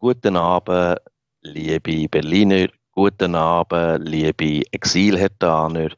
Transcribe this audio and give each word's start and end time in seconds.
Guten 0.00 0.36
Abend, 0.36 1.00
liebe 1.42 2.08
Berliner. 2.08 2.68
Guten 2.92 3.34
Abend, 3.34 4.08
liebe 4.08 4.62
Exilhertaner. 4.70 5.90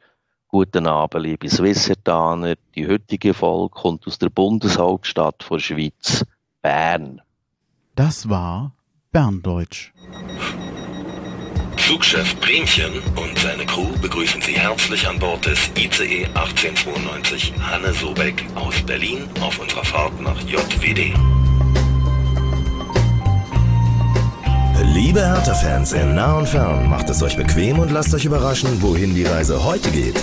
Guten 0.49 0.87
Abend, 0.87 1.23
liebe 1.23 1.50
Swisshertaner. 1.50 2.55
Die 2.75 2.89
heutige 2.89 3.34
Folge 3.34 3.75
kommt 3.75 4.07
aus 4.07 4.18
der 4.18 4.31
Bundeshauptstadt 4.31 5.44
der 5.50 5.58
Schweiz, 5.58 6.25
Bern. 6.63 7.21
Das 7.94 8.27
war 8.30 8.73
Berndeutsch. 9.12 9.93
Flugchef 11.77 12.41
Bremchen 12.41 13.03
und 13.17 13.39
seine 13.39 13.67
Crew 13.67 13.93
begrüßen 14.01 14.41
Sie 14.41 14.55
herzlich 14.55 15.07
an 15.07 15.19
Bord 15.19 15.45
des 15.45 15.71
ICE 15.77 16.25
1892 16.25 17.53
Hanne 17.61 17.93
Sobeck 17.93 18.46
aus 18.55 18.80
Berlin 18.82 19.29
auf 19.43 19.59
unserer 19.59 19.85
Fahrt 19.85 20.19
nach 20.23 20.41
JWD. 20.41 21.39
Liebe 24.83 25.21
Hertha-Fans 25.21 25.93
in 25.93 26.14
nah 26.14 26.39
und 26.39 26.49
fern, 26.49 26.89
macht 26.89 27.11
es 27.11 27.23
euch 27.23 27.36
bequem 27.36 27.79
und 27.79 27.91
lasst 27.91 28.14
euch 28.14 28.25
überraschen, 28.25 28.81
wohin 28.81 29.14
die 29.14 29.25
Reise 29.25 29.63
heute 29.63 29.91
geht. 29.91 30.18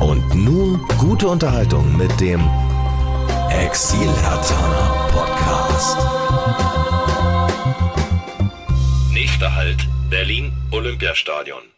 Und 0.00 0.34
nun 0.34 0.80
gute 0.98 1.28
Unterhaltung 1.28 1.96
mit 1.96 2.20
dem 2.20 2.40
Exil-Hertaner 3.50 5.08
Podcast. 5.12 5.98
Nächster 9.12 9.54
Halt 9.54 9.86
Berlin 10.10 10.52
Olympiastadion. 10.72 11.73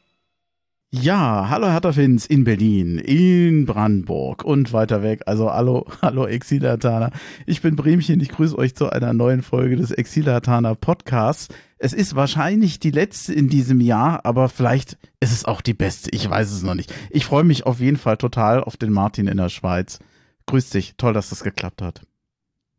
Ja, 0.92 1.48
hallo 1.50 1.66
Hertha-Fans 1.66 2.26
in 2.26 2.44
Berlin, 2.44 2.98
in 2.98 3.66
Brandenburg 3.66 4.44
und 4.44 4.72
weiter 4.72 5.02
weg. 5.02 5.22
Also 5.26 5.52
hallo, 5.52 5.84
hallo 6.02 6.26
Exilatana. 6.26 7.10
Ich 7.44 7.60
bin 7.60 7.74
Bremchen, 7.74 8.20
ich 8.20 8.28
grüße 8.28 8.56
euch 8.56 8.76
zu 8.76 8.88
einer 8.90 9.12
neuen 9.12 9.42
Folge 9.42 9.74
des 9.74 9.90
Exilatana 9.90 10.74
Podcasts. 10.76 11.48
Es 11.78 11.92
ist 11.92 12.14
wahrscheinlich 12.14 12.78
die 12.78 12.92
letzte 12.92 13.34
in 13.34 13.48
diesem 13.48 13.80
Jahr, 13.80 14.24
aber 14.24 14.48
vielleicht 14.48 14.96
ist 15.18 15.32
es 15.32 15.44
auch 15.44 15.60
die 15.60 15.74
beste. 15.74 16.10
Ich 16.12 16.30
weiß 16.30 16.52
es 16.52 16.62
noch 16.62 16.76
nicht. 16.76 16.94
Ich 17.10 17.26
freue 17.26 17.44
mich 17.44 17.66
auf 17.66 17.80
jeden 17.80 17.96
Fall 17.96 18.16
total 18.16 18.62
auf 18.62 18.76
den 18.76 18.92
Martin 18.92 19.26
in 19.26 19.38
der 19.38 19.48
Schweiz. 19.48 19.98
Grüß 20.46 20.70
dich, 20.70 20.94
toll, 20.96 21.12
dass 21.14 21.30
das 21.30 21.42
geklappt 21.42 21.82
hat. 21.82 22.02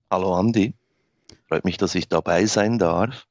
Hallo 0.09 0.33
Andi, 0.33 0.75
freut 1.49 1.66
mich, 1.66 1.75
dass 1.75 1.94
ich 1.94 2.08
dabei 2.08 2.45
sein 2.45 2.80
darf. 2.80 3.27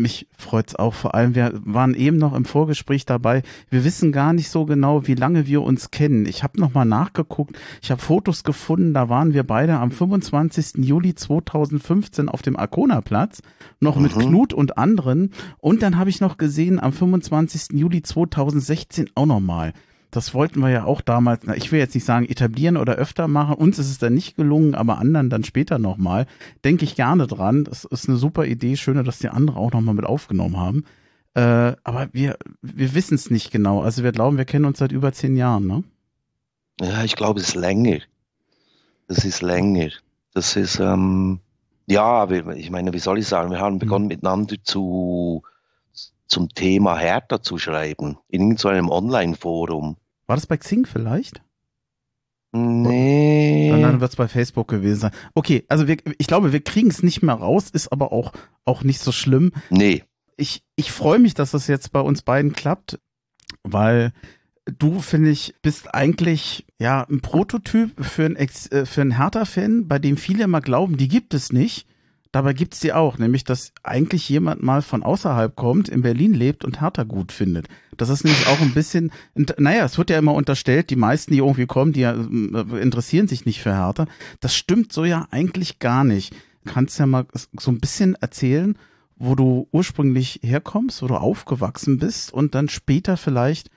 Mich 0.00 0.28
freut's 0.30 0.76
auch 0.76 0.94
vor 0.94 1.16
allem. 1.16 1.34
Wir 1.34 1.60
waren 1.64 1.94
eben 1.94 2.18
noch 2.18 2.32
im 2.32 2.44
Vorgespräch 2.44 3.04
dabei. 3.04 3.42
Wir 3.68 3.82
wissen 3.82 4.12
gar 4.12 4.32
nicht 4.32 4.48
so 4.48 4.64
genau, 4.64 5.08
wie 5.08 5.16
lange 5.16 5.48
wir 5.48 5.60
uns 5.62 5.90
kennen. 5.90 6.24
Ich 6.24 6.44
habe 6.44 6.60
noch 6.60 6.72
mal 6.72 6.84
nachgeguckt. 6.84 7.58
Ich 7.82 7.90
habe 7.90 8.00
Fotos 8.00 8.44
gefunden. 8.44 8.94
Da 8.94 9.08
waren 9.08 9.34
wir 9.34 9.42
beide 9.42 9.76
am 9.76 9.90
25. 9.90 10.84
Juli 10.84 11.16
2015 11.16 12.28
auf 12.28 12.42
dem 12.42 12.56
Arkona-Platz, 12.56 13.42
noch 13.80 13.96
mhm. 13.96 14.02
mit 14.02 14.12
Knut 14.12 14.52
und 14.52 14.78
anderen. 14.78 15.32
Und 15.58 15.82
dann 15.82 15.98
habe 15.98 16.10
ich 16.10 16.20
noch 16.20 16.36
gesehen 16.36 16.78
am 16.78 16.92
25. 16.92 17.76
Juli 17.76 18.00
2016 18.00 19.10
auch 19.16 19.26
noch 19.26 19.40
mal. 19.40 19.72
Das 20.10 20.32
wollten 20.32 20.60
wir 20.60 20.70
ja 20.70 20.84
auch 20.84 21.00
damals, 21.02 21.42
na, 21.44 21.54
ich 21.54 21.70
will 21.70 21.78
jetzt 21.78 21.94
nicht 21.94 22.04
sagen 22.04 22.26
etablieren 22.26 22.76
oder 22.76 22.94
öfter 22.94 23.28
machen. 23.28 23.56
Uns 23.56 23.78
ist 23.78 23.90
es 23.90 23.98
dann 23.98 24.14
nicht 24.14 24.36
gelungen, 24.36 24.74
aber 24.74 24.98
anderen 24.98 25.28
dann 25.28 25.44
später 25.44 25.78
nochmal. 25.78 26.26
Denke 26.64 26.84
ich 26.84 26.96
gerne 26.96 27.26
dran. 27.26 27.64
Das 27.64 27.84
ist 27.84 28.08
eine 28.08 28.16
super 28.16 28.46
Idee. 28.46 28.76
Schöner, 28.76 29.04
dass 29.04 29.18
die 29.18 29.28
anderen 29.28 29.58
auch 29.58 29.72
nochmal 29.72 29.94
mit 29.94 30.06
aufgenommen 30.06 30.56
haben. 30.56 30.84
Äh, 31.34 31.76
aber 31.84 32.08
wir, 32.12 32.38
wir 32.62 32.94
wissen 32.94 33.14
es 33.14 33.30
nicht 33.30 33.50
genau. 33.50 33.82
Also 33.82 34.02
wir 34.02 34.12
glauben, 34.12 34.38
wir 34.38 34.46
kennen 34.46 34.64
uns 34.64 34.78
seit 34.78 34.92
über 34.92 35.12
zehn 35.12 35.36
Jahren, 35.36 35.66
ne? 35.66 35.84
Ja, 36.80 37.04
ich 37.04 37.16
glaube, 37.16 37.40
es 37.40 37.48
ist 37.48 37.54
länger. 37.54 37.98
Das 39.08 39.24
ist 39.24 39.42
länger. 39.42 39.90
Das 40.32 40.56
ist, 40.56 40.78
ähm, 40.78 41.40
ja, 41.86 42.30
ich 42.30 42.70
meine, 42.70 42.92
wie 42.92 42.98
soll 42.98 43.18
ich 43.18 43.26
sagen, 43.26 43.50
wir 43.50 43.60
haben 43.60 43.74
mhm. 43.74 43.80
begonnen 43.80 44.06
miteinander 44.06 44.56
zu, 44.62 45.42
zum 46.28 46.48
Thema 46.50 46.96
Hertha 46.96 47.42
zu 47.42 47.58
schreiben, 47.58 48.18
in 48.28 48.42
irgendeinem 48.42 48.90
Online-Forum. 48.90 49.96
War 50.26 50.36
das 50.36 50.46
bei 50.46 50.56
Xing 50.56 50.86
vielleicht? 50.86 51.42
Nee. 52.52 53.70
Dann, 53.70 53.82
dann 53.82 54.00
wird 54.00 54.10
es 54.10 54.16
bei 54.16 54.28
Facebook 54.28 54.68
gewesen 54.68 55.00
sein. 55.00 55.10
Okay, 55.34 55.64
also 55.68 55.86
wir, 55.86 55.96
ich 56.18 56.26
glaube, 56.26 56.52
wir 56.52 56.60
kriegen 56.60 56.88
es 56.88 57.02
nicht 57.02 57.22
mehr 57.22 57.34
raus, 57.34 57.70
ist 57.70 57.92
aber 57.92 58.12
auch, 58.12 58.32
auch 58.64 58.82
nicht 58.82 59.00
so 59.00 59.12
schlimm. 59.12 59.52
Nee. 59.70 60.04
Ich, 60.36 60.62
ich 60.76 60.92
freue 60.92 61.18
mich, 61.18 61.34
dass 61.34 61.50
das 61.50 61.66
jetzt 61.66 61.92
bei 61.92 62.00
uns 62.00 62.22
beiden 62.22 62.52
klappt, 62.52 62.98
weil 63.64 64.12
du, 64.64 65.00
finde 65.00 65.30
ich, 65.30 65.54
bist 65.62 65.94
eigentlich 65.94 66.66
ja 66.78 67.02
ein 67.08 67.20
Prototyp 67.20 68.02
für 68.02 68.24
einen, 68.24 68.36
äh, 68.36 68.86
für 68.86 69.00
einen 69.00 69.16
Hertha-Fan, 69.16 69.88
bei 69.88 69.98
dem 69.98 70.16
viele 70.16 70.44
immer 70.44 70.60
glauben, 70.60 70.96
die 70.96 71.08
gibt 71.08 71.34
es 71.34 71.52
nicht. 71.52 71.86
Dabei 72.30 72.52
gibt's 72.52 72.80
die 72.80 72.92
auch, 72.92 73.16
nämlich 73.18 73.44
dass 73.44 73.72
eigentlich 73.82 74.28
jemand 74.28 74.62
mal 74.62 74.82
von 74.82 75.02
außerhalb 75.02 75.56
kommt, 75.56 75.88
in 75.88 76.02
Berlin 76.02 76.34
lebt 76.34 76.64
und 76.64 76.80
Hertha 76.80 77.04
gut 77.04 77.32
findet. 77.32 77.68
Das 77.96 78.10
ist 78.10 78.24
nämlich 78.24 78.46
auch 78.46 78.60
ein 78.60 78.74
bisschen, 78.74 79.12
naja, 79.56 79.84
es 79.84 79.96
wird 79.96 80.10
ja 80.10 80.18
immer 80.18 80.34
unterstellt, 80.34 80.90
die 80.90 80.96
meisten, 80.96 81.32
die 81.32 81.38
irgendwie 81.38 81.66
kommen, 81.66 81.92
die 81.92 82.02
äh, 82.02 82.80
interessieren 82.80 83.28
sich 83.28 83.46
nicht 83.46 83.62
für 83.62 83.74
Hertha. 83.74 84.06
Das 84.40 84.54
stimmt 84.54 84.92
so 84.92 85.04
ja 85.04 85.26
eigentlich 85.30 85.78
gar 85.78 86.04
nicht. 86.04 86.34
Kannst 86.66 86.98
ja 86.98 87.06
mal 87.06 87.26
so 87.58 87.70
ein 87.70 87.80
bisschen 87.80 88.14
erzählen, 88.16 88.76
wo 89.16 89.34
du 89.34 89.66
ursprünglich 89.72 90.40
herkommst, 90.42 91.02
wo 91.02 91.06
du 91.06 91.14
aufgewachsen 91.14 91.98
bist 91.98 92.32
und 92.32 92.54
dann 92.54 92.68
später 92.68 93.16
vielleicht, 93.16 93.70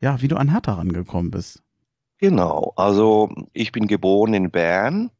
ja, 0.00 0.20
wie 0.20 0.28
du 0.28 0.36
an 0.36 0.50
Hertha 0.50 0.74
rangekommen 0.74 1.30
bist. 1.30 1.62
Genau, 2.18 2.72
also 2.76 3.30
ich 3.52 3.72
bin 3.72 3.86
geboren 3.86 4.34
in 4.34 4.50
Bern, 4.50 5.10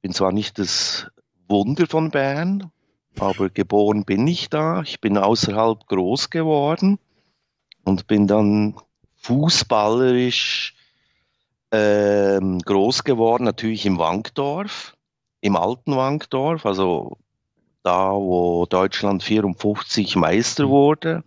bin 0.00 0.12
zwar 0.12 0.32
nicht 0.32 0.58
das 0.58 1.10
Wunder 1.50 1.86
von 1.88 2.10
Bern, 2.10 2.70
aber 3.18 3.50
geboren 3.50 4.04
bin 4.04 4.26
ich 4.26 4.48
da. 4.48 4.82
Ich 4.82 5.00
bin 5.00 5.18
außerhalb 5.18 5.86
groß 5.86 6.30
geworden 6.30 6.98
und 7.84 8.06
bin 8.06 8.26
dann 8.28 8.76
fußballerisch 9.16 10.74
ähm, 11.72 12.60
groß 12.60 13.04
geworden, 13.04 13.44
natürlich 13.44 13.84
im 13.84 13.98
Wankdorf, 13.98 14.96
im 15.40 15.56
alten 15.56 15.96
Wankdorf, 15.96 16.64
also 16.64 17.18
da, 17.82 18.12
wo 18.12 18.66
Deutschland 18.66 19.22
54 19.22 20.16
Meister 20.16 20.68
wurde. 20.68 21.24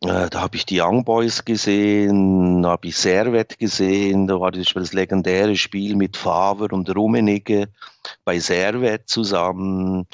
Äh, 0.00 0.30
da 0.30 0.40
habe 0.40 0.56
ich 0.56 0.64
die 0.64 0.80
Young 0.80 1.04
Boys 1.04 1.44
gesehen, 1.44 2.62
da 2.62 2.70
habe 2.70 2.86
ich 2.86 2.96
Servet 2.96 3.58
gesehen, 3.58 4.28
da 4.28 4.40
war 4.40 4.52
das, 4.52 4.68
das 4.72 4.92
legendäre 4.92 5.56
Spiel 5.56 5.96
mit 5.96 6.16
Faver 6.16 6.72
und 6.72 6.94
Rummenigge 6.94 7.68
bei 8.24 8.38
Servet 8.38 9.08
zusammen. 9.08 10.06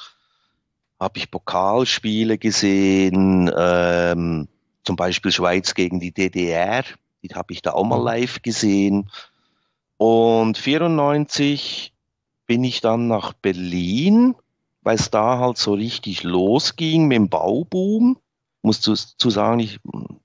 Habe 0.99 1.19
ich 1.19 1.31
Pokalspiele 1.31 2.39
gesehen, 2.39 3.53
ähm, 3.55 4.49
zum 4.85 4.97
Beispiel 4.97 5.33
Schweiz 5.33 5.75
gegen 5.75 6.01
die 6.01 6.13
DDR, 6.13 6.85
die 7.23 7.35
habe 7.35 7.53
ich 7.53 7.61
da 7.61 7.73
auch 7.73 7.85
mal 7.85 7.99
mhm. 7.99 8.05
live 8.05 8.43
gesehen. 8.43 9.11
Und 9.99 10.57
94 10.57 11.93
bin 12.47 12.65
ich 12.65 12.81
dann 12.81 13.07
nach 13.07 13.35
Berlin, 13.35 14.35
weil 14.83 14.97
es 14.97 15.11
da 15.11 15.39
halt 15.39 15.59
so 15.59 15.75
richtig 15.75 16.23
losging 16.23 17.07
mit 17.07 17.17
dem 17.17 17.29
Bauboom 17.29 18.19
muss 18.65 18.81
zu, 18.81 18.95
zu 18.95 19.31
sagen, 19.31 19.61
ich 19.61 19.79
hm, 19.93 20.21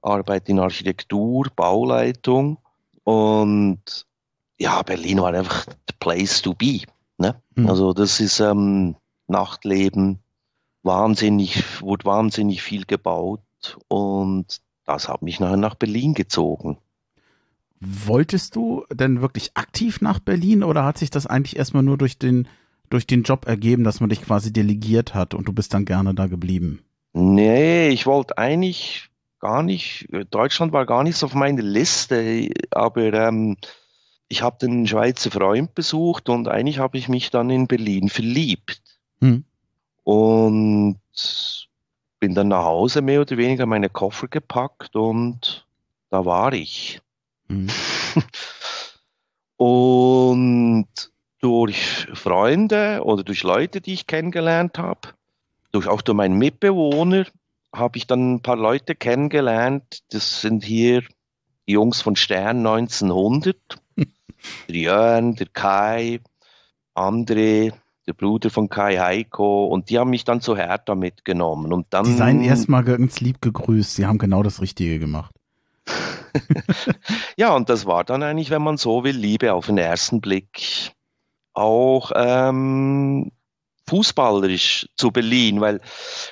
arbeite 0.00 0.52
in 0.52 0.60
Architektur, 0.60 1.48
Bauleitung 1.54 2.58
und 3.04 4.06
ja, 4.58 4.82
Berlin 4.82 5.20
war 5.20 5.34
einfach 5.34 5.66
the 5.66 5.94
place 5.98 6.40
to 6.40 6.54
be. 6.54 6.82
Ne? 7.18 7.40
Mhm. 7.56 7.68
Also 7.68 7.92
das 7.92 8.20
ist 8.20 8.40
ähm, 8.40 8.96
Nachtleben, 9.26 10.20
wahnsinnig, 10.82 11.82
wurde 11.82 12.04
wahnsinnig 12.04 12.62
viel 12.62 12.84
gebaut 12.84 13.40
und 13.88 14.60
das 14.84 15.08
hat 15.08 15.22
mich 15.22 15.40
nachher 15.40 15.56
nach 15.56 15.74
Berlin 15.74 16.14
gezogen. 16.14 16.78
Wolltest 17.80 18.54
du 18.54 18.84
denn 18.92 19.20
wirklich 19.20 19.50
aktiv 19.54 20.00
nach 20.00 20.20
Berlin 20.20 20.62
oder 20.62 20.84
hat 20.84 20.98
sich 20.98 21.10
das 21.10 21.26
eigentlich 21.26 21.56
erstmal 21.56 21.82
nur 21.82 21.98
durch 21.98 22.18
den, 22.18 22.46
durch 22.90 23.06
den 23.08 23.24
Job 23.24 23.46
ergeben, 23.46 23.82
dass 23.82 23.98
man 23.98 24.10
dich 24.10 24.22
quasi 24.22 24.52
delegiert 24.52 25.14
hat 25.14 25.34
und 25.34 25.48
du 25.48 25.52
bist 25.52 25.74
dann 25.74 25.84
gerne 25.84 26.14
da 26.14 26.28
geblieben? 26.28 26.84
Nee, 27.12 27.88
ich 27.88 28.06
wollte 28.06 28.38
eigentlich 28.38 29.10
gar 29.38 29.62
nicht, 29.62 30.08
Deutschland 30.30 30.72
war 30.72 30.86
gar 30.86 31.02
nicht 31.02 31.16
so 31.16 31.26
auf 31.26 31.34
meiner 31.34 31.62
Liste, 31.62 32.48
aber 32.70 33.12
ähm, 33.12 33.56
ich 34.28 34.40
habe 34.40 34.56
den 34.58 34.86
Schweizer 34.86 35.30
Freund 35.30 35.74
besucht 35.74 36.28
und 36.28 36.48
eigentlich 36.48 36.78
habe 36.78 36.96
ich 36.96 37.08
mich 37.08 37.30
dann 37.30 37.50
in 37.50 37.66
Berlin 37.66 38.08
verliebt. 38.08 38.80
Hm. 39.20 39.44
Und 40.04 41.00
bin 42.18 42.34
dann 42.34 42.48
nach 42.48 42.64
Hause 42.64 43.02
mehr 43.02 43.20
oder 43.20 43.36
weniger 43.36 43.66
meine 43.66 43.90
Koffer 43.90 44.28
gepackt 44.28 44.96
und 44.96 45.66
da 46.08 46.24
war 46.24 46.52
ich. 46.52 47.02
Hm. 47.48 47.68
und 49.56 50.88
durch 51.40 52.06
Freunde 52.14 53.02
oder 53.04 53.24
durch 53.24 53.42
Leute, 53.42 53.80
die 53.80 53.94
ich 53.94 54.06
kennengelernt 54.06 54.78
habe, 54.78 55.08
durch, 55.72 55.88
auch 55.88 56.02
durch 56.02 56.16
meinen 56.16 56.38
Mitbewohner 56.38 57.26
habe 57.74 57.96
ich 57.96 58.06
dann 58.06 58.34
ein 58.34 58.42
paar 58.42 58.56
Leute 58.56 58.94
kennengelernt. 58.94 60.02
Das 60.10 60.42
sind 60.42 60.64
hier 60.64 61.02
die 61.66 61.72
Jungs 61.72 62.02
von 62.02 62.16
Stern 62.16 62.58
1900. 62.58 63.56
der 64.68 64.76
Jörn, 64.76 65.34
der 65.34 65.46
Kai, 65.46 66.20
André, 66.94 67.72
der 68.06 68.12
Bruder 68.12 68.50
von 68.50 68.68
Kai 68.68 68.98
Heiko, 68.98 69.66
und 69.66 69.88
die 69.88 69.98
haben 69.98 70.10
mich 70.10 70.24
dann 70.24 70.40
zu 70.40 70.56
Hertha 70.56 70.94
mitgenommen. 70.94 71.72
Und 71.72 71.86
dann, 71.90 72.04
Die 72.04 72.14
seien 72.14 72.42
erstmal 72.42 72.84
ganz 72.84 73.20
lieb 73.20 73.40
gegrüßt. 73.40 73.94
Sie 73.94 74.06
haben 74.06 74.18
genau 74.18 74.42
das 74.42 74.60
Richtige 74.60 74.98
gemacht. 74.98 75.34
ja, 77.36 77.54
und 77.54 77.68
das 77.68 77.86
war 77.86 78.04
dann 78.04 78.22
eigentlich, 78.22 78.50
wenn 78.50 78.62
man 78.62 78.76
so 78.76 79.04
will, 79.04 79.16
Liebe 79.16 79.54
auf 79.54 79.66
den 79.66 79.78
ersten 79.78 80.20
Blick. 80.20 80.92
Auch 81.54 82.12
ähm, 82.14 83.30
fußballerisch 83.92 84.88
zu 84.96 85.10
Berlin, 85.10 85.60
weil 85.60 85.82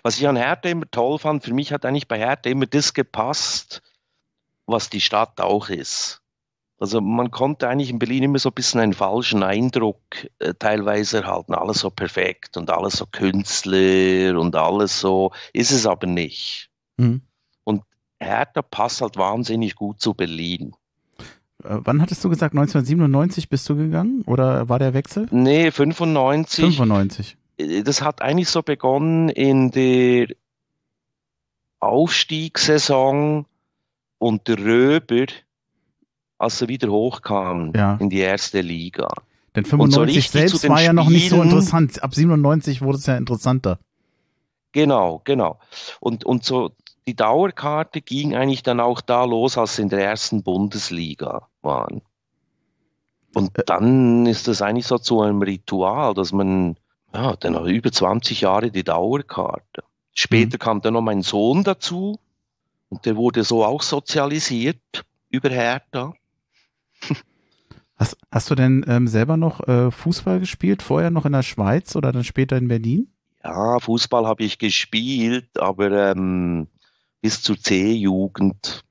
was 0.02 0.18
ich 0.18 0.26
an 0.26 0.36
Hertha 0.36 0.70
immer 0.70 0.90
toll 0.90 1.18
fand, 1.18 1.44
für 1.44 1.52
mich 1.52 1.72
hat 1.72 1.84
eigentlich 1.84 2.08
bei 2.08 2.18
Hertha 2.18 2.48
immer 2.48 2.64
das 2.64 2.94
gepasst, 2.94 3.82
was 4.64 4.88
die 4.88 5.02
Stadt 5.02 5.38
auch 5.42 5.68
ist. 5.68 6.22
Also 6.78 7.02
man 7.02 7.30
konnte 7.30 7.68
eigentlich 7.68 7.90
in 7.90 7.98
Berlin 7.98 8.22
immer 8.22 8.38
so 8.38 8.48
ein 8.48 8.54
bisschen 8.54 8.80
einen 8.80 8.94
falschen 8.94 9.42
Eindruck 9.42 10.00
äh, 10.38 10.54
teilweise 10.58 11.18
erhalten, 11.18 11.52
alles 11.52 11.80
so 11.80 11.90
perfekt 11.90 12.56
und 12.56 12.70
alles 12.70 12.94
so 12.94 13.04
Künstler 13.04 14.40
und 14.40 14.56
alles 14.56 14.98
so, 14.98 15.32
ist 15.52 15.70
es 15.70 15.84
aber 15.84 16.06
nicht. 16.06 16.70
Mhm. 16.96 17.20
Und 17.64 17.82
Hertha 18.18 18.62
passt 18.62 19.02
halt 19.02 19.18
wahnsinnig 19.18 19.74
gut 19.74 20.00
zu 20.00 20.14
Berlin. 20.14 20.72
Äh, 21.62 21.76
wann 21.84 22.00
hattest 22.00 22.24
du 22.24 22.30
gesagt, 22.30 22.54
1997 22.54 23.50
bist 23.50 23.68
du 23.68 23.76
gegangen 23.76 24.22
oder 24.22 24.70
war 24.70 24.78
der 24.78 24.94
Wechsel? 24.94 25.26
Nee, 25.30 25.70
95. 25.70 26.64
95. 26.64 27.36
Äh, 27.60 27.82
Das 27.82 28.02
hat 28.02 28.22
eigentlich 28.22 28.48
so 28.48 28.62
begonnen 28.62 29.28
in 29.28 29.70
der 29.70 30.28
Aufstiegssaison 31.80 33.46
unter 34.18 34.58
Röber, 34.58 35.26
als 36.38 36.60
er 36.60 36.68
wieder 36.68 36.88
hochkam 36.90 37.72
Ja. 37.74 37.96
in 38.00 38.10
die 38.10 38.18
erste 38.18 38.60
Liga. 38.60 39.08
Denn 39.56 39.64
Und 39.64 39.90
so 39.90 40.00
95 40.02 40.16
richtig 40.16 40.30
zu 40.50 40.56
selbst 40.56 40.68
war 40.68 40.80
ja 40.82 40.92
noch 40.92 41.08
nicht 41.08 41.30
so 41.30 41.42
interessant. 41.42 42.02
Ab 42.02 42.14
97 42.14 42.82
wurde 42.82 42.98
es 42.98 43.06
ja 43.06 43.16
interessanter. 43.16 43.78
Genau, 44.72 45.20
genau. 45.24 45.58
Und, 45.98 46.24
und 46.24 46.44
so 46.44 46.70
die 47.08 47.16
Dauerkarte 47.16 48.00
ging 48.02 48.36
eigentlich 48.36 48.62
dann 48.62 48.78
auch 48.78 49.00
da 49.00 49.24
los, 49.24 49.58
als 49.58 49.76
sie 49.76 49.82
in 49.82 49.88
der 49.88 50.04
ersten 50.04 50.42
Bundesliga 50.44 51.48
waren. 51.62 52.02
Und 53.34 53.50
dann 53.66 54.26
ist 54.26 54.46
das 54.48 54.62
eigentlich 54.62 54.86
so 54.86 54.98
zu 54.98 55.20
einem 55.20 55.42
Ritual, 55.42 56.14
dass 56.14 56.32
man, 56.32 56.76
ja, 57.12 57.36
dann 57.36 57.56
hat 57.56 57.66
über 57.66 57.90
20 57.90 58.40
Jahre 58.42 58.70
die 58.70 58.84
Dauerkarte. 58.84 59.82
Später 60.12 60.58
kam 60.58 60.80
dann 60.80 60.94
noch 60.94 61.02
mein 61.02 61.22
Sohn 61.22 61.64
dazu 61.64 62.18
und 62.88 63.06
der 63.06 63.16
wurde 63.16 63.44
so 63.44 63.64
auch 63.64 63.82
sozialisiert 63.82 65.04
über 65.30 65.48
Hertha. 65.48 66.12
Hast, 67.96 68.16
hast 68.32 68.50
du 68.50 68.54
denn 68.54 68.82
ähm, 68.88 69.06
selber 69.08 69.36
noch 69.36 69.68
äh, 69.68 69.90
Fußball 69.90 70.40
gespielt? 70.40 70.80
Vorher 70.80 71.10
noch 71.10 71.26
in 71.26 71.32
der 71.32 71.42
Schweiz 71.42 71.94
oder 71.96 72.12
dann 72.12 72.24
später 72.24 72.56
in 72.56 72.66
Berlin? 72.66 73.12
Ja, 73.44 73.78
Fußball 73.78 74.26
habe 74.26 74.42
ich 74.42 74.58
gespielt, 74.58 75.58
aber 75.58 76.12
ähm, 76.12 76.68
bis 77.20 77.42
zur 77.42 77.58
C-Jugend. 77.58 78.86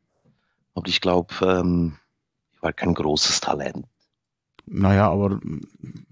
Aber 0.76 0.88
ich 0.88 1.02
glaube, 1.02 1.34
ähm, 1.42 1.98
ich 2.54 2.62
war 2.62 2.72
kein 2.72 2.94
großes 2.94 3.42
Talent. 3.42 3.88
Naja, 4.72 5.10
aber 5.10 5.40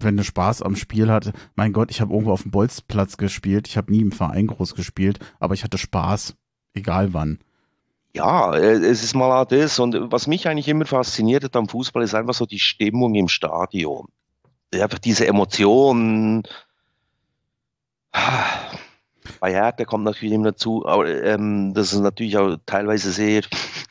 wenn 0.00 0.16
du 0.16 0.24
Spaß 0.24 0.62
am 0.62 0.74
Spiel 0.74 1.10
hatte, 1.10 1.32
mein 1.54 1.72
Gott, 1.72 1.92
ich 1.92 2.00
habe 2.00 2.12
irgendwo 2.12 2.32
auf 2.32 2.42
dem 2.42 2.50
Bolzplatz 2.50 3.16
gespielt. 3.16 3.68
Ich 3.68 3.76
habe 3.76 3.92
nie 3.92 4.00
im 4.00 4.10
Verein 4.10 4.48
groß 4.48 4.74
gespielt, 4.74 5.20
aber 5.38 5.54
ich 5.54 5.62
hatte 5.62 5.78
Spaß, 5.78 6.34
egal 6.74 7.14
wann. 7.14 7.38
Ja, 8.14 8.52
äh, 8.54 8.72
es 8.72 9.04
ist 9.04 9.14
mal 9.14 9.44
das. 9.44 9.78
Und 9.78 10.10
was 10.10 10.26
mich 10.26 10.48
eigentlich 10.48 10.66
immer 10.66 10.86
fasziniert 10.86 11.44
hat 11.44 11.54
am 11.54 11.68
Fußball, 11.68 12.02
ist 12.02 12.14
einfach 12.14 12.34
so 12.34 12.46
die 12.46 12.58
Stimmung 12.58 13.14
im 13.14 13.28
Stadion. 13.28 14.08
Einfach 14.74 14.98
diese 14.98 15.28
Emotionen. 15.28 16.42
Bei 19.40 19.52
Hertha 19.52 19.84
kommt 19.84 20.02
natürlich 20.02 20.34
immer 20.34 20.50
dazu, 20.50 20.84
aber, 20.84 21.06
ähm, 21.22 21.74
dass 21.74 21.92
es 21.92 22.00
natürlich 22.00 22.36
auch 22.38 22.56
teilweise 22.66 23.12
sehr 23.12 23.42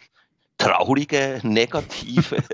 traurige, 0.58 1.40
negative. 1.44 2.44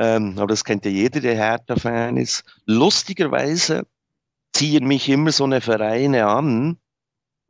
ähm, 0.00 0.34
aber 0.38 0.48
das 0.48 0.64
kennt 0.64 0.84
ja 0.86 0.90
jeder, 0.90 1.20
der 1.20 1.36
Hertha-Fan 1.36 2.16
ist. 2.16 2.42
Lustigerweise 2.64 3.86
ziehen 4.54 4.86
mich 4.86 5.08
immer 5.08 5.30
so 5.30 5.44
eine 5.44 5.60
Vereine 5.60 6.26
an, 6.26 6.78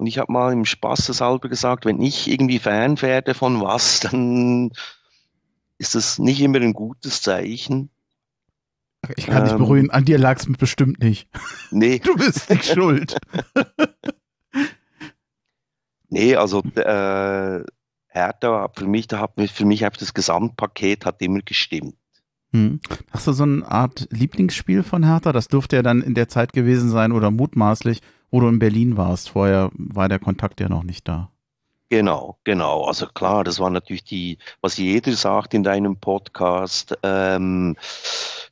und 0.00 0.06
ich 0.06 0.16
habe 0.16 0.32
mal 0.32 0.50
im 0.52 0.64
Spaßeshalber 0.64 1.50
gesagt, 1.50 1.84
wenn 1.84 2.00
ich 2.00 2.26
irgendwie 2.26 2.58
Fan 2.58 3.00
werde 3.02 3.34
von 3.34 3.60
was, 3.60 4.00
dann 4.10 4.70
ist 5.76 5.94
das 5.94 6.18
nicht 6.18 6.40
immer 6.40 6.58
ein 6.58 6.72
gutes 6.72 7.20
Zeichen. 7.20 7.90
Ich 9.16 9.26
kann 9.26 9.44
dich 9.44 9.52
Ähm. 9.52 9.58
beruhigen, 9.58 9.90
an 9.90 10.06
dir 10.06 10.18
lag 10.18 10.38
es 10.38 10.50
bestimmt 10.58 11.00
nicht. 11.00 11.28
Nee, 11.70 11.98
Du 12.00 12.16
bist 12.16 12.48
nicht 12.50 12.64
schuld. 12.64 13.16
nee, 16.08 16.34
also 16.34 16.62
äh, 16.74 17.62
Hertha 18.08 18.68
für 18.74 18.86
mich, 18.86 19.06
da 19.06 19.20
hat 19.20 19.34
für 19.52 19.64
mich 19.66 19.84
einfach 19.84 20.00
das 20.00 20.14
Gesamtpaket 20.14 21.04
hat 21.04 21.20
immer 21.22 21.42
gestimmt. 21.42 21.94
Hm. 22.52 22.80
Hast 23.10 23.26
du 23.26 23.32
so 23.32 23.44
eine 23.44 23.70
Art 23.70 24.08
Lieblingsspiel 24.10 24.82
von 24.82 25.04
Hertha? 25.04 25.32
Das 25.32 25.48
dürfte 25.48 25.76
ja 25.76 25.82
dann 25.82 26.02
in 26.02 26.14
der 26.14 26.28
Zeit 26.28 26.52
gewesen 26.52 26.90
sein 26.90 27.12
oder 27.12 27.30
mutmaßlich, 27.30 28.00
wo 28.30 28.40
du 28.40 28.48
in 28.48 28.58
Berlin 28.58 28.96
warst. 28.96 29.30
Vorher 29.30 29.70
war 29.74 30.08
der 30.08 30.18
Kontakt 30.18 30.60
ja 30.60 30.68
noch 30.68 30.82
nicht 30.82 31.06
da. 31.06 31.30
Genau, 31.90 32.38
genau. 32.44 32.84
Also 32.84 33.06
klar, 33.06 33.42
das 33.42 33.58
war 33.58 33.68
natürlich 33.68 34.04
die, 34.04 34.38
was 34.60 34.76
jeder 34.78 35.12
sagt 35.12 35.54
in 35.54 35.64
deinem 35.64 35.96
Podcast, 35.96 36.96
ähm, 37.02 37.76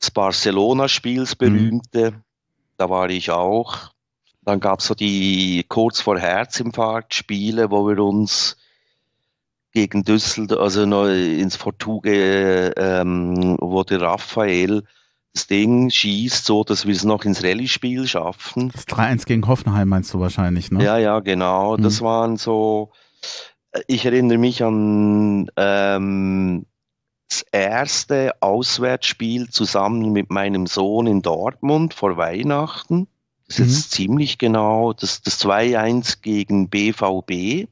das 0.01 0.11
Barcelona-Spiel, 0.13 1.21
das 1.21 1.37
berühmte, 1.37 2.15
da 2.77 2.91
war 2.91 3.11
ich 3.11 3.31
auch. 3.31 3.93
Dann 4.43 4.59
gab 4.59 4.81
es 4.81 4.87
so 4.87 4.95
die 4.95 5.65
kurz 5.69 6.01
vor 6.01 6.19
Herzinfarkt 6.19 7.15
Spiele, 7.15 7.71
wo 7.71 7.87
wir 7.87 8.03
uns 8.03 8.57
gegen 9.73 10.03
Düsseldorf, 10.03 10.61
also 10.61 10.87
noch 10.87 11.07
ins 11.07 11.57
Fortuge, 11.57 12.73
ähm, 12.77 13.57
wo 13.61 13.83
der 13.85 14.01
Raphael 14.01 14.85
das 15.35 15.47
Ding 15.47 15.91
schießt, 15.91 16.45
so 16.47 16.65
dass 16.65 16.87
wir 16.87 16.95
es 16.95 17.05
noch 17.05 17.25
ins 17.25 17.45
Rallye-Spiel 17.45 18.07
schaffen. 18.07 18.71
Das 18.75 18.87
3-1 18.89 19.27
gegen 19.27 19.47
Hoffenheim 19.47 19.89
meinst 19.89 20.13
du 20.15 20.21
wahrscheinlich, 20.21 20.71
ne? 20.71 20.83
Ja, 20.83 20.99
ja, 20.99 21.21
genau. 21.21 21.77
Mhm. 21.77 21.83
Das 21.83 22.01
waren 22.01 22.37
so, 22.39 22.91
ich 23.87 24.05
erinnere 24.07 24.39
mich 24.39 24.65
an 24.65 25.51
ähm, 25.57 26.65
das 27.29 27.43
erste 27.53 28.33
Auswärtsspiel 28.41 29.51
zusammen 29.51 30.13
mit 30.13 30.31
meinem 30.31 30.67
Sohn 30.67 31.07
in 31.07 31.21
Dortmund 31.21 31.93
vor 31.93 32.17
Weihnachten. 32.17 33.07
Das 33.47 33.59
ist 33.59 33.67
Mhm. 33.67 33.73
jetzt 33.75 33.91
ziemlich 33.93 34.39
genau, 34.39 34.93
das, 34.95 35.21
das 35.23 35.39
2-1 35.41 36.23
gegen 36.23 36.69
BVB. 36.71 37.69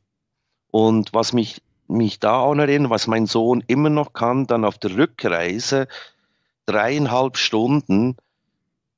Und 0.71 1.15
was 1.15 1.33
mich, 1.33 1.63
mich 1.89 2.19
da 2.21 2.39
auch 2.39 2.55
noch 2.55 2.65
erinnert, 2.65 2.91
was 2.91 3.07
mein 3.07 3.27
Sohn 3.27 3.63
immer 3.67 3.91
noch 3.91 4.13
kann, 4.13 4.47
dann 4.47 4.65
auf 4.65 4.79
der 4.79 4.97
Rückreise 4.97 5.89
dreieinhalb 6.67 7.37
Stunden 7.37 8.17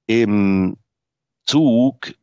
im 0.07 0.77
Zug 1.47 2.15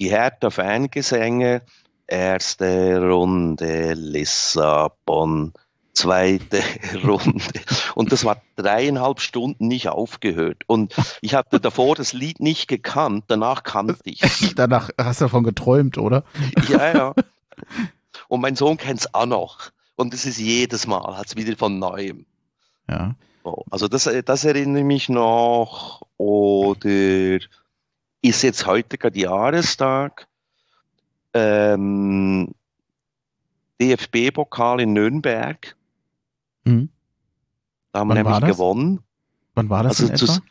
die 0.00 0.10
Hertha 0.10 0.50
Fangesänge, 0.50 1.62
erste 2.06 3.00
Runde 3.00 3.94
Lissabon, 3.94 5.52
zweite 5.94 6.62
Runde. 7.04 7.60
Und 7.94 8.12
das 8.12 8.24
war 8.24 8.42
dreieinhalb 8.56 9.20
Stunden 9.20 9.68
nicht 9.68 9.88
aufgehört. 9.88 10.62
Und 10.66 10.94
ich 11.20 11.34
hatte 11.34 11.60
davor 11.60 11.94
das 11.94 12.12
Lied 12.12 12.40
nicht 12.40 12.68
gekannt, 12.68 13.24
danach 13.28 13.62
kannte 13.62 13.98
ich 14.04 14.22
es. 14.22 14.54
Danach 14.54 14.90
hast 14.98 15.20
du 15.20 15.24
davon 15.24 15.44
geträumt, 15.44 15.98
oder? 15.98 16.24
Ja, 16.68 16.92
ja. 16.92 17.14
Und 18.28 18.40
mein 18.40 18.56
Sohn 18.56 18.76
kennt 18.76 19.00
es 19.00 19.14
auch 19.14 19.26
noch. 19.26 19.70
Und 19.96 20.14
es 20.14 20.26
ist 20.26 20.38
jedes 20.38 20.86
Mal, 20.86 21.16
hat 21.16 21.26
es 21.26 21.36
wieder 21.36 21.56
von 21.56 21.78
neuem. 21.78 22.26
Ja. 22.88 23.14
So, 23.42 23.64
Also 23.70 23.88
das, 23.88 24.08
das 24.24 24.44
erinnere 24.44 24.80
ich 24.80 24.84
mich 24.84 25.08
noch. 25.08 26.06
Oder 26.16 27.38
ist 28.22 28.42
jetzt 28.42 28.66
heute 28.66 28.98
gerade 28.98 29.18
Jahrestag. 29.18 30.28
Ähm, 31.32 32.54
DFB-Pokal 33.80 34.80
in 34.80 34.92
Nürnberg. 34.92 35.76
Hm. 36.64 36.88
Da 37.92 38.00
haben 38.00 38.08
wir 38.08 38.14
nämlich 38.14 38.40
gewonnen. 38.40 39.00
Wann 39.54 39.70
war 39.70 39.82
das 39.82 40.00
Also 40.00 40.06
in 40.06 40.14
etwa? 40.14 40.42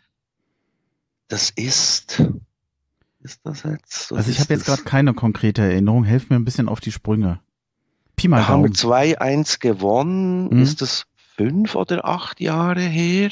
das 1.28 1.50
ist. 1.52 2.24
Ist 3.20 3.42
das 3.44 3.64
jetzt? 3.64 4.14
Also 4.14 4.30
ich 4.30 4.40
habe 4.40 4.54
jetzt 4.54 4.66
gerade 4.66 4.84
keine 4.84 5.14
konkrete 5.14 5.64
Erinnerung. 5.64 6.04
Helf 6.04 6.30
mir 6.30 6.36
ein 6.36 6.46
bisschen 6.46 6.70
auf 6.70 6.80
die 6.80 6.92
Sprünge. 6.92 7.40
Pi 8.16 8.28
mal 8.28 8.38
Da 8.42 8.48
haben 8.48 8.64
wir 8.64 8.70
Daumen. 8.70 8.94
2-1 8.94 9.60
gewonnen. 9.60 10.50
Mhm. 10.50 10.62
Ist 10.62 10.82
das 10.82 11.06
fünf 11.36 11.76
oder 11.76 12.06
acht 12.06 12.40
Jahre 12.40 12.82
her? 12.82 13.30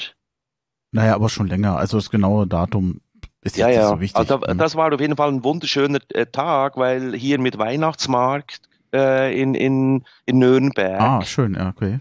Naja, 0.91 1.15
aber 1.15 1.29
schon 1.29 1.47
länger. 1.47 1.77
Also 1.77 1.97
das 1.97 2.09
genaue 2.09 2.45
Datum 2.47 3.01
ist 3.41 3.57
Ja, 3.57 3.67
jetzt 3.67 3.75
nicht 3.77 3.83
ja. 3.83 3.89
so 3.89 3.99
wichtig. 3.99 4.17
Also, 4.17 4.41
Hm. 4.41 4.57
das 4.57 4.75
war 4.75 4.93
auf 4.93 4.99
jeden 5.01 5.15
Fall 5.17 5.29
ein 5.29 5.43
wunderschöner 5.43 5.99
äh, 6.09 6.25
Tag, 6.25 6.77
weil 6.77 7.15
hier 7.15 7.39
mit 7.39 7.57
Weihnachtsmarkt 7.57 8.61
äh, 8.93 9.39
in, 9.41 9.55
in, 9.55 10.03
in 10.25 10.37
Nürnberg 10.39 11.01
ah, 11.01 11.21
schön, 11.23 11.55
ja, 11.55 11.69
okay. 11.69 11.99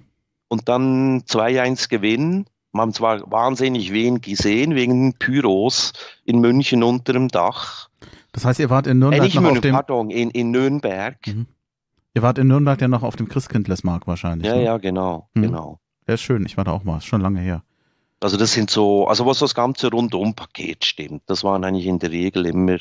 und 0.49 0.69
dann 0.69 1.23
2-1 1.23 1.89
Gewinn. 1.89 2.45
haben 2.77 2.93
zwar 2.93 3.31
wahnsinnig 3.31 3.93
wenig 3.93 4.23
gesehen 4.23 4.75
wegen 4.75 5.15
Pyros 5.15 5.93
in 6.25 6.41
München 6.41 6.83
unter 6.83 7.13
dem 7.15 7.29
Dach. 7.29 7.89
Das 8.33 8.45
heißt, 8.45 8.61
ihr 8.61 8.71
wart 8.71 8.87
in 8.87 8.99
Nürnberg 8.99 9.21
äh, 9.23 9.25
nicht 9.25 9.35
noch 9.35 9.43
München, 9.43 9.57
auf 9.59 9.63
dem, 9.63 9.73
pardon, 9.75 10.11
in, 10.11 10.31
in 10.31 10.51
Nürnberg. 10.51 11.17
Mhm. 11.27 11.47
Ihr 12.15 12.23
wart 12.23 12.39
in 12.39 12.49
Nürnberg 12.49 12.81
ja 12.81 12.89
noch 12.89 13.03
auf 13.03 13.17
dem 13.17 13.29
Christkindlesmarkt 13.29 14.07
wahrscheinlich. 14.07 14.47
Ja, 14.49 14.55
ne? 14.57 14.65
ja, 14.65 14.77
genau, 14.79 15.29
Mhm. 15.35 15.43
genau. 15.43 15.79
Ja, 16.09 16.17
schön. 16.17 16.45
Ich 16.47 16.57
war 16.57 16.65
da 16.65 16.73
auch 16.73 16.85
mal. 16.85 16.99
Ist 16.99 17.07
schon 17.07 17.21
lange 17.21 17.41
her. 17.41 17.63
Also 18.21 18.37
das 18.37 18.53
sind 18.53 18.71
so, 18.71 19.07
also 19.09 19.27
was 19.27 19.39
das 19.41 19.55
ganze 19.55 19.91
Rundum-Paket 19.91 20.85
stimmt, 20.85 21.23
das 21.27 21.43
waren 21.45 21.65
eigentlich 21.65 21.87
in 21.87 21.99
der 21.99 22.11
Regel 22.11 22.47
immer 22.47 22.79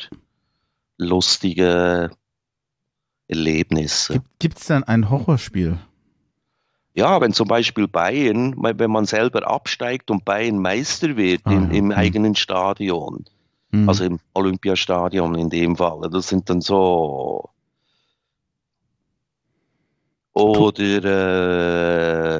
lustige 0.98 2.12
Erlebnisse. 3.28 4.14
Gibt, 4.14 4.40
gibt's 4.40 4.68
denn 4.68 4.84
ein 4.84 5.10
Horrorspiel? 5.10 5.78
Ja, 6.94 7.22
wenn 7.22 7.32
zum 7.34 7.48
Beispiel 7.48 7.88
Bayern, 7.88 8.54
wenn 8.62 8.92
man 8.92 9.06
selber 9.06 9.48
absteigt 9.50 10.12
und 10.12 10.26
Bayern 10.26 10.60
Meister 10.60 11.16
wird 11.16 11.42
Ah, 11.46 11.52
im, 11.54 11.72
ja. 11.72 11.78
im 11.78 11.86
Hm. 11.86 11.98
eigenen 11.98 12.36
Stadion, 12.36 13.26
Hm. 13.72 13.88
also 13.88 14.04
im 14.04 14.20
Olympiastadion 14.34 15.36
in 15.36 15.50
dem 15.50 15.78
Fall, 15.78 16.10
das 16.12 16.28
sind 16.28 16.50
dann 16.50 16.60
so 16.62 17.50
oder 20.34 21.04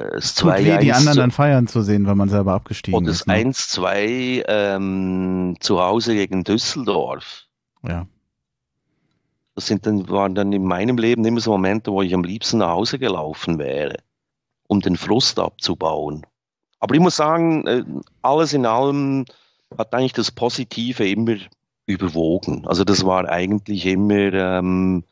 äh, 0.04 0.12
das 0.16 0.36
Tut 0.36 0.54
weh, 0.54 0.72
2-1 0.74 0.80
die 0.80 0.94
anderen 0.94 1.18
dann 1.18 1.32
feiern 1.32 1.68
zu 1.68 1.82
sehen, 1.82 2.08
wenn 2.08 2.18
man 2.18 2.30
selber 2.30 2.54
abgestiegen 2.54 3.04
das 3.04 3.22
ist. 3.22 3.28
Ne? 3.28 3.34
1-2 3.34 4.46
ähm, 4.48 5.58
zu 5.60 5.82
Hause 5.82 6.14
gegen 6.14 6.44
Düsseldorf. 6.44 7.48
Ja. 7.86 8.08
Das 9.56 9.68
sind 9.68 9.86
dann, 9.86 10.08
waren 10.10 10.36
dann 10.36 10.54
in 10.54 10.64
meinem 10.64 10.98
Leben 10.98 11.26
immer 11.26 11.42
so 11.42 11.52
Momente, 11.52 11.92
wo 11.92 12.02
ich 12.02 12.14
am 12.14 12.24
liebsten 12.24 12.60
nach 12.60 12.70
Hause 12.70 12.98
gelaufen 12.98 13.60
wäre, 13.60 13.98
um 14.68 14.80
den 14.80 14.96
Frust 14.96 15.38
abzubauen. 15.40 16.26
Aber 16.80 16.96
ich 16.96 17.02
muss 17.02 17.18
sagen, 17.18 17.68
äh, 17.68 17.84
alles 18.22 18.54
in 18.54 18.66
allem 18.66 19.26
hat 19.78 19.94
eigentlich 19.94 20.14
das 20.14 20.32
Positive 20.32 21.08
immer 21.08 21.36
überwogen. 21.86 22.66
Also 22.68 22.84
das 22.86 23.06
war 23.06 23.28
eigentlich 23.28 23.86
immer, 23.86 24.34
ähm, 24.34 25.04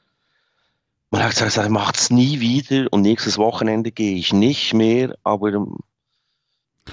man 1.12 1.24
hat 1.24 1.32
gesagt, 1.32 1.58
ich 1.58 1.70
macht's 1.70 2.10
nie 2.10 2.39
wieder 2.39 2.88
und 2.92 3.01
nächstes 3.01 3.38
Wochenende 3.38 3.92
gehe 3.92 4.16
ich 4.16 4.34
nicht 4.34 4.74
mehr, 4.74 5.16
aber 5.24 5.54
ähm, 5.54 5.78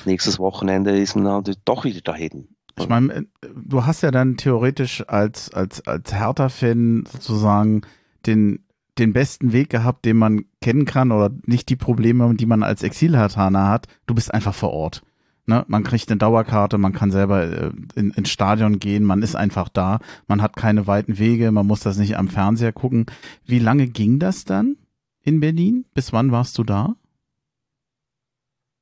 nächstes 0.05 0.39
Wochenende 0.39 0.99
ist 0.99 1.17
man 1.17 1.29
halt 1.29 1.59
doch 1.65 1.85
wieder 1.85 2.01
dahin. 2.01 2.49
Ich 2.79 2.89
meine, 2.89 3.15
äh, 3.15 3.25
du 3.55 3.85
hast 3.87 4.03
ja 4.03 4.11
dann 4.11 4.37
theoretisch 4.37 5.07
als, 5.09 5.53
als, 5.53 5.87
als 5.87 6.13
Hertha-Fan 6.13 7.05
sozusagen 7.11 7.83
den, 8.27 8.65
den 8.99 9.13
besten 9.13 9.53
Weg 9.53 9.71
gehabt, 9.71 10.05
den 10.05 10.17
man 10.17 10.45
kennen 10.61 10.85
kann 10.85 11.13
oder 11.13 11.31
nicht 11.47 11.69
die 11.69 11.77
Probleme, 11.77 12.35
die 12.35 12.47
man 12.47 12.63
als 12.63 12.83
Exil-Hertaner 12.83 13.69
hat. 13.69 13.87
Du 14.07 14.15
bist 14.15 14.33
einfach 14.33 14.55
vor 14.55 14.73
Ort. 14.73 15.03
Ne? 15.47 15.65
Man 15.69 15.85
kriegt 15.85 16.11
eine 16.11 16.19
Dauerkarte, 16.19 16.76
man 16.76 16.93
kann 16.93 17.12
selber 17.12 17.45
äh, 17.45 17.71
in, 17.95 18.11
ins 18.11 18.31
Stadion 18.31 18.81
gehen, 18.81 19.05
man 19.05 19.23
ist 19.23 19.37
einfach 19.37 19.69
da, 19.69 20.00
man 20.26 20.43
hat 20.43 20.57
keine 20.57 20.88
weiten 20.88 21.19
Wege, 21.19 21.53
man 21.53 21.67
muss 21.67 21.81
das 21.81 21.99
nicht 21.99 22.17
am 22.17 22.29
Fernseher 22.29 22.73
gucken. 22.73 23.07
Wie 23.45 23.61
lange 23.61 23.87
ging 23.87 24.19
das 24.19 24.45
dann 24.45 24.76
in 25.23 25.38
Berlin? 25.38 25.85
Bis 25.95 26.12
wann 26.12 26.33
warst 26.33 26.59
du 26.59 26.65
da? 26.65 26.97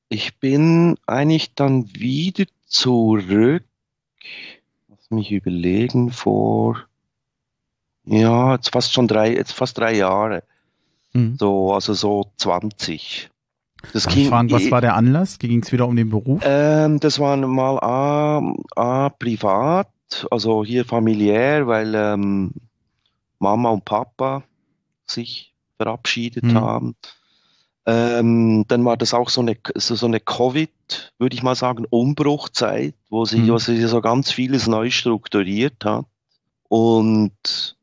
Ich 0.09 0.39
bin 0.39 0.97
eigentlich 1.07 1.55
dann 1.55 1.93
wieder 1.95 2.45
zurück, 2.67 3.65
lass 4.89 5.11
mich 5.11 5.33
überlegen, 5.33 6.13
vor, 6.13 6.79
ja, 8.05 8.55
jetzt 8.55 8.71
fast 8.71 8.93
schon 8.95 9.09
drei, 9.09 9.35
jetzt 9.35 9.53
fast 9.53 9.77
drei 9.77 9.95
Jahre, 9.97 10.43
Hm. 11.13 11.37
so, 11.39 11.73
also 11.73 11.95
so 11.95 12.33
20. 12.39 13.31
Das 13.93 14.05
Darf 14.05 14.15
ging, 14.15 14.29
fragen, 14.29 14.51
was 14.51 14.71
war 14.71 14.81
der 14.81 14.95
Anlass? 14.95 15.39
Ging 15.39 15.63
es 15.63 15.73
wieder 15.73 15.87
um 15.87 15.97
den 15.97 16.11
Beruf? 16.11 16.43
ähm, 16.45 17.01
das 17.01 17.19
war 17.19 17.37
mal 17.37 17.79
A, 17.81 18.55
A, 18.77 19.09
privat, 19.11 19.89
also 20.31 20.65
hier 20.65 20.85
familiär, 20.85 21.67
weil 21.67 21.95
ähm, 21.95 22.53
Mama 23.39 23.71
und 23.71 23.85
Papa 23.85 24.43
sich 25.07 25.55
verabschiedet 25.77 26.45
Hm. 26.45 26.55
haben. 26.55 26.97
Ähm, 27.87 28.65
dann 28.69 28.85
war 28.85 28.97
das 28.97 29.13
auch 29.13 29.29
so 29.29 29.43
eine, 29.43 29.57
so, 29.75 29.95
so 29.95 30.07
eine 30.07 30.19
Covid, 30.21 31.13
würde 31.19 31.37
ich 31.37 31.43
mal 31.43 31.55
sagen, 31.55 31.85
Umbruchzeit, 31.91 32.95
wo 33.11 33.25
sich, 33.27 33.41
Hm. 33.41 33.49
wo 33.49 33.59
sich 33.59 33.87
so 33.87 34.01
ganz 34.01 34.31
vieles 34.31 34.67
neu 34.67 34.91
strukturiert 34.91 35.85
hat. 35.85 36.07
Und 36.69 37.74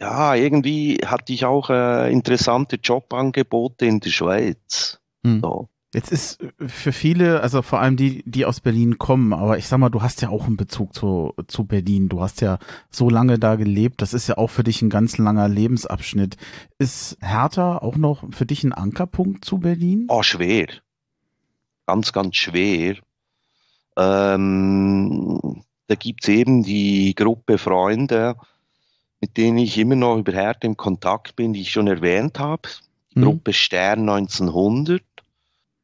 ja, 0.00 0.34
irgendwie 0.34 0.98
hatte 1.04 1.32
ich 1.32 1.44
auch 1.44 1.70
äh, 1.70 2.12
interessante 2.12 2.76
Jobangebote 2.76 3.86
in 3.86 4.00
der 4.00 4.10
Schweiz. 4.10 5.00
Hm. 5.24 5.40
So. 5.40 5.68
Jetzt 5.94 6.12
ist 6.12 6.40
äh, 6.42 6.68
für 6.68 6.92
viele, 6.92 7.40
also 7.40 7.62
vor 7.62 7.80
allem 7.80 7.96
die, 7.96 8.22
die 8.24 8.44
aus 8.44 8.60
Berlin 8.60 8.98
kommen, 8.98 9.32
aber 9.32 9.58
ich 9.58 9.66
sag 9.66 9.78
mal, 9.78 9.88
du 9.88 10.02
hast 10.02 10.20
ja 10.22 10.28
auch 10.28 10.46
einen 10.46 10.56
Bezug 10.56 10.94
zu, 10.94 11.34
zu 11.48 11.64
Berlin. 11.64 12.08
Du 12.08 12.20
hast 12.20 12.40
ja 12.40 12.58
so 12.90 13.08
lange 13.10 13.38
da 13.38 13.56
gelebt. 13.56 14.02
Das 14.02 14.14
ist 14.14 14.28
ja 14.28 14.38
auch 14.38 14.50
für 14.50 14.64
dich 14.64 14.82
ein 14.82 14.90
ganz 14.90 15.18
langer 15.18 15.48
Lebensabschnitt. 15.48 16.36
Ist 16.78 17.16
Hertha 17.20 17.78
auch 17.78 17.96
noch 17.96 18.24
für 18.30 18.46
dich 18.46 18.64
ein 18.64 18.72
Ankerpunkt 18.72 19.44
zu 19.44 19.58
Berlin? 19.58 20.06
Oh, 20.08 20.22
schwer. 20.22 20.68
Ganz, 21.86 22.12
ganz 22.12 22.36
schwer. 22.36 22.96
Ähm, 23.96 25.62
da 25.86 25.94
gibt's 25.94 26.28
eben 26.28 26.62
die 26.62 27.14
Gruppe 27.14 27.56
Freunde, 27.56 28.36
mit 29.20 29.36
denen 29.36 29.58
ich 29.58 29.78
immer 29.78 29.96
noch 29.96 30.16
über 30.16 30.32
Hertha 30.32 30.66
im 30.66 30.76
Kontakt 30.76 31.36
bin, 31.36 31.52
die 31.52 31.62
ich 31.62 31.72
schon 31.72 31.88
erwähnt 31.88 32.38
habe. 32.38 32.68
Die 33.10 33.16
Hm. 33.16 33.24
Gruppe 33.24 33.52
Stern 33.52 34.08
1900. 34.08 35.02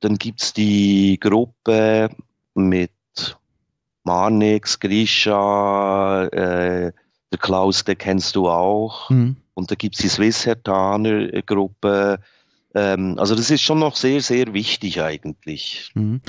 Dann 0.00 0.16
gibt's 0.16 0.52
die 0.52 1.18
Gruppe 1.18 2.10
mit 2.54 2.90
Marnix, 4.04 4.78
Grisha, 4.78 6.24
äh, 6.26 6.92
der 7.32 7.38
Klaus, 7.38 7.84
den 7.84 7.98
kennst 7.98 8.36
du 8.36 8.48
auch. 8.48 9.08
Hm. 9.08 9.36
Und 9.54 9.70
da 9.70 9.74
gibt's 9.74 9.98
die 9.98 10.08
Swiss 10.08 10.46
Hertaner 10.46 11.28
Gruppe. 11.42 12.20
Ähm, 12.74 13.16
also 13.18 13.34
das 13.34 13.50
ist 13.50 13.62
schon 13.62 13.78
noch 13.78 13.96
sehr, 13.96 14.20
sehr 14.20 14.52
wichtig 14.52 15.00
eigentlich. 15.00 15.90
Mhm. 15.94 16.20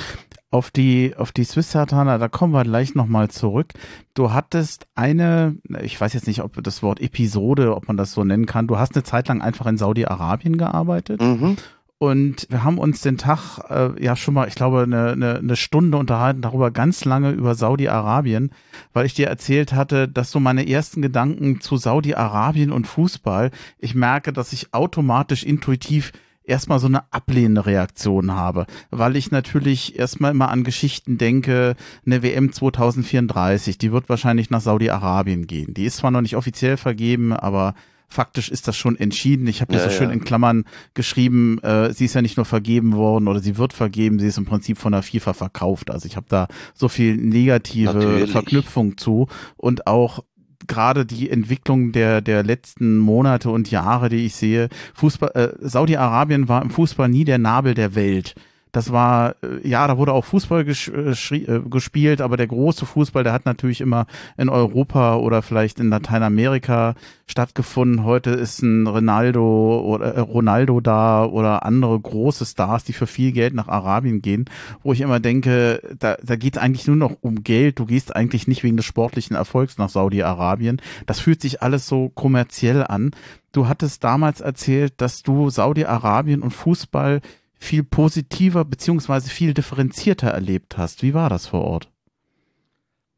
Auf 0.51 0.71
die, 0.71 1.13
auf 1.17 1.31
die 1.31 1.43
Swiss 1.43 1.73
Hertaner, 1.73 2.17
da 2.17 2.27
kommen 2.29 2.53
wir 2.53 2.63
gleich 2.63 2.95
nochmal 2.95 3.29
zurück. 3.29 3.73
Du 4.13 4.31
hattest 4.31 4.87
eine, 4.95 5.57
ich 5.81 5.99
weiß 5.99 6.13
jetzt 6.13 6.27
nicht, 6.27 6.41
ob 6.41 6.63
das 6.63 6.81
Wort 6.81 7.01
Episode, 7.01 7.75
ob 7.75 7.87
man 7.87 7.97
das 7.97 8.13
so 8.13 8.23
nennen 8.23 8.45
kann. 8.45 8.67
Du 8.67 8.77
hast 8.77 8.95
eine 8.95 9.03
Zeit 9.03 9.27
lang 9.27 9.41
einfach 9.41 9.65
in 9.65 9.77
Saudi-Arabien 9.77 10.57
gearbeitet. 10.57 11.21
Mhm. 11.21 11.57
Und 11.97 12.47
wir 12.49 12.63
haben 12.63 12.77
uns 12.77 13.01
den 13.01 13.17
Tag 13.17 13.59
äh, 13.69 14.03
ja 14.03 14.15
schon 14.15 14.33
mal, 14.33 14.47
ich 14.47 14.55
glaube, 14.55 14.83
eine, 14.83 15.11
eine, 15.11 15.37
eine 15.37 15.55
Stunde 15.55 15.97
unterhalten 15.97 16.41
darüber 16.41 16.69
ganz 16.69 17.05
lange 17.05 17.31
über 17.31 17.55
Saudi-Arabien, 17.55 18.51
weil 18.91 19.05
ich 19.05 19.13
dir 19.13 19.27
erzählt 19.27 19.73
hatte, 19.73 20.07
dass 20.09 20.29
so 20.29 20.41
meine 20.41 20.67
ersten 20.67 21.01
Gedanken 21.01 21.61
zu 21.61 21.77
Saudi-Arabien 21.77 22.71
und 22.71 22.85
Fußball, 22.85 23.49
ich 23.79 23.95
merke, 23.95 24.33
dass 24.33 24.51
ich 24.51 24.73
automatisch 24.73 25.43
intuitiv 25.43 26.11
erstmal 26.45 26.79
so 26.79 26.87
eine 26.87 27.11
ablehnende 27.11 27.65
Reaktion 27.65 28.33
habe, 28.33 28.65
weil 28.91 29.15
ich 29.15 29.31
natürlich 29.31 29.97
erstmal 29.97 30.31
immer 30.31 30.49
an 30.49 30.63
Geschichten 30.63 31.17
denke, 31.17 31.75
eine 32.05 32.23
WM 32.23 32.51
2034, 32.51 33.77
die 33.77 33.91
wird 33.91 34.09
wahrscheinlich 34.09 34.49
nach 34.49 34.61
Saudi-Arabien 34.61 35.47
gehen. 35.47 35.73
Die 35.73 35.85
ist 35.85 35.97
zwar 35.97 36.11
noch 36.11 36.21
nicht 36.21 36.35
offiziell 36.35 36.77
vergeben, 36.77 37.33
aber 37.33 37.75
faktisch 38.07 38.49
ist 38.49 38.67
das 38.67 38.77
schon 38.77 38.97
entschieden. 38.97 39.47
Ich 39.47 39.61
habe 39.61 39.73
das 39.73 39.83
Ja, 39.83 39.89
so 39.89 39.97
schön 39.97 40.09
ja. 40.09 40.13
in 40.13 40.23
Klammern 40.23 40.65
geschrieben, 40.93 41.59
äh, 41.63 41.93
sie 41.93 42.05
ist 42.05 42.13
ja 42.13 42.21
nicht 42.21 42.37
nur 42.37 42.45
vergeben 42.45 42.93
worden 42.93 43.27
oder 43.27 43.39
sie 43.39 43.57
wird 43.57 43.73
vergeben, 43.73 44.19
sie 44.19 44.27
ist 44.27 44.37
im 44.37 44.45
Prinzip 44.45 44.77
von 44.77 44.91
der 44.91 45.03
FIFA 45.03 45.33
verkauft. 45.33 45.91
Also 45.91 46.05
ich 46.05 46.15
habe 46.15 46.27
da 46.29 46.47
so 46.73 46.87
viel 46.87 47.17
negative 47.17 47.93
Natürlich. 47.93 48.31
Verknüpfung 48.31 48.97
zu 48.97 49.27
und 49.57 49.87
auch 49.87 50.23
gerade 50.67 51.05
die 51.05 51.29
Entwicklung 51.29 51.91
der 51.91 52.21
der 52.21 52.43
letzten 52.43 52.97
Monate 52.97 53.49
und 53.49 53.71
Jahre, 53.71 54.09
die 54.09 54.25
ich 54.25 54.35
sehe, 54.35 54.69
Fußball 54.93 55.31
äh, 55.33 55.49
Saudi-Arabien 55.59 56.47
war 56.47 56.61
im 56.61 56.69
Fußball 56.69 57.09
nie 57.09 57.25
der 57.25 57.37
Nabel 57.37 57.73
der 57.73 57.95
Welt. 57.95 58.35
Das 58.75 58.91
war, 58.91 59.35
äh, 59.41 59.65
ja, 59.65 59.87
da 59.87 59.97
wurde 59.97 60.11
auch 60.11 60.25
Fußball 60.25 60.67
äh, 60.67 61.35
äh, 61.35 61.59
gespielt, 61.69 62.19
aber 62.19 62.35
der 62.35 62.47
große 62.47 62.85
Fußball, 62.85 63.23
der 63.23 63.31
hat 63.31 63.45
natürlich 63.45 63.79
immer 63.79 64.05
in 64.37 64.49
Europa 64.49 65.15
oder 65.15 65.41
vielleicht 65.41 65.79
in 65.79 65.87
Lateinamerika 65.87 66.95
stattgefunden. 67.25 68.03
Heute 68.03 68.31
ist 68.31 68.61
ein 68.61 68.85
Ronaldo 68.85 69.79
oder 69.79 70.15
äh, 70.15 70.19
Ronaldo 70.19 70.81
da 70.81 71.23
oder 71.23 71.63
andere 71.63 71.97
große 71.97 72.45
Stars, 72.45 72.83
die 72.83 72.91
für 72.91 73.07
viel 73.07 73.31
Geld 73.31 73.53
nach 73.53 73.69
Arabien 73.69 74.21
gehen, 74.21 74.43
wo 74.83 74.91
ich 74.91 74.99
immer 74.99 75.21
denke, 75.21 75.81
da, 75.97 76.17
da 76.21 76.35
geht 76.35 76.57
eigentlich 76.57 76.85
nur 76.85 76.97
noch 76.97 77.15
um 77.21 77.43
Geld. 77.43 77.79
Du 77.79 77.85
gehst 77.85 78.13
eigentlich 78.13 78.45
nicht 78.45 78.63
wegen 78.63 78.75
des 78.75 78.85
sportlichen 78.85 79.37
Erfolgs 79.37 79.77
nach 79.77 79.87
Saudi-Arabien. 79.87 80.81
Das 81.05 81.21
fühlt 81.21 81.39
sich 81.39 81.61
alles 81.61 81.87
so 81.87 82.09
kommerziell 82.09 82.83
an. 82.83 83.11
Du 83.53 83.69
hattest 83.69 84.03
damals 84.03 84.41
erzählt, 84.41 84.95
dass 84.97 85.23
du 85.23 85.49
Saudi-Arabien 85.49 86.41
und 86.41 86.51
Fußball 86.51 87.21
viel 87.65 87.83
positiver 87.83 88.63
beziehungsweise 88.65 89.29
viel 89.29 89.53
differenzierter 89.53 90.29
erlebt 90.29 90.77
hast. 90.77 91.03
Wie 91.03 91.13
war 91.13 91.29
das 91.29 91.47
vor 91.47 91.61
Ort? 91.61 91.89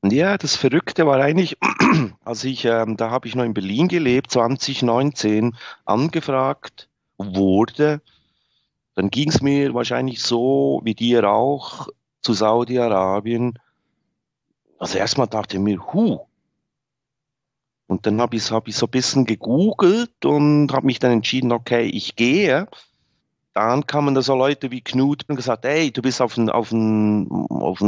Ja, 0.04 0.38
das 0.38 0.56
Verrückte 0.56 1.06
war 1.06 1.20
eigentlich, 1.20 1.58
als 2.24 2.44
ich, 2.44 2.66
ähm, 2.66 2.98
da 2.98 3.10
habe 3.10 3.28
ich 3.28 3.36
noch 3.36 3.44
in 3.44 3.54
Berlin 3.54 3.88
gelebt, 3.88 4.32
2019, 4.32 5.56
angefragt 5.86 6.90
wurde, 7.18 8.02
dann 8.96 9.10
ging 9.10 9.30
es 9.30 9.42
mir 9.42 9.74
wahrscheinlich 9.74 10.22
so 10.22 10.82
wie 10.84 10.96
dir 10.96 11.30
auch. 11.30 11.88
zu 12.22 12.34
Saudi-Arabien. 12.34 13.58
Also 14.80 14.98
erstmal 14.98 15.28
dachte 15.28 15.58
ich 15.58 15.64
mir, 15.64 15.80
hu. 15.94 16.20
Und 17.88 18.06
dann 18.06 18.20
habe 18.20 18.36
ich, 18.36 18.52
hab 18.52 18.68
ich 18.68 18.76
so 18.76 18.86
ein 18.86 18.92
bisschen 18.92 19.26
gegoogelt 19.26 20.26
und 20.26 20.74
habe 20.74 20.86
mich 20.86 21.00
dann 21.00 21.12
entschieden, 21.12 21.52
okay, 21.52 21.84
ich 21.84 22.16
gehe. 22.16 22.68
Dann 23.58 23.88
kamen 23.88 24.14
da 24.14 24.22
so 24.22 24.36
Leute 24.36 24.70
wie 24.70 24.82
Knut 24.82 25.28
und 25.28 25.36
gesagt, 25.36 25.66
hey, 25.66 25.92
du 25.92 26.04
bist 26.04 26.22
auf 26.22 26.36
dem 26.36 26.48
auf 26.48 26.72
auf 26.72 27.82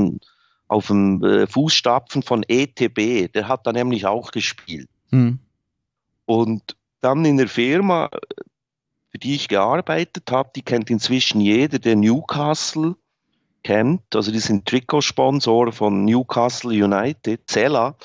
auf 0.68 0.90
äh, 0.90 1.46
Fußstapfen 1.46 2.24
von 2.24 2.44
ETB. 2.48 3.32
Der 3.32 3.48
hat 3.48 3.68
da 3.68 3.72
nämlich 3.72 4.08
auch 4.08 4.32
gespielt. 4.32 4.90
Hm. 5.12 5.38
Und 6.26 6.76
dann 7.02 7.24
in 7.24 7.38
der 7.38 7.48
Firma, 7.48 8.10
für 9.12 9.20
die 9.20 9.36
ich 9.36 9.48
gearbeitet 9.48 10.32
habe, 10.32 10.50
die 10.56 10.64
kennt 10.64 10.90
inzwischen 10.90 11.40
jeder, 11.40 11.78
der 11.78 11.96
Newcastle 11.96 12.96
kennt. 13.62 14.16
Also 14.16 14.32
die 14.32 14.40
sind 14.40 14.66
Trikotsponsor 14.66 15.72
von 15.72 16.04
Newcastle 16.04 16.84
United, 16.84 17.42
Zella. 17.46 17.96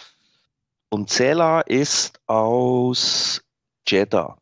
Und 0.90 1.08
Zella 1.08 1.62
ist 1.62 2.20
aus 2.26 3.42
Jeddah. 3.88 4.36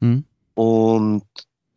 Hm. 0.00 0.24
Und 0.54 1.22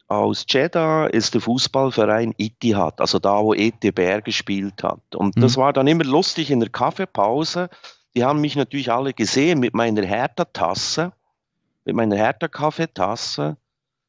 aus 0.09 0.45
Jeddah 0.49 1.05
ist 1.05 1.35
der 1.35 1.41
Fußballverein 1.41 2.33
Itihad, 2.37 2.99
also 2.99 3.19
da, 3.19 3.41
wo 3.43 3.53
ETBR 3.53 4.21
gespielt 4.21 4.83
hat. 4.83 5.15
Und 5.15 5.35
hm. 5.35 5.41
das 5.41 5.55
war 5.55 5.71
dann 5.71 5.87
immer 5.87 6.03
lustig 6.03 6.49
in 6.49 6.59
der 6.59 6.69
Kaffeepause. 6.69 7.69
Die 8.15 8.23
haben 8.23 8.41
mich 8.41 8.55
natürlich 8.55 8.91
alle 8.91 9.13
gesehen 9.13 9.59
mit 9.59 9.75
meiner 9.75 10.03
Hertha-Tasse, 10.03 11.13
mit 11.85 11.95
meiner 11.95 12.15
Hertha-Kaffeetasse. 12.15 13.55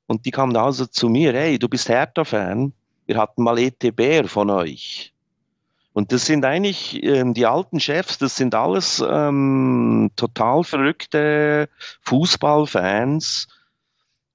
Und 0.06 0.24
die 0.24 0.30
kamen 0.30 0.56
also 0.56 0.86
zu 0.86 1.10
mir, 1.10 1.34
hey, 1.34 1.58
du 1.58 1.68
bist 1.68 1.88
Hertha-Fan, 1.88 2.72
wir 3.06 3.18
hatten 3.18 3.42
mal 3.42 3.58
ETBR 3.58 4.26
von 4.26 4.48
euch. 4.48 5.12
Und 5.92 6.12
das 6.12 6.24
sind 6.24 6.46
eigentlich 6.46 7.02
ähm, 7.02 7.34
die 7.34 7.44
alten 7.44 7.78
Chefs, 7.78 8.16
das 8.16 8.36
sind 8.36 8.54
alles 8.54 9.04
ähm, 9.06 10.10
total 10.16 10.64
verrückte 10.64 11.68
Fußballfans. 12.02 13.48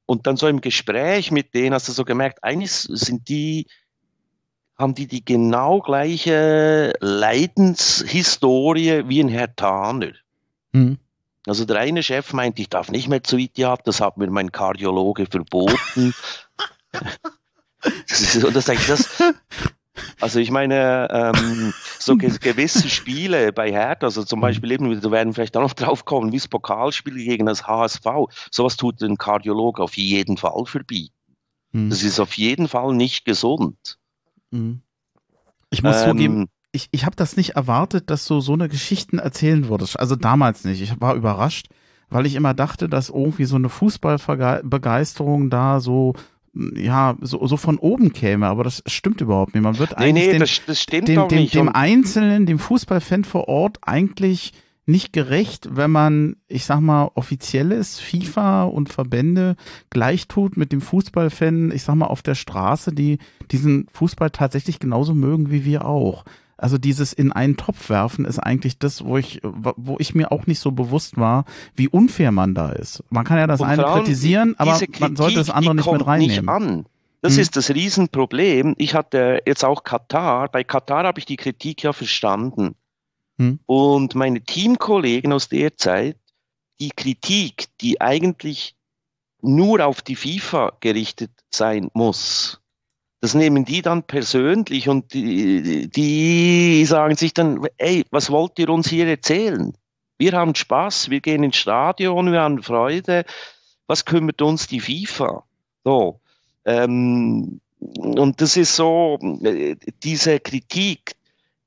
Und 0.05 0.27
dann 0.27 0.37
so 0.37 0.47
im 0.47 0.61
Gespräch 0.61 1.31
mit 1.31 1.53
denen 1.53 1.73
hast 1.73 1.87
du 1.87 1.91
so 1.91 2.05
gemerkt, 2.05 2.43
eigentlich 2.43 2.71
sind 2.71 3.27
die, 3.27 3.65
haben 4.77 4.93
die 4.93 5.07
die 5.07 5.25
genau 5.25 5.79
gleiche 5.79 6.93
Leidenshistorie 6.99 9.07
wie 9.07 9.21
ein 9.21 9.29
Herr 9.29 9.55
Taner. 9.55 10.11
Mhm. 10.73 10.99
Also 11.47 11.65
der 11.65 11.79
eine 11.79 12.03
Chef 12.03 12.33
meint, 12.33 12.59
ich 12.59 12.69
darf 12.69 12.91
nicht 12.91 13.07
mehr 13.07 13.23
zu 13.23 13.37
Itiat, 13.37 13.87
das 13.87 14.01
hat 14.01 14.17
mir 14.17 14.29
mein 14.29 14.51
Kardiologe 14.51 15.27
verboten. 15.27 16.13
und 18.43 18.55
das 18.55 18.69
ich 18.69 18.87
das. 18.87 19.09
Also 20.21 20.39
ich 20.39 20.51
meine, 20.51 21.07
ähm, 21.11 21.73
so 21.99 22.15
gewisse 22.15 22.89
Spiele 22.89 23.51
bei 23.51 23.71
Hertha, 23.71 24.07
also 24.07 24.23
zum 24.23 24.39
Beispiel 24.39 24.71
eben, 24.71 25.01
da 25.01 25.11
werden 25.11 25.33
vielleicht 25.33 25.57
auch 25.57 25.61
noch 25.61 25.73
drauf 25.73 26.05
kommen, 26.05 26.31
wie 26.31 26.37
das 26.37 26.47
Pokalspiel 26.47 27.15
gegen 27.15 27.45
das 27.45 27.67
HSV, 27.67 28.05
sowas 28.51 28.77
tut 28.77 29.01
ein 29.01 29.17
Kardiologe 29.17 29.83
auf 29.83 29.97
jeden 29.97 30.37
Fall 30.37 30.65
verbieten. 30.65 31.13
Mhm. 31.71 31.89
Das 31.89 32.03
ist 32.03 32.19
auf 32.19 32.33
jeden 32.37 32.67
Fall 32.67 32.93
nicht 32.93 33.25
gesund. 33.25 33.97
Mhm. 34.51 34.81
Ich 35.69 35.83
muss 35.83 36.01
ähm, 36.03 36.09
zugeben, 36.11 36.49
ich, 36.71 36.87
ich 36.91 37.05
habe 37.05 37.15
das 37.15 37.37
nicht 37.37 37.51
erwartet, 37.51 38.09
dass 38.09 38.25
du 38.25 38.39
so 38.39 38.53
eine 38.53 38.69
Geschichten 38.69 39.19
erzählen 39.19 39.67
würdest. 39.67 39.99
Also 39.99 40.15
damals 40.15 40.63
nicht. 40.63 40.81
Ich 40.81 41.01
war 41.01 41.15
überrascht, 41.15 41.67
weil 42.09 42.25
ich 42.25 42.35
immer 42.35 42.53
dachte, 42.53 42.87
dass 42.87 43.09
irgendwie 43.09 43.45
so 43.45 43.55
eine 43.55 43.69
Fußballbegeisterung 43.69 45.49
da 45.49 45.79
so 45.79 46.13
ja, 46.75 47.15
so, 47.21 47.45
so 47.45 47.57
von 47.57 47.77
oben 47.77 48.13
käme, 48.13 48.47
aber 48.47 48.63
das 48.63 48.83
stimmt 48.85 49.21
überhaupt 49.21 49.53
nicht. 49.53 49.63
Man 49.63 49.77
wird 49.77 49.97
eigentlich 49.97 50.13
nee, 50.13 50.25
nee, 50.25 50.31
den, 50.33 50.39
das, 50.39 50.61
das 50.65 50.81
stimmt 50.81 51.07
dem, 51.07 51.27
dem, 51.27 51.39
nicht. 51.39 51.55
dem 51.55 51.69
Einzelnen, 51.69 52.45
dem 52.45 52.59
Fußballfan 52.59 53.25
vor 53.25 53.47
Ort 53.47 53.79
eigentlich 53.81 54.53
nicht 54.87 55.13
gerecht, 55.13 55.67
wenn 55.71 55.89
man, 55.89 56.35
ich 56.47 56.65
sag 56.65 56.79
mal, 56.79 57.09
offizielles 57.15 57.99
FIFA 57.99 58.65
und 58.65 58.89
Verbände 58.89 59.55
gleich 59.89 60.27
tut 60.27 60.57
mit 60.57 60.71
dem 60.71 60.81
Fußballfan, 60.81 61.71
ich 61.71 61.83
sag 61.83 61.95
mal, 61.95 62.05
auf 62.05 62.21
der 62.21 62.35
Straße, 62.35 62.93
die 62.93 63.17
diesen 63.51 63.87
Fußball 63.91 64.29
tatsächlich 64.29 64.79
genauso 64.79 65.15
mögen 65.15 65.49
wie 65.49 65.65
wir 65.65 65.85
auch. 65.85 66.23
Also 66.57 66.77
dieses 66.77 67.11
in 67.11 67.33
einen 67.33 67.57
Topf 67.57 67.89
werfen 67.89 68.23
ist 68.23 68.39
eigentlich 68.39 68.79
das, 68.79 69.03
wo 69.03 69.17
ich, 69.17 69.41
wo 69.43 69.97
ich 69.99 70.15
mir 70.15 70.31
auch 70.31 70.47
nicht 70.47 70.59
so 70.59 70.71
bewusst 70.71 71.17
war, 71.17 71.45
wie 71.75 71.89
unfair 71.89 72.31
man 72.31 72.55
da 72.55 72.71
ist. 72.71 73.03
Man 73.09 73.25
kann 73.25 73.37
ja 73.37 73.47
das 73.47 73.61
eine 73.61 73.83
kritisieren, 73.83 74.55
aber 74.57 74.77
Kritik, 74.77 74.99
man 75.01 75.15
sollte 75.17 75.35
das 75.35 75.49
andere 75.49 75.75
nicht 75.75 75.91
mit 75.91 76.05
reinnehmen. 76.05 76.35
Nicht 76.35 76.49
an. 76.49 76.85
Das 77.21 77.33
hm. 77.33 77.41
ist 77.41 77.55
das 77.57 77.71
Riesenproblem. 77.71 78.75
Ich 78.77 78.93
hatte 78.95 79.41
jetzt 79.45 79.65
auch 79.65 79.83
Katar. 79.83 80.47
Bei 80.49 80.63
Katar 80.63 81.05
habe 81.05 81.19
ich 81.19 81.25
die 81.25 81.37
Kritik 81.37 81.83
ja 81.83 81.91
verstanden. 81.91 82.75
Hm. 83.37 83.59
Und 83.65 84.15
meine 84.15 84.41
Teamkollegen 84.41 85.33
aus 85.33 85.49
der 85.49 85.75
Zeit, 85.75 86.17
die 86.79 86.91
Kritik, 86.91 87.65
die 87.81 87.99
eigentlich 87.99 88.75
nur 89.41 89.85
auf 89.85 90.01
die 90.01 90.15
FIFA 90.15 90.73
gerichtet 90.79 91.31
sein 91.51 91.89
muss, 91.93 92.61
das 93.25 93.33
nehmen 93.33 93.65
die 93.65 93.81
dann 93.81 94.03
persönlich 94.03 94.87
und 94.87 95.11
die, 95.15 95.89
die 95.89 96.85
sagen 96.85 97.15
sich 97.15 97.33
dann, 97.33 97.65
ey, 97.77 98.05
was 98.11 98.29
wollt 98.29 98.59
ihr 98.59 98.69
uns 98.69 98.87
hier 98.87 99.07
erzählen? 99.07 99.73
Wir 100.19 100.33
haben 100.33 100.53
Spaß, 100.53 101.09
wir 101.09 101.21
gehen 101.21 101.41
ins 101.41 101.55
Stadion, 101.55 102.31
wir 102.31 102.41
haben 102.41 102.61
Freude. 102.61 103.25
Was 103.87 104.05
kümmert 104.05 104.43
uns 104.43 104.67
die 104.67 104.79
FIFA? 104.79 105.43
So. 105.83 106.19
Ähm, 106.65 107.61
und 107.79 108.41
das 108.41 108.57
ist 108.57 108.75
so, 108.75 109.17
äh, 109.43 109.75
diese 110.03 110.39
Kritik, 110.39 111.15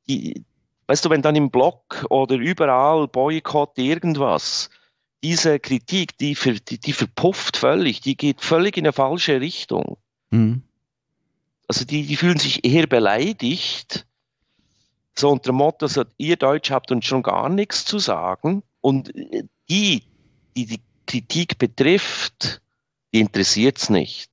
die, 0.06 0.44
weißt 0.86 1.06
du, 1.06 1.10
wenn 1.10 1.22
dann 1.22 1.34
im 1.34 1.50
Blog 1.50 2.06
oder 2.08 2.36
überall 2.36 3.08
Boykott 3.08 3.76
irgendwas, 3.78 4.70
diese 5.24 5.58
Kritik, 5.58 6.16
die, 6.18 6.36
die, 6.68 6.78
die 6.78 6.92
verpufft 6.92 7.56
völlig, 7.56 8.00
die 8.00 8.16
geht 8.16 8.42
völlig 8.42 8.76
in 8.76 8.86
eine 8.86 8.92
falsche 8.92 9.40
Richtung. 9.40 9.98
Mhm 10.30 10.62
also 11.68 11.84
die, 11.84 12.04
die 12.04 12.16
fühlen 12.16 12.38
sich 12.38 12.64
eher 12.64 12.86
beleidigt, 12.86 14.06
so 15.14 15.30
unter 15.30 15.52
dem 15.52 15.56
Motto, 15.56 15.86
so, 15.86 16.04
ihr 16.16 16.36
Deutsch 16.36 16.70
habt 16.70 16.90
uns 16.90 17.04
schon 17.04 17.22
gar 17.22 17.48
nichts 17.48 17.84
zu 17.84 17.98
sagen. 17.98 18.62
Und 18.80 19.12
die, 19.68 20.02
die 20.56 20.66
die 20.66 20.80
Kritik 21.06 21.58
betrifft, 21.58 22.62
die 23.12 23.20
interessiert 23.20 23.78
es 23.78 23.90
nicht. 23.90 24.30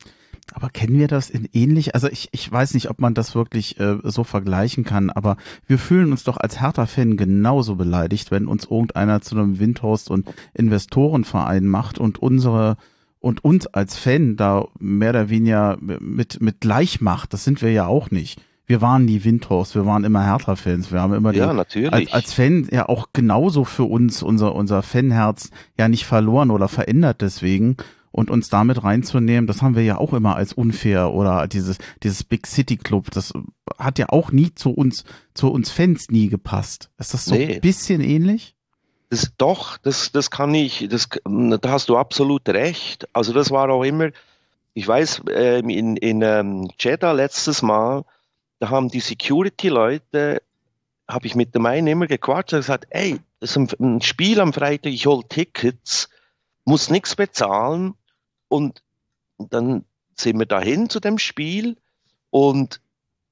Aber 0.53 0.69
kennen 0.69 0.99
wir 0.99 1.07
das 1.07 1.29
in 1.29 1.49
ähnlich? 1.53 1.95
Also 1.95 2.07
ich, 2.07 2.29
ich 2.31 2.49
weiß 2.51 2.75
nicht, 2.75 2.89
ob 2.89 2.99
man 2.99 3.15
das 3.15 3.33
wirklich 3.33 3.79
äh, 3.79 3.97
so 4.03 4.23
vergleichen 4.23 4.83
kann, 4.83 5.09
aber 5.09 5.37
wir 5.65 5.79
fühlen 5.79 6.11
uns 6.11 6.23
doch 6.23 6.37
als 6.37 6.61
Hertha-Fan 6.61 7.17
genauso 7.17 7.75
beleidigt, 7.75 8.29
wenn 8.29 8.45
uns 8.47 8.65
irgendeiner 8.65 9.21
zu 9.21 9.35
einem 9.35 9.59
Windhorst- 9.59 10.11
und 10.11 10.29
Investorenverein 10.53 11.65
macht 11.65 11.97
und 11.97 12.19
unsere 12.19 12.77
und 13.25 13.43
uns 13.43 13.65
als 13.65 13.97
Fan 13.97 14.35
da 14.35 14.67
mehr 14.77 15.09
oder 15.09 15.29
weniger 15.31 15.79
mit, 15.79 16.41
mit 16.41 16.61
gleich 16.61 17.01
macht, 17.01 17.33
das 17.33 17.43
sind 17.43 17.63
wir 17.63 17.71
ja 17.71 17.87
auch 17.87 18.11
nicht. 18.11 18.39
Wir 18.67 18.81
waren 18.81 19.03
nie 19.03 19.23
Windhorst, 19.23 19.73
wir 19.73 19.87
waren 19.87 20.03
immer 20.03 20.23
Hertha-Fans. 20.23 20.91
Wir 20.91 21.01
haben 21.01 21.15
immer 21.15 21.33
ja, 21.33 21.47
den, 21.47 21.55
natürlich. 21.55 21.91
Als, 21.91 22.13
als 22.13 22.33
Fan 22.33 22.67
ja 22.71 22.87
auch 22.87 23.07
genauso 23.13 23.63
für 23.63 23.85
uns 23.85 24.21
unser, 24.21 24.53
unser 24.53 24.83
Fanherz 24.83 25.49
ja 25.75 25.87
nicht 25.87 26.05
verloren 26.05 26.51
oder 26.51 26.67
verändert 26.67 27.21
deswegen. 27.21 27.77
Und 28.11 28.29
uns 28.29 28.49
damit 28.49 28.83
reinzunehmen, 28.83 29.47
das 29.47 29.63
haben 29.63 29.75
wir 29.75 29.83
ja 29.83 29.97
auch 29.97 30.13
immer 30.13 30.35
als 30.35 30.53
unfair 30.53 31.11
oder 31.11 31.47
dieses, 31.47 31.79
dieses 32.03 32.23
Big 32.23 32.45
City 32.45 32.77
Club, 32.77 33.09
das 33.09 33.33
hat 33.79 33.97
ja 33.97 34.09
auch 34.09 34.31
nie 34.31 34.53
zu 34.53 34.69
uns, 34.69 35.03
zu 35.33 35.51
uns 35.51 35.71
Fans 35.71 36.11
nie 36.11 36.29
gepasst. 36.29 36.91
Ist 36.99 37.15
das 37.15 37.25
so 37.25 37.33
nee. 37.33 37.55
ein 37.55 37.61
bisschen 37.61 38.01
ähnlich? 38.01 38.54
Das, 39.15 39.31
doch, 39.37 39.77
das, 39.77 40.11
das 40.11 40.29
kann 40.29 40.53
ich, 40.53 40.89
das, 40.89 41.07
da 41.23 41.69
hast 41.69 41.87
du 41.87 41.95
absolut 41.95 42.49
recht. 42.49 43.07
Also 43.13 43.31
das 43.31 43.49
war 43.49 43.69
auch 43.69 43.83
immer, 43.83 44.09
ich 44.73 44.85
weiß, 44.85 45.21
ähm, 45.31 45.69
in, 45.69 45.95
in 45.95 46.21
ähm, 46.21 46.69
Jeddah 46.77 47.13
letztes 47.13 47.61
Mal, 47.61 48.03
da 48.59 48.69
haben 48.69 48.89
die 48.89 48.99
Security-Leute, 48.99 50.41
habe 51.07 51.27
ich 51.27 51.33
mit 51.33 51.55
dem 51.55 51.65
einen 51.65 51.87
immer 51.87 52.07
gequatscht 52.07 52.51
und 52.51 52.59
gesagt, 52.59 52.87
ey, 52.89 53.21
das 53.39 53.55
ist 53.55 53.79
ein, 53.79 54.01
Spiel 54.01 54.41
am 54.41 54.51
Freitag, 54.51 54.91
ich 54.91 55.05
hole 55.05 55.25
Tickets, 55.29 56.09
muss 56.65 56.89
nichts 56.89 57.15
bezahlen 57.15 57.93
und 58.49 58.83
dann 59.37 59.85
sind 60.15 60.37
wir 60.39 60.45
dahin 60.45 60.89
zu 60.89 60.99
dem 60.99 61.19
Spiel 61.19 61.77
und 62.31 62.81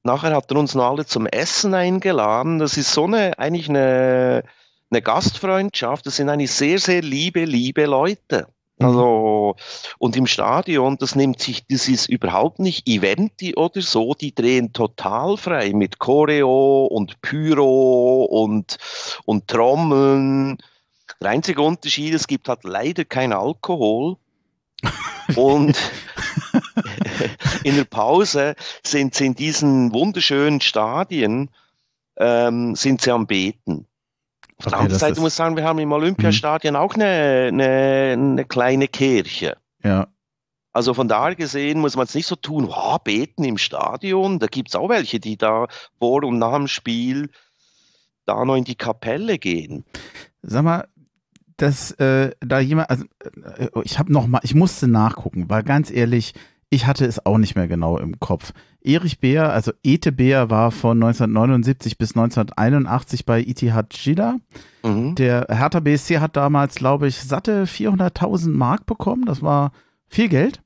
nachher 0.03 0.33
hat 0.33 0.49
er 0.49 0.57
uns 0.59 0.75
noch 0.75 0.91
alle 0.91 1.05
zum 1.05 1.25
Essen 1.25 1.73
eingeladen. 1.73 2.59
Das 2.59 2.77
ist 2.77 2.93
so 2.93 3.03
eine, 3.03 3.37
eigentlich 3.37 3.67
eine, 3.67 4.45
eine 4.93 5.01
Gastfreundschaft. 5.01 6.05
Das 6.05 6.17
sind 6.17 6.29
eigentlich 6.29 6.51
sehr, 6.51 6.79
sehr 6.79 7.01
liebe, 7.01 7.45
liebe 7.45 7.85
Leute. 7.85 8.47
Also, 8.79 9.55
und 9.97 10.15
im 10.17 10.27
Stadion, 10.27 10.97
das 10.97 11.15
nimmt 11.15 11.39
sich, 11.39 11.65
das 11.67 11.87
ist 11.87 12.09
überhaupt 12.09 12.59
nicht 12.59 12.87
Eventi 12.87 13.55
oder 13.55 13.81
so, 13.81 14.13
die 14.13 14.33
drehen 14.33 14.73
total 14.73 15.37
frei 15.37 15.73
mit 15.73 15.99
Choreo 15.99 16.85
und 16.85 17.21
Pyro 17.21 18.25
und, 18.25 18.77
und 19.25 19.47
Trommeln. 19.47 20.57
Der 21.21 21.29
einzige 21.29 21.61
Unterschied, 21.61 22.13
es 22.13 22.27
gibt 22.27 22.49
halt 22.49 22.63
leider 22.63 23.05
kein 23.05 23.31
Alkohol. 23.31 24.17
und 25.35 25.77
in 27.63 27.77
der 27.77 27.85
Pause 27.85 28.55
sind 28.85 29.15
sie 29.15 29.27
in 29.27 29.35
diesen 29.35 29.93
wunderschönen 29.93 30.59
Stadien 30.59 31.49
ähm, 32.17 32.75
sind 32.75 33.01
sie 33.01 33.11
am 33.11 33.27
Beten. 33.27 33.87
Auf 34.65 34.71
der 34.71 34.73
Okay, 34.79 34.83
anderen 34.85 34.99
Seite 34.99 35.19
Mhm. 35.19 35.23
muss 35.23 35.33
ich 35.33 35.37
sagen, 35.37 35.55
wir 35.57 35.63
haben 35.63 35.79
im 35.79 35.91
Olympiastadion 35.91 36.75
auch 36.75 36.95
eine, 36.95 37.49
eine, 37.49 38.13
eine 38.13 38.45
kleine 38.45 38.87
Kirche. 38.87 39.57
Ja. 39.83 40.07
Also 40.71 40.93
von 40.93 41.07
daher 41.07 41.35
gesehen 41.35 41.79
muss 41.79 41.95
man 41.95 42.05
es 42.05 42.15
nicht 42.15 42.25
so 42.25 42.35
tun, 42.35 42.67
wow, 42.67 42.97
beten 43.03 43.43
im 43.43 43.57
Stadion. 43.57 44.39
Da 44.39 44.47
gibt 44.47 44.69
es 44.69 44.75
auch 44.75 44.89
welche, 44.89 45.19
die 45.19 45.37
da 45.37 45.67
vor 45.99 46.23
und 46.23 46.39
nach 46.39 46.55
dem 46.55 46.67
Spiel 46.67 47.29
da 48.25 48.43
noch 48.45 48.55
in 48.55 48.63
die 48.63 48.75
Kapelle 48.75 49.37
gehen. 49.37 49.83
Sag 50.41 50.63
mal, 50.63 50.87
dass 51.57 51.91
äh, 51.91 52.31
da 52.39 52.59
jemand, 52.59 52.89
also 52.89 53.05
äh, 53.57 53.67
ich 53.83 53.99
habe 53.99 54.11
noch 54.11 54.25
mal, 54.25 54.39
ich 54.43 54.55
musste 54.55 54.87
nachgucken, 54.87 55.49
weil 55.49 55.61
ganz 55.63 55.91
ehrlich, 55.91 56.33
ich 56.69 56.87
hatte 56.87 57.05
es 57.05 57.23
auch 57.23 57.37
nicht 57.37 57.55
mehr 57.55 57.67
genau 57.67 57.99
im 57.99 58.19
Kopf. 58.19 58.51
Erich 58.83 59.19
Beer, 59.19 59.51
also 59.51 59.71
Ete 59.83 60.11
Beer 60.11 60.49
war 60.49 60.71
von 60.71 61.01
1979 61.01 61.97
bis 61.97 62.11
1981 62.11 63.25
bei 63.25 63.41
Itihad 63.41 63.93
Jida. 63.93 64.37
Mhm. 64.83 65.15
Der 65.15 65.47
Hertha 65.49 65.79
BSC 65.79 66.19
hat 66.19 66.35
damals, 66.35 66.75
glaube 66.75 67.07
ich, 67.07 67.17
satte 67.17 67.65
400.000 67.65 68.49
Mark 68.49 68.85
bekommen. 68.85 69.25
Das 69.25 69.41
war 69.41 69.71
viel 70.07 70.27
Geld. 70.27 70.61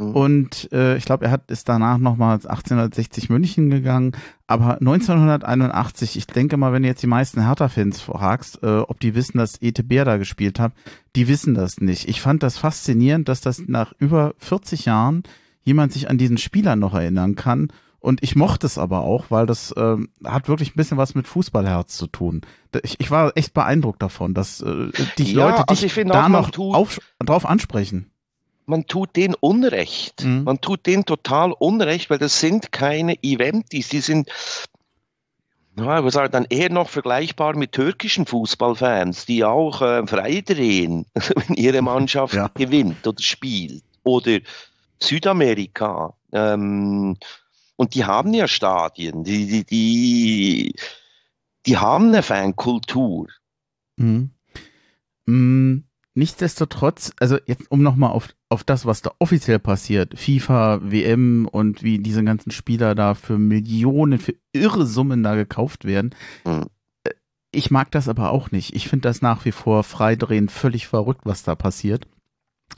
Mhm. 0.00 0.16
Und 0.16 0.72
äh, 0.72 0.96
ich 0.96 1.04
glaube, 1.04 1.26
er 1.26 1.30
hat 1.30 1.50
ist 1.50 1.68
danach 1.68 1.98
nochmal 1.98 2.36
1860 2.36 3.28
München 3.28 3.68
gegangen. 3.68 4.12
Aber 4.46 4.78
1981, 4.78 6.16
ich 6.16 6.26
denke 6.26 6.56
mal, 6.56 6.72
wenn 6.72 6.82
du 6.82 6.88
jetzt 6.88 7.02
die 7.02 7.06
meisten 7.06 7.44
Hertha-Fans 7.44 8.00
fragst, 8.00 8.62
äh, 8.62 8.78
ob 8.78 8.98
die 9.00 9.14
wissen, 9.14 9.36
dass 9.36 9.60
Ete 9.60 9.84
Bär 9.84 10.06
da 10.06 10.16
gespielt 10.16 10.58
hat, 10.58 10.72
die 11.14 11.28
wissen 11.28 11.54
das 11.54 11.80
nicht. 11.80 12.08
Ich 12.08 12.22
fand 12.22 12.42
das 12.42 12.56
faszinierend, 12.56 13.28
dass 13.28 13.42
das 13.42 13.68
nach 13.68 13.92
über 13.98 14.34
40 14.38 14.86
Jahren 14.86 15.22
jemand 15.70 15.92
sich 15.92 16.10
an 16.10 16.18
diesen 16.18 16.36
Spieler 16.38 16.74
noch 16.76 16.94
erinnern 16.94 17.36
kann. 17.36 17.72
Und 18.00 18.22
ich 18.22 18.34
mochte 18.34 18.66
es 18.66 18.78
aber 18.78 19.00
auch, 19.00 19.26
weil 19.30 19.44
das 19.46 19.72
ähm, 19.76 20.08
hat 20.24 20.48
wirklich 20.48 20.70
ein 20.70 20.76
bisschen 20.76 20.96
was 20.98 21.14
mit 21.14 21.28
Fußballherz 21.28 21.96
zu 21.96 22.06
tun. 22.06 22.40
Ich, 22.82 22.98
ich 22.98 23.10
war 23.10 23.36
echt 23.36 23.52
beeindruckt 23.54 24.02
davon, 24.02 24.32
dass 24.34 24.60
äh, 24.62 24.88
die 25.18 25.32
Ja, 25.34 25.44
Leute 25.50 25.68
also 25.68 25.74
dich 25.74 25.84
ich 25.84 25.92
finde 25.92 26.14
da 26.14 26.24
auch, 26.24 26.28
noch 26.28 26.50
tut- 26.50 26.74
auf, 26.74 26.98
drauf 27.18 27.44
ansprechen. 27.46 28.10
man 28.66 28.86
tut 28.86 29.14
denen 29.16 29.34
Unrecht. 29.38 30.24
Mhm. 30.24 30.44
Man 30.44 30.60
tut 30.62 30.86
denen 30.86 31.04
total 31.04 31.52
Unrecht, 31.52 32.08
weil 32.10 32.18
das 32.18 32.40
sind 32.40 32.72
keine 32.72 33.22
Eventis, 33.22 33.90
die 33.90 34.00
sind, 34.00 34.28
ja, 35.78 36.04
ich 36.04 36.12
sagen, 36.12 36.32
dann 36.32 36.46
eher 36.48 36.70
noch 36.70 36.88
vergleichbar 36.88 37.56
mit 37.56 37.72
türkischen 37.72 38.26
Fußballfans, 38.26 39.26
die 39.26 39.44
auch 39.44 39.82
äh, 39.82 40.06
frei 40.06 40.42
drehen, 40.44 41.06
wenn 41.14 41.54
ihre 41.56 41.82
Mannschaft 41.82 42.34
Ja. 42.34 42.50
gewinnt 42.54 43.06
oder 43.06 43.22
spielt. 43.22 43.82
Oder 44.02 44.38
Südamerika. 45.02 46.14
Ähm, 46.32 47.16
und 47.76 47.94
die 47.94 48.04
haben 48.04 48.34
ja 48.34 48.46
Stadien, 48.46 49.24
die, 49.24 49.46
die, 49.46 49.64
die, 49.64 50.74
die 51.66 51.76
haben 51.78 52.08
eine 52.08 52.22
Fankultur. 52.22 53.28
Mhm. 53.96 54.30
Mm, 55.26 55.84
Nichtsdestotrotz, 56.14 57.12
also 57.20 57.38
jetzt 57.46 57.70
um 57.70 57.82
nochmal 57.82 58.10
auf, 58.10 58.28
auf 58.48 58.64
das, 58.64 58.84
was 58.84 59.00
da 59.00 59.12
offiziell 59.20 59.60
passiert, 59.60 60.18
FIFA, 60.18 60.80
WM 60.82 61.46
und 61.46 61.84
wie 61.84 61.98
diese 62.00 62.24
ganzen 62.24 62.50
Spieler 62.50 62.96
da 62.96 63.14
für 63.14 63.38
Millionen, 63.38 64.18
für 64.18 64.34
irre 64.52 64.86
Summen 64.86 65.22
da 65.22 65.36
gekauft 65.36 65.84
werden. 65.84 66.14
Äh, 66.44 67.10
Ich 67.52 67.70
mag 67.70 67.92
das 67.92 68.08
aber 68.08 68.32
auch 68.32 68.50
nicht. 68.50 68.74
Ich 68.74 68.88
finde 68.88 69.08
das 69.08 69.22
nach 69.22 69.44
wie 69.44 69.52
vor 69.52 69.84
freidrehen 69.84 70.48
völlig 70.48 70.88
verrückt, 70.88 71.22
was 71.24 71.44
da 71.44 71.54
passiert. 71.54 72.06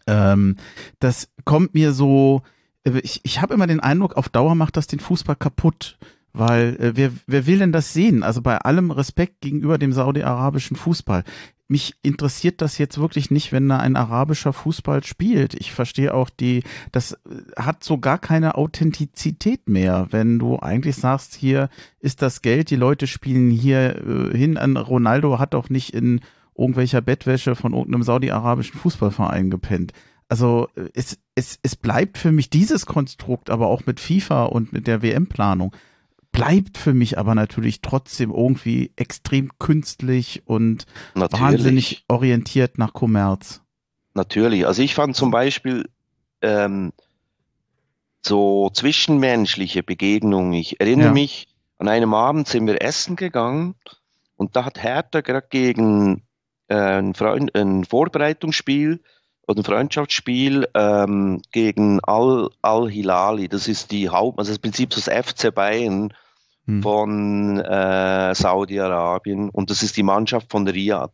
Ähm, 0.07 0.57
das 1.01 1.29
kommt 1.45 1.75
mir 1.75 1.93
so, 1.93 2.43
äh, 2.85 2.99
ich, 3.01 3.21
ich 3.25 3.41
habe 3.41 3.55
immer 3.55 3.67
den 3.67 3.81
Eindruck, 3.81 4.17
auf 4.17 4.29
Dauer 4.29 4.55
macht 4.55 4.77
das 4.77 4.87
den 4.87 5.01
Fußball 5.01 5.37
kaputt. 5.37 5.99
Weil 6.33 6.77
äh, 6.81 6.93
wer, 6.95 7.13
wer 7.27 7.47
will 7.47 7.59
denn 7.59 7.73
das 7.73 7.93
sehen? 7.93 8.23
Also 8.23 8.41
bei 8.43 8.59
allem 8.59 8.91
Respekt 8.91 9.41
gegenüber 9.41 9.79
dem 9.79 9.93
saudi-arabischen 9.93 10.77
Fußball. 10.77 11.25
Mich 11.69 11.95
interessiert 12.03 12.61
das 12.61 12.79
jetzt 12.79 12.99
wirklich 12.99 13.31
nicht, 13.31 13.53
wenn 13.53 13.69
da 13.69 13.79
ein 13.79 13.97
arabischer 13.97 14.53
Fußball 14.53 15.05
spielt. 15.05 15.55
Ich 15.55 15.73
verstehe 15.73 16.13
auch 16.13 16.31
die, 16.31 16.63
das 16.91 17.13
äh, 17.13 17.17
hat 17.57 17.85
so 17.85 17.99
gar 17.99 18.19
keine 18.19 18.57
Authentizität 18.57 19.69
mehr, 19.69 20.09
wenn 20.11 20.39
du 20.39 20.59
eigentlich 20.59 20.97
sagst, 20.97 21.35
hier 21.35 21.69
ist 22.01 22.23
das 22.23 22.43
Geld, 22.43 22.71
die 22.71 22.77
Leute 22.77 23.07
spielen 23.07 23.51
hier 23.51 23.97
äh, 23.97 24.37
hin 24.37 24.57
an 24.57 24.77
Ronaldo 24.77 25.39
hat 25.39 25.55
doch 25.55 25.69
nicht 25.69 25.95
in 25.95 26.21
irgendwelcher 26.57 27.01
Bettwäsche 27.01 27.55
von 27.55 27.73
irgendeinem 27.73 28.03
saudi-arabischen 28.03 28.79
Fußballverein 28.79 29.51
gepennt. 29.51 29.93
Also 30.29 30.69
äh, 30.77 30.89
es, 30.95 31.19
es, 31.35 31.59
es 31.63 31.77
bleibt 31.77 32.19
für 32.19 32.33
mich 32.33 32.51
dieses 32.51 32.87
Konstrukt, 32.87 33.51
aber 33.51 33.69
auch 33.69 33.87
mit 33.87 34.01
FIFA 34.01 34.45
und 34.45 34.73
mit 34.73 34.87
der 34.87 35.03
WM-Planung, 35.03 35.75
bleibt 36.31 36.79
für 36.79 36.95
mich 36.95 37.19
aber 37.19 37.35
natürlich 37.35 37.83
trotzdem 37.83 38.31
irgendwie 38.31 38.93
extrem 38.97 39.51
künstlich 39.59 40.43
und 40.47 40.87
Natürlich. 41.15 41.43
wahnsinnig 41.43 42.05
orientiert 42.09 42.79
nach 42.79 42.95
Kommerz. 42.95 43.61
Natürlich. 44.15 44.67
Also 44.67 44.83
ich 44.83 44.95
fand 44.95 45.15
zum 45.17 45.31
Beispiel 45.31 45.89
ähm, 46.41 46.93
so 48.25 48.71
zwischenmenschliche 48.71 49.83
Begegnungen. 49.83 50.53
Ich 50.55 50.81
erinnere 50.81 51.09
Ja. 51.09 51.13
mich, 51.13 51.49
an 51.79 51.89
einem 51.89 52.15
Abend 52.15 52.49
sind 52.49 52.67
wir 52.67 52.81
essen 52.81 53.17
gegangen 53.17 53.75
und 54.37 54.57
da 54.57 54.65
hat 54.65 54.83
Hertha 54.83 55.21
gerade 55.21 55.47
gegen 55.51 56.23
ein, 56.69 57.15
Freund, 57.15 57.55
ein 57.57 57.85
Vorbereitungsspiel 57.85 59.01
oder 59.47 59.61
ein 59.61 59.65
Freundschaftsspiel 59.65 60.69
ähm, 60.75 61.43
gegen 61.53 62.01
Al- 62.05 62.51
Al-Hilali. 62.63 63.49
Das 63.49 63.69
ist 63.69 63.91
die 63.91 64.09
Haupt, 64.09 64.39
also 64.39 64.51
das 64.51 64.59
Prinzip 64.59 64.91
das 64.91 65.05
FC 65.09 65.55
Bayern 65.55 66.13
Hm. 66.67 66.81
von 66.81 67.59
äh, 67.59 68.35
Saudi-Arabien 68.37 69.51
und 69.51 69.71
das 69.71 69.83
ist 69.83 69.97
die 69.97 70.05
Mannschaft 70.05 70.49
von 70.49 70.69
Riyadh. 70.69 71.11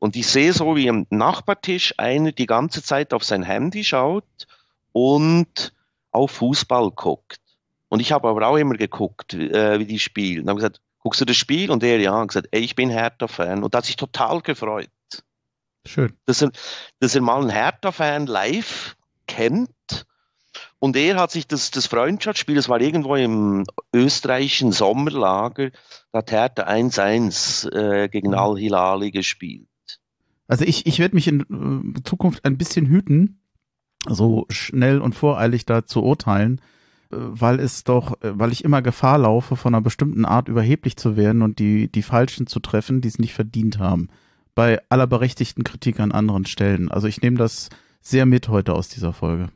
Und 0.00 0.16
ich 0.16 0.26
sehe 0.26 0.52
so, 0.52 0.74
wie 0.74 0.90
am 0.90 1.06
Nachbartisch 1.10 1.94
einer 1.96 2.32
die 2.32 2.46
ganze 2.46 2.82
Zeit 2.82 3.14
auf 3.14 3.22
sein 3.22 3.44
Handy 3.44 3.84
schaut 3.84 4.24
und 4.90 5.72
auf 6.10 6.32
Fußball 6.32 6.90
guckt. 6.90 7.40
Und 7.88 8.00
ich 8.00 8.10
habe 8.10 8.28
aber 8.28 8.48
auch 8.48 8.56
immer 8.56 8.74
geguckt, 8.74 9.34
äh, 9.34 9.78
wie 9.78 9.86
die 9.86 10.00
spielen. 10.00 10.42
Und 10.42 10.48
habe 10.48 10.56
gesagt, 10.58 10.80
guckst 11.04 11.20
du 11.20 11.24
das 11.24 11.36
Spiel? 11.36 11.70
Und 11.70 11.84
er 11.84 12.00
ja, 12.00 12.20
und 12.20 12.28
gesagt, 12.28 12.48
ey, 12.50 12.62
ich 12.62 12.74
bin 12.74 12.90
Hertha-Fan. 12.90 13.62
Und 13.62 13.74
hat 13.74 13.84
sich 13.84 13.96
total 13.96 14.40
gefreut, 14.40 14.88
Schön. 15.86 16.14
dass 16.26 16.42
er, 16.42 16.50
dass 16.98 17.14
er 17.14 17.20
mal 17.20 17.40
einen 17.40 17.50
Hertha-Fan 17.50 18.26
live 18.26 18.96
kennt. 19.28 19.70
Und 20.78 20.96
er 20.96 21.16
hat 21.16 21.30
sich 21.30 21.46
das, 21.46 21.70
das 21.70 21.86
Freundschaftsspiel, 21.86 22.56
das 22.56 22.68
war 22.68 22.80
irgendwo 22.80 23.14
im 23.16 23.64
österreichischen 23.94 24.72
Sommerlager, 24.72 25.70
da 26.12 26.18
hat 26.18 26.30
Hertha 26.30 26.64
1-1 26.64 27.70
äh, 27.72 28.08
gegen 28.08 28.34
Al-Hilali 28.34 29.10
gespielt. 29.10 29.68
Also 30.46 30.64
ich, 30.64 30.86
ich 30.86 30.98
werde 30.98 31.14
mich 31.14 31.28
in 31.28 31.94
äh, 31.96 32.02
Zukunft 32.02 32.44
ein 32.44 32.58
bisschen 32.58 32.86
hüten, 32.86 33.40
so 34.06 34.46
schnell 34.50 35.00
und 35.00 35.14
voreilig 35.14 35.64
da 35.64 35.86
zu 35.86 36.02
urteilen, 36.02 36.60
weil 37.16 37.60
es 37.60 37.84
doch, 37.84 38.20
äh, 38.22 38.38
weil 38.38 38.52
ich 38.52 38.64
immer 38.64 38.82
Gefahr 38.82 39.18
laufe, 39.18 39.56
von 39.56 39.74
einer 39.74 39.82
bestimmten 39.82 40.24
Art 40.24 40.48
überheblich 40.48 40.96
zu 40.96 41.16
werden 41.16 41.42
und 41.42 41.58
die, 41.58 41.90
die 41.90 42.02
Falschen 42.02 42.46
zu 42.46 42.60
treffen, 42.60 43.00
die 43.00 43.08
es 43.08 43.18
nicht 43.18 43.34
verdient 43.34 43.78
haben. 43.78 44.08
Bei 44.54 44.80
aller 44.88 45.06
berechtigten 45.06 45.64
Kritik 45.64 46.00
an 46.00 46.12
anderen 46.12 46.46
Stellen. 46.46 46.90
Also 46.90 47.08
ich 47.08 47.22
nehme 47.22 47.36
das 47.36 47.70
sehr 48.00 48.26
mit 48.26 48.48
heute 48.48 48.74
aus 48.74 48.88
dieser 48.88 49.12
Folge. 49.12 49.48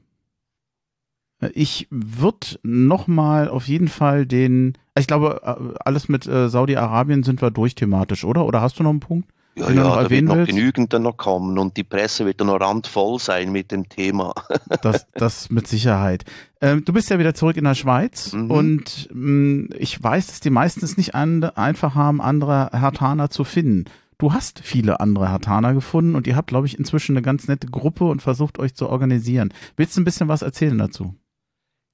Ich 1.55 1.87
würde 1.91 2.59
nochmal 2.65 3.49
auf 3.49 3.69
jeden 3.69 3.87
Fall 3.87 4.27
den, 4.27 4.77
ich 4.99 5.07
glaube, 5.07 5.41
äh, 5.45 5.79
alles 5.85 6.09
mit 6.09 6.27
äh, 6.27 6.49
Saudi-Arabien 6.49 7.23
sind 7.23 7.41
wir 7.41 7.53
durch 7.53 7.77
thematisch, 7.77 8.25
oder? 8.25 8.45
Oder 8.45 8.61
hast 8.61 8.79
du 8.79 8.83
noch 8.83 8.91
einen 8.91 9.01
Punkt? 9.01 9.31
Ja, 9.59 9.71
ja, 9.71 10.03
da 10.03 10.11
wird 10.11 10.25
noch 10.25 10.47
genügend 10.47 10.93
dann 10.93 11.03
noch 11.03 11.17
kommen 11.17 11.59
und 11.59 11.77
die 11.77 11.85
Presse 11.85 12.25
wird 12.27 12.41
dann 12.41 12.47
noch 12.49 12.61
randvoll 12.61 13.19
sein 13.19 13.51
mit 13.53 13.71
dem 13.73 13.89
Thema. 13.89 14.35
Das, 14.83 15.07
das 15.15 15.51
mit 15.51 15.67
Sicherheit. 15.67 16.25
Ähm, 16.61 16.85
du 16.85 16.93
bist 16.93 17.11
ja 17.11 17.19
wieder 17.19 17.35
zurück 17.35 17.57
in 17.57 17.65
der 17.65 17.75
Schweiz 17.75 18.33
Mhm. 18.33 18.51
und 18.51 19.09
mh, 19.13 19.77
ich 19.79 20.03
weiß, 20.03 20.27
dass 20.29 20.41
die 20.41 20.51
meisten 20.51 20.85
es 20.85 20.97
nicht 20.97 21.15
an, 21.15 21.43
einfach 21.45 21.95
haben, 21.95 22.21
andere 22.21 22.71
Hertaner 22.73 23.31
zu 23.31 23.45
finden. 23.45 23.87
Du 24.19 24.33
hast 24.33 24.59
viele 24.61 25.01
andere 25.01 25.31
Hertaner 25.31 25.75
gefunden 25.75 26.15
und 26.17 26.27
ihr 26.27 26.35
habt, 26.37 26.49
glaube 26.49 26.67
ich, 26.67 26.79
inzwischen 26.79 27.13
eine 27.17 27.23
ganz 27.23 27.47
nette 27.49 27.69
Gruppe 27.69 28.05
und 28.05 28.21
versucht 28.23 28.59
euch 28.59 28.75
zu 28.75 28.89
organisieren. 28.89 29.53
Willst 29.77 29.97
du 29.97 30.01
ein 30.01 30.05
bisschen 30.05 30.29
was 30.29 30.43
erzählen 30.43 30.77
dazu? 30.79 31.15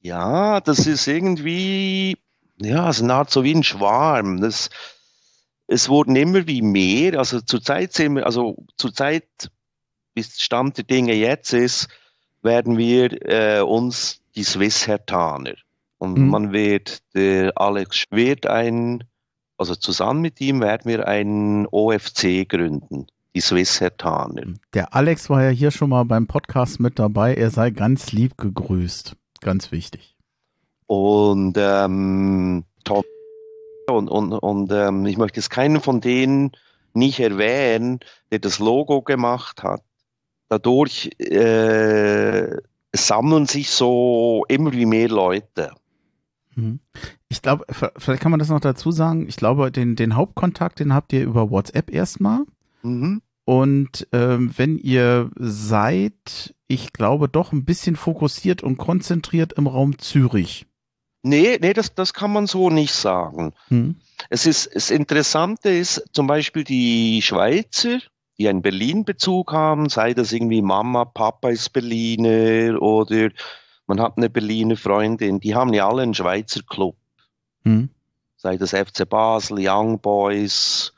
Ja, 0.01 0.61
das 0.61 0.87
ist 0.87 1.07
irgendwie, 1.07 2.17
ja, 2.61 2.89
es 2.89 3.01
ist 3.01 3.31
so 3.31 3.45
wie 3.45 3.55
ein 3.55 3.63
Schwarm. 3.63 4.41
Das, 4.41 4.71
es 5.67 5.89
wurden 5.89 6.17
immer 6.17 6.47
wie 6.47 6.63
mehr. 6.63 7.19
Also 7.19 7.41
zurzeit 7.41 7.93
sind 7.93 8.17
wir, 8.17 8.27
also 8.27 8.57
zurzeit, 8.77 9.25
bis 10.15 10.41
Stand 10.41 10.77
der 10.77 10.85
Dinge 10.85 11.15
jetzt 11.15 11.53
ist, 11.53 11.89
werden 12.43 12.77
wir 12.77 13.11
äh, 13.29 13.61
uns 13.63 14.21
die 14.37 14.45
Swiss 14.45 14.87
Hertaner. 14.87 15.55
Und 15.99 16.19
Mhm. 16.19 16.29
man 16.29 16.53
wird, 16.53 17.03
der 17.15 17.53
Alex 17.57 18.05
wird 18.11 18.47
ein, 18.47 19.05
also 19.57 19.75
zusammen 19.75 20.21
mit 20.21 20.41
ihm 20.41 20.61
werden 20.61 20.83
wir 20.85 21.09
einen 21.09 21.67
OFC 21.71 22.47
gründen, 22.49 23.07
die 23.35 23.41
Swiss 23.41 23.81
Hertaner. 23.81 24.55
Der 24.75 24.95
Alex 24.95 25.31
war 25.31 25.43
ja 25.45 25.51
hier 25.51 25.71
schon 25.71 25.91
mal 25.91 26.05
beim 26.05 26.27
Podcast 26.27 26.79
mit 26.81 26.99
dabei. 26.99 27.35
Er 27.35 27.51
sei 27.51 27.71
ganz 27.71 28.13
lieb 28.13 28.37
gegrüßt. 28.37 29.17
Ganz 29.41 29.73
wichtig. 29.73 30.15
Und 30.87 31.57
ähm, 31.59 32.65
Tom 32.85 33.03
und, 33.87 34.09
und, 34.09 34.33
und 34.33 34.73
ähm, 34.73 35.07
ich 35.07 35.17
möchte 35.17 35.41
jetzt 35.41 35.51
keinen 35.51 35.81
von 35.81 36.01
denen 36.01 36.53
nicht 36.95 37.21
erwähnen, 37.21 38.01
der 38.31 38.39
das 38.39 38.59
Logo 38.59 39.03
gemacht 39.03 39.63
hat. 39.63 39.83
Dadurch 40.49 41.11
äh, 41.19 42.57
sammeln 42.95 43.47
sich 43.47 43.71
so 43.71 44.45
immer 44.49 44.73
wie 44.73 44.87
mehr 44.87 45.09
Leute. 45.09 45.73
Mhm. 46.55 46.81
Ich 47.29 47.43
glaube, 47.43 47.65
vielleicht 47.97 48.23
kann 48.23 48.31
man 48.31 48.39
das 48.39 48.51
noch 48.51 48.61
dazu 48.61 48.93
sagen. 48.93 49.27
Ich 49.29 49.37
glaube, 49.37 49.73
den, 49.73 49.97
den 49.97 50.15
Hauptkontakt, 50.15 50.79
den 50.79 50.95
habt 50.95 51.13
ihr 51.13 51.25
über 51.25 51.51
WhatsApp 51.51 51.93
erstmal. 51.93 52.45
Mhm. 52.83 53.23
Und 53.45 54.07
ähm, 54.13 54.53
wenn 54.57 54.79
ihr 54.79 55.31
seid, 55.37 56.55
ich 56.69 56.93
glaube, 56.93 57.29
doch 57.29 57.53
ein 57.53 57.65
bisschen 57.65 57.97
fokussiert 57.97 58.63
und 58.63 58.79
konzentriert 58.79 59.55
im 59.55 59.67
Raum 59.67 59.99
Zürich. 59.99 60.67
Nee, 61.27 61.59
nee, 61.59 61.73
das, 61.73 61.95
das 61.95 62.13
kann 62.13 62.35
man 62.35 62.47
so 62.47 62.69
nicht 62.69 62.93
sagen. 62.93 63.55
Hm. 63.69 63.97
Es 64.29 64.45
ist, 64.45 64.75
das 64.75 64.91
Interessante 64.91 65.71
ist 65.71 66.05
zum 66.13 66.27
Beispiel 66.27 66.65
die 66.65 67.23
Schweizer, 67.23 67.99
die 68.37 68.47
einen 68.47 68.61
Berlin-Bezug 68.61 69.51
haben, 69.53 69.89
sei 69.89 70.13
das 70.13 70.33
irgendwie 70.33 70.61
Mama, 70.61 71.07
Papa 71.07 71.49
ist 71.49 71.73
Berliner 71.73 72.81
oder 72.83 73.31
man 73.87 74.03
hat 74.03 74.19
eine 74.19 74.29
Berliner 74.29 74.77
Freundin, 74.77 75.41
die 75.41 75.55
haben 75.55 75.73
ja 75.73 75.89
alle 75.89 76.03
einen 76.03 76.13
Schweizer 76.13 76.61
Club. 76.63 76.97
Hm. 77.63 77.89
Sei 78.37 78.59
das 78.59 78.73
FC 78.73 79.09
Basel, 79.09 79.57
Young 79.61 80.01
Boys, 80.01 80.93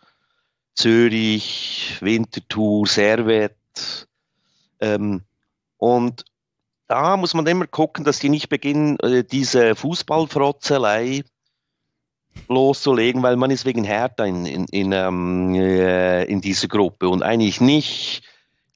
Zürich, 0.75 1.99
Winterthur, 2.01 2.85
Servet. 2.89 3.55
Ähm, 4.81 5.23
und 5.77 6.25
da 6.88 7.16
muss 7.16 7.35
man 7.35 7.46
immer 7.46 7.66
gucken, 7.66 8.05
dass 8.05 8.18
die 8.18 8.29
nicht 8.29 8.49
beginnen, 8.49 8.99
äh, 9.01 9.25
diese 9.25 9.75
Fußballfrotzelei 9.75 11.25
loszulegen, 12.49 13.22
weil 13.22 13.37
man 13.37 13.51
ist 13.51 13.64
wegen 13.64 13.85
Hertha 13.85 14.25
in, 14.25 14.46
in, 14.46 14.66
in, 14.66 14.92
ähm, 14.92 15.55
äh, 15.55 16.25
in 16.25 16.40
dieser 16.40 16.68
Gruppe 16.68 17.09
und 17.09 17.22
eigentlich 17.22 17.61
nicht 17.61 18.22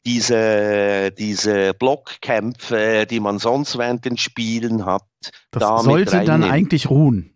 diese, 0.06 1.12
diese 1.12 1.74
Blockkämpfe, 1.74 3.06
die 3.08 3.20
man 3.20 3.38
sonst 3.38 3.76
während 3.76 4.04
den 4.04 4.16
Spielen 4.16 4.86
hat. 4.86 5.04
Das 5.50 5.60
da 5.60 5.78
sollte 5.78 6.24
dann 6.24 6.42
eigentlich 6.42 6.88
ruhen. 6.88 7.34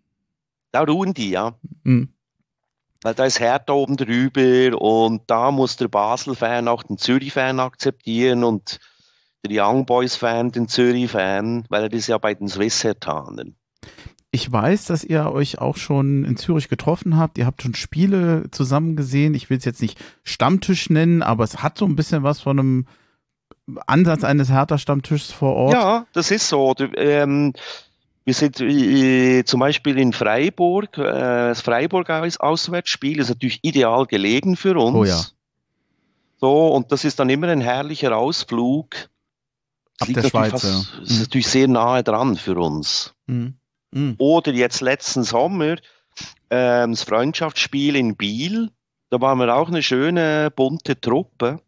Da 0.71 0.81
ruhen 0.81 1.13
die, 1.13 1.29
ja. 1.29 1.53
Mhm. 1.83 2.09
Weil 3.03 3.13
da 3.13 3.25
ist 3.25 3.39
Hertha 3.39 3.71
oben 3.71 3.97
drüber 3.97 4.81
und 4.81 5.21
da 5.27 5.51
muss 5.51 5.77
der 5.77 5.89
Basel-Fan 5.89 6.67
auch 6.67 6.81
den 6.81 6.97
Zürich-Fan 6.97 7.59
akzeptieren 7.59 8.43
und 8.43 8.79
der 9.47 9.65
Young 9.65 9.85
Boys-Fan 9.85 10.51
den 10.51 10.67
Zürich-Fan, 10.67 11.65
weil 11.69 11.83
er 11.83 11.93
ist 11.93 12.07
ja 12.07 12.17
bei 12.17 12.33
den 12.33 12.47
Swiss-Hertanen. 12.47 13.55
Ich 14.31 14.51
weiß, 14.51 14.85
dass 14.85 15.05
ihr 15.05 15.31
euch 15.31 15.59
auch 15.59 15.77
schon 15.77 16.25
in 16.25 16.35
Zürich 16.35 16.67
getroffen 16.67 17.15
habt. 17.15 17.37
Ihr 17.37 17.45
habt 17.45 17.61
schon 17.61 17.73
Spiele 17.73 18.51
zusammen 18.51 18.97
gesehen. 18.97 19.33
Ich 19.33 19.49
will 19.49 19.57
es 19.57 19.65
jetzt 19.65 19.81
nicht 19.81 19.97
Stammtisch 20.23 20.89
nennen, 20.89 21.23
aber 21.23 21.45
es 21.45 21.63
hat 21.63 21.77
so 21.77 21.85
ein 21.85 21.95
bisschen 21.95 22.23
was 22.23 22.41
von 22.41 22.59
einem 22.59 22.87
Ansatz 23.87 24.23
eines 24.25 24.51
Hertha-Stammtischs 24.51 25.31
vor 25.31 25.55
Ort. 25.55 25.73
Ja, 25.73 26.05
das 26.11 26.31
ist 26.31 26.49
so. 26.49 26.75
Ähm, 26.97 27.53
wir 28.25 28.33
sind 28.33 28.59
äh, 28.59 29.43
zum 29.45 29.61
Beispiel 29.61 29.97
in 29.97 30.11
Freiburg. 30.11 30.97
Äh, 30.97 31.03
das 31.03 31.61
Freiburg-Auswärtsspiel 31.61 33.19
ist 33.19 33.29
natürlich 33.29 33.59
ideal 33.61 34.05
gelegen 34.05 34.55
für 34.57 34.75
uns. 34.77 34.95
Oh 34.95 35.05
ja. 35.05 35.21
So, 36.41 36.67
und 36.67 36.91
das 36.91 37.05
ist 37.05 37.19
dann 37.19 37.29
immer 37.29 37.47
ein 37.47 37.61
herrlicher 37.61 38.17
Ausflug. 38.17 39.09
Ab 39.99 40.07
der 40.09 40.23
Schweiz, 40.23 40.51
fast, 40.51 40.63
ja. 40.65 41.01
ist 41.03 41.11
mhm. 41.11 41.19
natürlich 41.19 41.47
sehr 41.47 41.67
nahe 41.67 42.03
dran 42.03 42.35
für 42.35 42.57
uns. 42.57 43.13
Mhm. 43.27 43.55
Mhm. 43.91 44.15
Oder 44.17 44.53
jetzt 44.53 44.81
letzten 44.81 45.23
Sommer 45.23 45.77
äh, 46.49 46.87
das 46.87 47.03
Freundschaftsspiel 47.03 47.95
in 47.95 48.15
Biel. 48.15 48.71
Da 49.09 49.21
waren 49.21 49.39
wir 49.39 49.55
auch 49.55 49.69
eine 49.69 49.83
schöne 49.83 50.51
bunte 50.53 50.99
Truppe. 50.99 51.61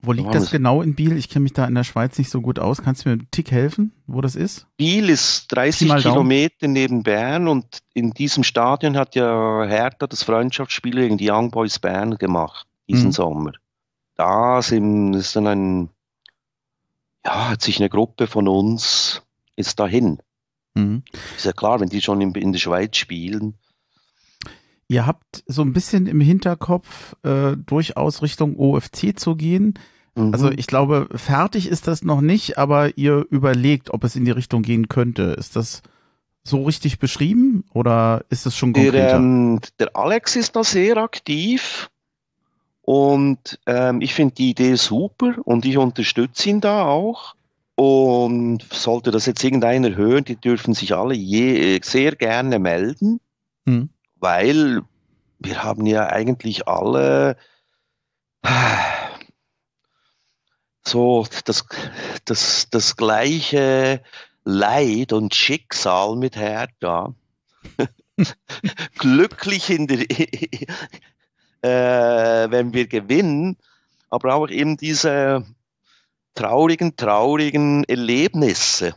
Wo 0.00 0.12
liegt 0.12 0.34
das 0.34 0.50
genau 0.50 0.82
in 0.82 0.94
Biel? 0.94 1.16
Ich 1.16 1.28
kenne 1.28 1.44
mich 1.44 1.52
da 1.52 1.64
in 1.64 1.74
der 1.74 1.82
Schweiz 1.82 2.16
nicht 2.18 2.30
so 2.30 2.40
gut 2.40 2.58
aus. 2.58 2.82
Kannst 2.82 3.04
du 3.04 3.08
mir 3.08 3.14
einen 3.14 3.30
Tick 3.30 3.50
helfen, 3.50 3.92
wo 4.06 4.20
das 4.20 4.36
ist? 4.36 4.66
Biel 4.76 5.08
ist 5.08 5.48
30 5.48 5.88
Kilometer 5.96 6.68
neben 6.68 7.02
Bern 7.02 7.48
und 7.48 7.80
in 7.94 8.12
diesem 8.12 8.44
Stadion 8.44 8.96
hat 8.96 9.16
ja 9.16 9.64
Hertha 9.64 10.06
das 10.06 10.22
Freundschaftsspiel 10.22 10.94
gegen 10.94 11.18
die 11.18 11.30
Young 11.30 11.50
Boys 11.50 11.78
Bern 11.78 12.18
gemacht, 12.18 12.66
diesen 12.88 13.08
mhm. 13.08 13.12
Sommer. 13.12 13.52
Da 14.14 14.62
sind, 14.62 15.14
ist 15.14 15.34
dann 15.34 15.46
ein, 15.46 15.88
ja, 17.26 17.48
hat 17.50 17.62
sich 17.62 17.80
eine 17.80 17.88
Gruppe 17.88 18.28
von 18.28 18.46
uns 18.46 19.22
ist 19.56 19.80
dahin. 19.80 20.18
Mhm. 20.74 21.02
Ist 21.36 21.44
ja 21.44 21.52
klar, 21.52 21.80
wenn 21.80 21.88
die 21.88 22.00
schon 22.00 22.20
in, 22.20 22.32
in 22.34 22.52
der 22.52 22.60
Schweiz 22.60 22.96
spielen. 22.96 23.54
Ihr 24.88 25.06
habt 25.06 25.42
so 25.46 25.62
ein 25.62 25.72
bisschen 25.72 26.06
im 26.06 26.20
Hinterkopf, 26.20 27.16
äh, 27.24 27.56
durchaus 27.56 28.22
Richtung 28.22 28.56
OFC 28.56 29.18
zu 29.18 29.34
gehen. 29.34 29.74
Mhm. 30.14 30.32
Also 30.32 30.52
ich 30.52 30.68
glaube, 30.68 31.08
fertig 31.16 31.68
ist 31.68 31.88
das 31.88 32.04
noch 32.04 32.20
nicht, 32.20 32.58
aber 32.58 32.96
ihr 32.96 33.26
überlegt, 33.28 33.92
ob 33.92 34.04
es 34.04 34.14
in 34.14 34.24
die 34.24 34.30
Richtung 34.30 34.62
gehen 34.62 34.88
könnte. 34.88 35.34
Ist 35.36 35.56
das 35.56 35.82
so 36.44 36.62
richtig 36.62 37.00
beschrieben 37.00 37.64
oder 37.74 38.24
ist 38.28 38.46
es 38.46 38.56
schon 38.56 38.72
konkreter? 38.72 38.92
Der, 38.92 39.14
ähm, 39.16 39.58
der 39.80 39.96
Alex 39.96 40.36
ist 40.36 40.54
da 40.54 40.62
sehr 40.62 40.98
aktiv 40.98 41.90
und 42.86 43.58
ähm, 43.66 44.00
ich 44.00 44.14
finde 44.14 44.36
die 44.36 44.50
Idee 44.50 44.76
super 44.76 45.34
und 45.44 45.64
ich 45.64 45.76
unterstütze 45.76 46.48
ihn 46.48 46.60
da 46.60 46.84
auch. 46.84 47.34
Und 47.74 48.62
sollte 48.72 49.10
das 49.10 49.26
jetzt 49.26 49.42
irgendeiner 49.42 49.96
hören, 49.96 50.24
die 50.24 50.36
dürfen 50.36 50.72
sich 50.72 50.94
alle 50.94 51.14
je, 51.14 51.80
sehr 51.82 52.14
gerne 52.14 52.60
melden, 52.60 53.20
mhm. 53.64 53.90
weil 54.20 54.82
wir 55.40 55.64
haben 55.64 55.84
ja 55.84 56.06
eigentlich 56.06 56.68
alle 56.68 57.36
so 60.86 61.26
das, 61.44 61.66
das, 62.24 62.68
das 62.70 62.96
gleiche 62.96 64.00
Leid 64.44 65.12
und 65.12 65.34
Schicksal 65.34 66.14
mit 66.14 66.36
Hertha. 66.36 67.14
Glücklich 68.98 69.70
in 69.70 69.88
der, 69.88 70.06
äh, 71.66 72.50
wenn 72.50 72.72
wir 72.72 72.86
gewinnen, 72.86 73.56
aber 74.10 74.34
auch 74.34 74.48
eben 74.48 74.76
diese 74.76 75.44
traurigen, 76.34 76.96
traurigen 76.96 77.84
Erlebnisse. 77.84 78.94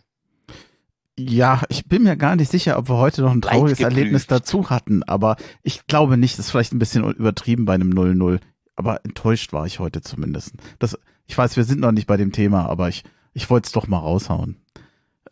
Ja, 1.17 1.63
ich 1.67 1.86
bin 1.86 2.03
mir 2.03 2.15
gar 2.15 2.36
nicht 2.36 2.49
sicher, 2.49 2.77
ob 2.77 2.88
wir 2.88 2.97
heute 2.97 3.21
noch 3.21 3.32
ein 3.32 3.41
trauriges 3.41 3.79
Erlebnis 3.79 4.27
dazu 4.27 4.69
hatten, 4.69 5.03
aber 5.03 5.36
ich 5.63 5.86
glaube 5.88 6.17
nicht, 6.17 6.38
das 6.38 6.45
ist 6.45 6.51
vielleicht 6.51 6.73
ein 6.73 6.79
bisschen 6.79 7.03
übertrieben 7.13 7.65
bei 7.65 7.73
einem 7.73 7.91
0-0. 7.91 8.39
Aber 8.75 9.03
enttäuscht 9.03 9.51
war 9.51 9.65
ich 9.65 9.79
heute 9.79 10.01
zumindest. 10.01 10.53
Das, 10.79 10.97
ich 11.27 11.38
weiß, 11.38 11.58
wir 11.58 11.65
sind 11.65 11.82
noch 11.82 11.91
nicht 11.91 12.08
bei 12.08 12.15
dem 12.15 12.32
Thema, 12.32 12.67
aber 12.67 12.88
ich, 12.88 13.03
ich 13.34 13.49
wollte 13.49 13.67
es 13.67 13.73
doch 13.73 13.88
mal 13.88 13.97
raushauen. 13.97 14.55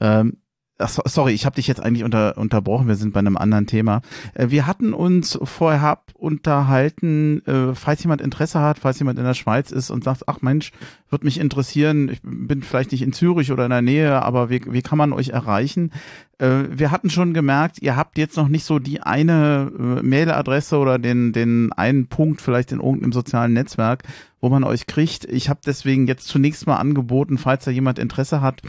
Ähm, 0.02 0.38
Ach, 0.80 0.90
sorry, 1.06 1.34
ich 1.34 1.46
habe 1.48 1.56
dich 1.56 1.66
jetzt 1.66 1.82
eigentlich 1.82 2.04
unter, 2.04 2.38
unterbrochen. 2.38 2.88
Wir 2.88 2.96
sind 2.96 3.12
bei 3.12 3.20
einem 3.20 3.36
anderen 3.36 3.66
Thema. 3.66 4.02
Äh, 4.36 4.50
wir 4.50 4.68
hatten 4.68 4.94
uns 4.94 5.40
vorher 5.42 6.00
unterhalten, 6.14 7.42
äh, 7.48 7.74
falls 7.74 8.04
jemand 8.04 8.22
Interesse 8.22 8.62
hat, 8.62 8.78
falls 8.78 9.00
jemand 9.00 9.18
in 9.18 9.26
der 9.26 9.34
Schweiz 9.34 9.72
ist 9.72 9.90
und 9.90 10.04
sagt, 10.04 10.28
ach 10.28 10.42
Mensch, 10.42 10.72
wird 11.10 11.24
mich 11.24 11.40
interessieren. 11.40 12.10
Ich 12.10 12.20
bin 12.22 12.62
vielleicht 12.62 12.92
nicht 12.92 13.02
in 13.02 13.12
Zürich 13.12 13.52
oder 13.52 13.66
in 13.66 13.72
der 13.72 13.82
Nähe, 13.82 14.22
aber 14.22 14.52
wie, 14.52 14.62
wie 14.68 14.84
kann 14.84 15.00
man 15.00 15.14
euch 15.14 15.30
erreichen? 15.30 15.92
Äh, 16.38 16.66
wir 16.70 16.92
hatten 16.92 17.10
schon 17.10 17.34
gemerkt, 17.34 17.82
ihr 17.82 17.96
habt 17.96 18.20
jetzt 18.20 18.38
noch 18.38 18.48
nicht 18.48 18.66
so 18.66 18.78
die 18.78 19.02
eine 19.02 19.72
Mailadresse 20.04 20.78
oder 20.78 21.00
den, 21.00 21.34
den 21.34 21.74
einen 21.74 22.06
Punkt 22.06 22.40
vielleicht 22.40 22.72
in 22.72 22.82
irgendeinem 22.82 23.14
sozialen 23.14 23.54
Netzwerk, 23.54 24.04
wo 24.42 24.50
man 24.50 24.64
euch 24.64 24.88
kriegt. 24.88 25.26
Ich 25.26 25.50
habe 25.50 25.60
deswegen 25.66 26.08
jetzt 26.08 26.28
zunächst 26.28 26.66
mal 26.68 26.78
angeboten, 26.78 27.38
falls 27.38 27.66
da 27.66 27.72
jemand 27.72 28.00
Interesse 28.00 28.40
hat, 28.42 28.62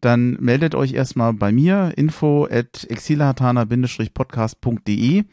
dann 0.00 0.32
meldet 0.40 0.74
euch 0.74 0.94
erstmal 0.94 1.32
bei 1.34 1.52
mir, 1.52 1.92
info 1.96 2.48
at 2.50 2.86
exilhatana-podcast.de. 2.88 5.24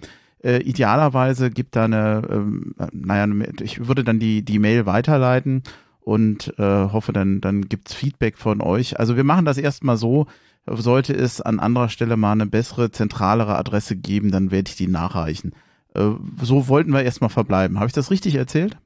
Äh, 0.44 0.62
idealerweise 0.62 1.50
gibt 1.50 1.76
da 1.76 1.86
eine, 1.86 2.22
ähm, 2.30 2.76
naja, 2.92 3.28
ich 3.62 3.88
würde 3.88 4.04
dann 4.04 4.20
die, 4.20 4.44
die 4.44 4.60
Mail 4.60 4.86
weiterleiten 4.86 5.64
und 6.02 6.54
äh, 6.58 6.64
hoffe, 6.64 7.12
dann, 7.12 7.42
dann 7.42 7.64
gibt's 7.64 7.94
Feedback 7.94 8.38
von 8.38 8.62
euch. 8.62 9.00
Also 9.00 9.18
wir 9.18 9.24
machen 9.24 9.46
das 9.46 9.58
erstmal 9.58 9.98
so, 9.98 10.28
sollte 10.66 11.14
es 11.14 11.42
an 11.42 11.60
anderer 11.60 11.90
Stelle 11.90 12.18
mal 12.18 12.34
eine 12.34 12.46
bessere, 12.46 12.92
zentralere 12.92 13.58
Adresse 13.58 13.96
geben, 13.96 14.32
dann 14.32 14.52
werde 14.52 14.70
ich 14.70 14.76
die 14.76 14.88
nachreichen. 14.88 15.54
Äh, 15.96 16.12
so 16.42 16.68
wollten 16.68 16.94
wir 16.94 17.04
erstmal 17.04 17.30
verbleiben. 17.30 17.78
Habe 17.78 17.88
ich 17.88 17.94
das 17.94 18.12
richtig 18.12 18.36
erzählt? 18.36 18.78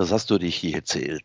Das 0.00 0.12
hast 0.12 0.30
du 0.30 0.36
richtig 0.36 0.74
erzählt. 0.74 1.22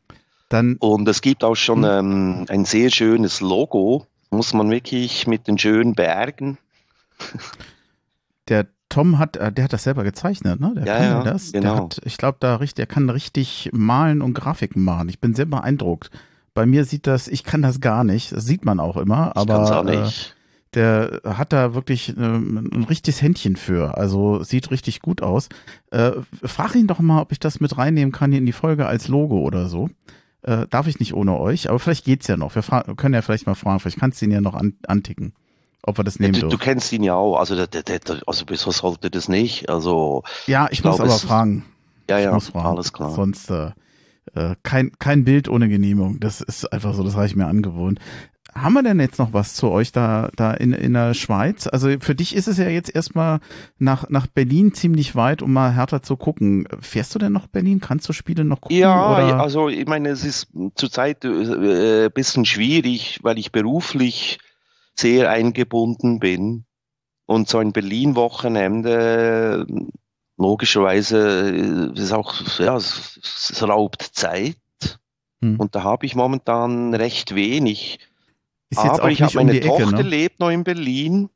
Dann, 0.50 0.76
und 0.82 1.08
es 1.08 1.22
gibt 1.22 1.46
auch 1.46 1.56
schon 1.56 1.86
hm. 1.86 1.92
ähm, 1.92 2.46
ein 2.50 2.66
sehr 2.66 2.92
schönes 2.92 3.40
Logo, 3.40 4.06
muss 4.32 4.52
man 4.54 4.70
wirklich 4.70 5.28
mit 5.28 5.48
den 5.48 5.58
schönen 5.58 5.94
Bergen. 5.96 6.58
Der 8.50 8.68
Tom 8.90 9.18
hat, 9.18 9.38
äh, 9.38 9.50
der 9.54 9.64
hat 9.64 9.72
das 9.72 9.84
selber 9.84 10.04
gezeichnet, 10.04 10.60
ne? 10.60 10.74
Der 10.76 10.86
ja, 10.86 10.98
kann 10.98 11.06
ja, 11.06 11.24
das. 11.24 11.54
Genau. 11.54 11.86
Hat, 11.86 12.02
ich 12.04 12.18
glaube, 12.18 12.38
da 12.42 12.58
richtig, 12.58 12.76
der 12.76 12.86
kann 12.86 13.10
richtig 13.10 13.70
malen 13.72 14.22
und 14.22 14.34
Grafiken 14.34 14.84
machen. 14.84 15.08
Ich 15.08 15.22
bin 15.22 15.34
sehr 15.34 15.46
beeindruckt. 15.46 16.12
Bei 16.54 16.66
mir 16.66 16.84
sieht 16.84 17.08
das, 17.08 17.30
ich 17.30 17.46
kann 17.46 17.62
das 17.62 17.80
gar 17.80 18.04
nicht. 18.04 18.34
Das 18.34 18.44
sieht 18.44 18.66
man 18.66 18.82
auch 18.82 18.98
immer, 18.98 19.38
aber 19.38 19.64
auch 19.64 19.86
äh, 19.88 20.10
der 20.76 21.22
hat 21.24 21.54
da 21.54 21.74
wirklich 21.74 22.10
äh, 22.10 22.22
ein 22.22 22.86
richtiges 22.88 23.22
Händchen 23.22 23.56
für. 23.56 23.98
Also 23.98 24.44
sieht 24.44 24.72
richtig 24.72 25.02
gut 25.02 25.22
aus. 25.22 25.50
Äh, 25.92 26.12
frag 26.44 26.76
ihn 26.76 26.88
doch 26.88 27.00
mal, 27.00 27.22
ob 27.22 27.32
ich 27.32 27.40
das 27.40 27.60
mit 27.60 27.78
reinnehmen 27.78 28.12
kann 28.12 28.32
hier 28.32 28.40
in 28.40 28.46
die 28.46 28.52
Folge 28.52 28.86
als 28.86 29.08
Logo 29.08 29.40
oder 29.40 29.68
so. 29.68 29.90
Äh, 30.42 30.68
darf 30.70 30.88
ich 30.88 31.00
nicht 31.00 31.14
ohne 31.14 31.40
euch, 31.40 31.70
aber 31.70 31.80
vielleicht 31.80 32.06
geht's 32.06 32.28
ja 32.28 32.38
noch. 32.38 32.54
Wir 32.54 32.62
können 32.96 33.16
ja 33.16 33.22
vielleicht 33.22 33.48
mal 33.48 33.56
fragen, 33.56 33.80
vielleicht 33.80 34.00
kannst 34.00 34.22
du 34.22 34.26
ihn 34.26 34.32
ja 34.32 34.42
noch 34.42 34.54
an, 34.54 34.76
anticken. 34.86 35.34
Ob 35.82 35.98
wir 35.98 36.04
das 36.04 36.20
nehmen 36.20 36.34
du, 36.34 36.40
dürfen. 36.42 36.58
du 36.58 36.64
kennst 36.64 36.92
ihn 36.94 37.04
ja 37.04 37.16
auch, 37.16 37.38
also, 37.38 37.56
der, 37.56 37.68
der, 37.68 37.84
der, 37.84 38.00
also 38.26 38.46
wieso 38.48 38.72
sollte 38.72 39.10
das 39.10 39.30
nicht? 39.30 39.70
Also 39.70 40.24
ja, 40.48 40.66
ich, 40.66 40.80
ich 40.80 40.84
muss 40.84 40.98
glaub, 40.98 41.08
aber 41.08 41.20
fragen. 41.20 41.66
Ja, 42.10 42.20
ja, 42.20 42.40
fragen. 42.40 42.68
alles 42.68 42.92
klar. 42.92 43.12
Sonst 43.12 43.50
äh, 43.50 43.72
äh, 44.34 44.56
kein, 44.64 44.92
kein 45.00 45.24
Bild 45.24 45.48
ohne 45.50 45.70
Genehmigung. 45.70 46.20
Das 46.20 46.42
ist 46.42 46.72
einfach 46.72 46.94
so, 46.94 47.04
das 47.04 47.16
habe 47.16 47.26
ich 47.26 47.36
mir 47.36 47.48
angewohnt. 47.48 48.00
Haben 48.58 48.74
wir 48.74 48.84
denn 48.84 49.02
jetzt 49.02 49.20
noch 49.20 49.34
was 49.34 49.54
zu 49.54 49.70
euch 49.70 49.92
da, 49.92 50.30
da 50.38 50.54
in, 50.54 50.72
in 50.72 50.94
der 50.94 51.14
Schweiz? 51.14 51.68
Also 51.68 51.90
für 52.00 52.16
dich 52.16 52.34
ist 52.34 52.48
es 52.48 52.58
ja 52.58 52.70
jetzt 52.70 52.96
erstmal 52.96 53.42
nach, 53.80 54.10
nach 54.10 54.28
Berlin 54.28 54.74
ziemlich 54.74 55.14
weit, 55.14 55.42
um 55.42 55.52
mal 55.52 55.74
härter 55.74 56.02
zu 56.02 56.16
gucken. 56.16 56.66
Fährst 56.80 57.14
du 57.14 57.20
denn 57.20 57.34
noch 57.34 57.48
Berlin? 57.48 57.82
Kannst 57.82 58.08
du 58.08 58.14
Spiele 58.14 58.46
noch 58.46 58.62
gucken? 58.62 58.78
Ja, 58.78 59.28
oder? 59.28 59.42
also 59.42 59.68
ich 59.68 59.86
meine, 59.88 60.08
es 60.08 60.24
ist 60.24 60.48
zurzeit 60.76 61.26
äh, 61.26 62.06
ein 62.06 62.12
bisschen 62.14 62.46
schwierig, 62.46 63.20
weil 63.24 63.38
ich 63.38 63.52
beruflich 63.52 64.40
sehr 64.96 65.30
eingebunden 65.30 66.20
bin. 66.20 66.64
Und 67.26 67.50
so 67.50 67.58
ein 67.58 67.74
Berlin-Wochenende, 67.74 69.68
logischerweise, 70.38 71.92
ist 71.94 72.14
auch, 72.14 72.36
ja, 72.60 72.78
es, 72.78 73.20
es 73.52 73.62
raubt 73.62 74.02
Zeit. 74.02 74.56
Hm. 75.42 75.60
Und 75.60 75.76
da 75.76 75.84
habe 75.84 76.06
ich 76.06 76.16
momentan 76.16 76.94
recht 76.94 77.36
wenig. 77.36 78.00
Aber 78.76 79.12
ich 79.12 79.22
habe 79.22 79.36
meine 79.36 79.54
um 79.54 79.60
Tochter 79.60 79.84
Ecke, 79.84 79.96
ne? 79.96 80.02
lebt 80.02 80.40
noch 80.40 80.50
in 80.50 80.64
Berlin. 80.64 81.30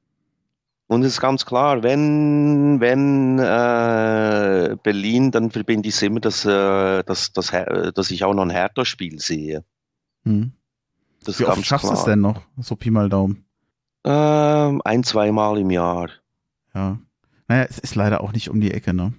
Und 0.88 1.04
es 1.04 1.14
ist 1.14 1.22
ganz 1.22 1.46
klar, 1.46 1.84
wenn, 1.84 2.80
wenn 2.80 3.38
äh, 3.38 4.76
Berlin, 4.82 5.30
dann 5.30 5.52
verbinde 5.52 5.88
ich 5.88 5.96
es 5.96 6.02
immer, 6.02 6.20
dass, 6.20 6.46
äh, 6.46 7.04
dass, 7.04 7.32
dass, 7.32 7.52
dass 7.94 8.12
ich 8.12 8.24
auch 8.24 8.34
noch 8.34 8.42
ein 8.42 8.50
Hertha-Spiel 8.50 9.20
sehe. 9.20 9.64
Hm. 10.24 10.52
Wie 11.26 11.46
oft 11.46 11.64
schaffst 11.66 11.90
du 11.90 11.94
es 11.94 12.06
denn 12.06 12.22
noch? 12.22 12.42
So 12.58 12.76
Pi 12.76 12.90
mal 12.90 13.08
Daumen. 13.08 13.46
Ähm, 14.04 14.82
ein, 14.84 15.04
zweimal 15.04 15.60
im 15.60 15.70
Jahr. 15.70 16.10
Ja. 16.74 16.98
Naja, 17.48 17.68
es 17.70 17.78
ist 17.78 17.96
leider 17.96 18.22
auch 18.22 18.32
nicht 18.32 18.50
um 18.50 18.60
die 18.60 18.72
Ecke, 18.72 18.94
ne? 18.94 19.14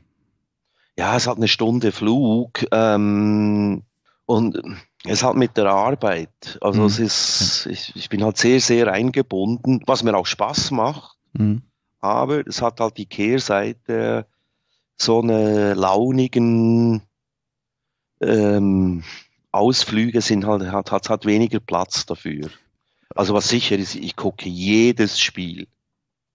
Ja, 0.97 1.17
es 1.17 1.27
hat 1.27 1.37
eine 1.37 1.49
Stunde 1.49 1.93
Flug. 1.93 2.65
Ähm, 2.73 3.83
und 4.27 4.61
es 5.05 5.23
hat 5.23 5.37
mit 5.37 5.57
der 5.57 5.67
Arbeit. 5.67 6.59
Also 6.61 6.83
mhm. 6.83 6.87
es 6.87 6.99
ist, 6.99 7.67
ich, 7.67 7.97
ich, 7.97 8.09
bin 8.09 8.23
halt 8.23 8.37
sehr, 8.37 8.61
sehr 8.61 8.93
eingebunden, 8.93 9.83
was 9.87 10.03
mir 10.03 10.17
auch 10.17 10.27
Spaß 10.27 10.71
macht. 10.73 11.17
Mhm. 11.33 11.63
Aber 12.01 12.47
es 12.47 12.63
hat 12.63 12.81
halt 12.81 12.97
die 12.97 13.07
Kehrseite, 13.07 14.27
so 14.97 15.21
eine 15.21 15.75
launigen 15.75 17.03
ähm, 18.21 19.03
Ausflüge 19.51 20.21
sind 20.21 20.47
halt, 20.47 20.71
hat, 20.71 20.93
hat, 20.93 21.09
hat 21.09 21.25
weniger 21.25 21.61
Platz 21.61 22.07
dafür. 22.07 22.51
Also 23.15 23.35
was 23.35 23.49
sicher 23.49 23.77
ist, 23.77 23.95
ich 23.95 24.15
gucke 24.15 24.49
jedes 24.49 25.19
Spiel, 25.19 25.67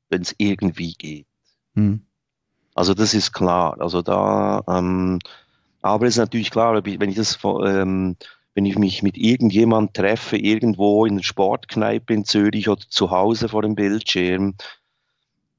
wenn 0.10 0.24
es 0.24 0.36
irgendwie 0.38 0.94
geht. 0.94 1.28
Mhm. 1.76 2.02
Also 2.74 2.94
das 2.94 3.14
ist 3.14 3.32
klar. 3.32 3.80
Also 3.80 4.02
da, 4.02 4.64
ähm, 4.68 5.20
aber 5.82 6.08
es 6.08 6.16
ist 6.16 6.20
natürlich 6.20 6.52
klar, 6.52 6.84
wenn 6.84 7.10
ich 7.10 7.16
das 7.16 7.38
ähm, 7.44 8.18
wenn 8.56 8.66
ich 8.66 8.80
mich 8.80 9.04
mit 9.04 9.18
irgendjemand 9.18 9.94
treffe, 9.94 10.38
irgendwo 10.38 11.06
in 11.06 11.18
der 11.18 11.24
Sportkneipe 11.24 12.14
in 12.14 12.24
Zürich 12.24 12.70
oder 12.70 12.82
zu 12.88 13.12
Hause 13.12 13.50
vor 13.50 13.62
dem 13.62 13.76
Bildschirm, 13.76 14.56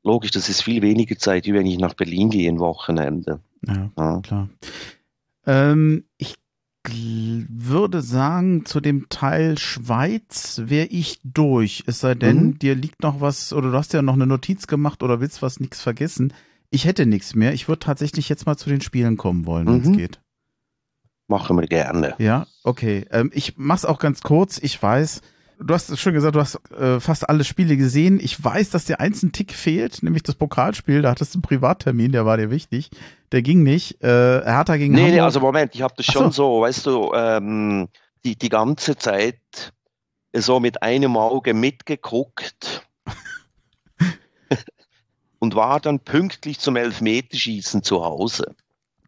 logisch, 0.02 0.30
das 0.30 0.48
ist 0.48 0.62
viel 0.62 0.80
weniger 0.80 1.18
Zeit, 1.18 1.44
wie 1.44 1.52
wenn 1.52 1.66
ich 1.66 1.78
nach 1.78 1.94
Berlin 1.94 2.30
gehe 2.30 2.50
ein 2.50 2.58
Wochenende. 2.58 3.40
Ja, 3.66 3.90
ja. 3.98 4.20
klar. 4.20 4.48
Ähm, 5.46 6.04
ich 6.16 6.36
würde 6.88 8.00
sagen, 8.00 8.64
zu 8.64 8.80
dem 8.80 9.08
Teil 9.08 9.58
Schweiz 9.58 10.62
wäre 10.64 10.86
ich 10.86 11.18
durch. 11.22 11.84
Es 11.86 12.00
sei 12.00 12.14
denn, 12.14 12.44
mhm. 12.44 12.58
dir 12.58 12.74
liegt 12.74 13.02
noch 13.02 13.20
was, 13.20 13.52
oder 13.52 13.72
du 13.72 13.76
hast 13.76 13.92
ja 13.92 14.02
noch 14.02 14.14
eine 14.14 14.26
Notiz 14.26 14.66
gemacht 14.66 15.02
oder 15.02 15.20
willst 15.20 15.42
was 15.42 15.60
nichts 15.60 15.82
vergessen. 15.82 16.32
Ich 16.70 16.86
hätte 16.86 17.04
nichts 17.04 17.34
mehr. 17.34 17.52
Ich 17.52 17.68
würde 17.68 17.80
tatsächlich 17.80 18.28
jetzt 18.28 18.46
mal 18.46 18.56
zu 18.56 18.70
den 18.70 18.80
Spielen 18.80 19.16
kommen 19.16 19.46
wollen, 19.46 19.66
wenn 19.66 19.80
es 19.82 19.88
mhm. 19.88 19.96
geht. 19.96 20.20
Machen 21.28 21.58
wir 21.58 21.66
gerne. 21.66 22.14
Ja, 22.18 22.46
okay. 22.62 23.06
Ähm, 23.10 23.30
ich 23.34 23.54
mach's 23.56 23.84
auch 23.84 23.98
ganz 23.98 24.22
kurz. 24.22 24.58
Ich 24.58 24.80
weiß, 24.80 25.22
du 25.58 25.74
hast 25.74 25.98
schon 25.98 26.12
gesagt, 26.12 26.36
du 26.36 26.40
hast 26.40 26.60
äh, 26.70 27.00
fast 27.00 27.28
alle 27.28 27.44
Spiele 27.44 27.76
gesehen. 27.76 28.20
Ich 28.20 28.42
weiß, 28.42 28.70
dass 28.70 28.84
dir 28.84 29.00
eins 29.00 29.22
ein 29.22 29.32
Tick 29.32 29.52
fehlt, 29.52 30.02
nämlich 30.02 30.22
das 30.22 30.36
Pokalspiel. 30.36 31.02
Da 31.02 31.10
hattest 31.10 31.34
du 31.34 31.38
einen 31.38 31.42
Privattermin, 31.42 32.12
der 32.12 32.26
war 32.26 32.36
dir 32.36 32.50
wichtig. 32.50 32.90
Der 33.32 33.42
ging 33.42 33.64
nicht. 33.64 34.02
Äh, 34.04 34.06
Hertha 34.44 34.76
gegen 34.76 34.94
nee, 34.94 35.00
Hamburg. 35.00 35.14
Nee, 35.14 35.20
also 35.20 35.40
Moment, 35.40 35.74
ich 35.74 35.82
habe 35.82 35.94
das 35.96 36.06
schon 36.06 36.30
so. 36.30 36.58
so, 36.58 36.60
weißt 36.60 36.86
du, 36.86 37.12
ähm, 37.14 37.88
die, 38.24 38.36
die 38.36 38.48
ganze 38.48 38.96
Zeit 38.96 39.40
so 40.32 40.60
mit 40.60 40.82
einem 40.82 41.16
Auge 41.16 41.54
mitgeguckt 41.54 42.86
und 45.38 45.54
war 45.54 45.80
dann 45.80 46.00
pünktlich 46.00 46.60
zum 46.60 46.76
Elfmeterschießen 46.76 47.82
zu 47.82 48.04
Hause. 48.04 48.54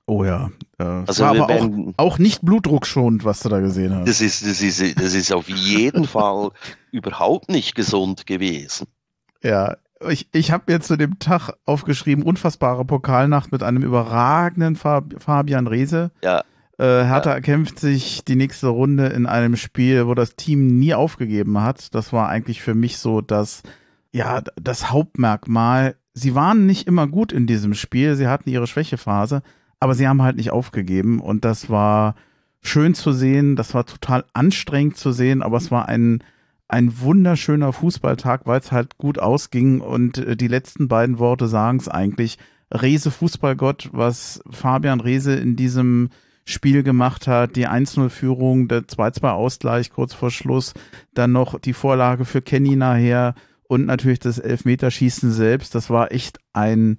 Oh 0.09 0.25
ja. 0.25 0.51
Äh, 0.79 0.85
also 0.85 1.25
war 1.25 1.31
aber 1.31 1.51
auch, 1.51 1.69
auch 1.99 2.19
nicht 2.19 2.41
blutdruckschonend, 2.41 3.27
was 3.27 3.41
du 3.41 3.51
da 3.51 3.61
gesehen 3.61 3.95
hast. 3.95 4.09
Das 4.09 4.23
ist, 4.23 4.43
das 4.43 4.63
ist, 4.63 4.99
das 4.99 5.15
ist 5.15 5.33
auf 5.33 5.51
jeden 5.51 6.07
Fall 6.07 6.51
überhaupt 6.91 7.51
nicht 7.51 7.75
gesund 7.75 8.27
gewesen. 8.27 8.87
Ja, 9.43 9.77
ich, 10.09 10.27
ich 10.33 10.51
habe 10.51 10.73
mir 10.73 10.81
zu 10.81 10.97
dem 10.97 11.19
Tag 11.19 11.53
aufgeschrieben, 11.67 12.25
unfassbare 12.25 12.87
Pokalnacht 12.87 13.53
mit 13.53 13.63
einem 13.63 13.83
überragenden 13.83 14.77
Fab 14.77 15.15
Fabian 15.19 15.67
Reese. 15.67 16.11
Ja. 16.25 16.41
Äh, 16.79 17.05
Hertha 17.05 17.31
ja. 17.31 17.35
erkämpft 17.35 17.79
sich 17.79 18.25
die 18.25 18.37
nächste 18.37 18.69
Runde 18.69 19.09
in 19.09 19.27
einem 19.27 19.57
Spiel, 19.57 20.07
wo 20.07 20.15
das 20.15 20.37
Team 20.37 20.79
nie 20.79 20.95
aufgegeben 20.95 21.61
hat. 21.61 21.95
Das 21.95 22.15
war 22.15 22.31
eigentlich 22.31 22.63
für 22.63 22.75
mich 22.75 22.97
so 22.97 23.21
das, 23.21 23.63
ja, 24.11 24.41
das 24.57 24.91
Hauptmerkmal. 24.91 25.97
Sie 26.15 26.35
waren 26.35 26.65
nicht 26.65 26.89
immer 26.89 27.07
gut 27.07 27.31
in 27.31 27.47
diesem 27.47 27.75
Spiel, 27.75 28.17
sie 28.17 28.27
hatten 28.27 28.49
ihre 28.49 28.67
Schwächephase, 28.67 29.43
aber 29.81 29.95
sie 29.95 30.09
haben 30.09 30.23
halt 30.23 30.37
nicht 30.37 30.51
aufgegeben. 30.51 31.21
Und 31.21 31.45
das 31.45 31.71
war 31.71 32.15
schön 32.61 32.95
zu 32.95 33.13
sehen, 33.13 33.57
das 33.57 33.75
war 33.75 33.87
total 33.87 34.25
anstrengend 34.33 34.97
zu 34.97 35.13
sehen, 35.13 35.43
aber 35.43 35.57
es 35.57 35.71
war 35.71 35.89
ein, 35.89 36.23
ein 36.69 37.01
wunderschöner 37.01 37.73
Fußballtag, 37.73 38.43
weil 38.45 38.61
es 38.61 38.73
halt 38.73 38.99
gut 38.99 39.19
ausging. 39.19 39.81
Und 39.81 40.19
äh, 40.19 40.37
die 40.37 40.49
letzten 40.49 40.89
beiden 40.89 41.19
Worte 41.19 41.49
sagen 41.49 41.79
es 41.79 41.89
eigentlich. 41.89 42.39
Rese 42.71 43.11
Fußballgott, 43.11 43.89
was 43.93 44.43
Fabian 44.51 45.01
Rese 45.01 45.35
in 45.35 45.57
diesem 45.57 46.11
Spiel 46.45 46.83
gemacht 46.83 47.27
hat, 47.27 47.57
die 47.57 47.69
1-0-Führung, 47.69 48.69
der 48.69 48.83
2-2-Ausgleich 48.83 49.91
kurz 49.91 50.15
vor 50.15 50.31
Schluss, 50.31 50.75
dann 51.15 51.33
noch 51.33 51.59
die 51.59 51.73
Vorlage 51.73 52.25
für 52.25 52.43
Kenny 52.43 52.77
nachher. 52.77 53.35
Und 53.65 53.85
natürlich 53.85 54.19
das 54.19 54.39
Elfmeterschießen 54.39 55.31
selbst. 55.31 55.75
Das 55.75 55.91
war 55.91 56.11
echt 56.11 56.39
ein, 56.55 56.97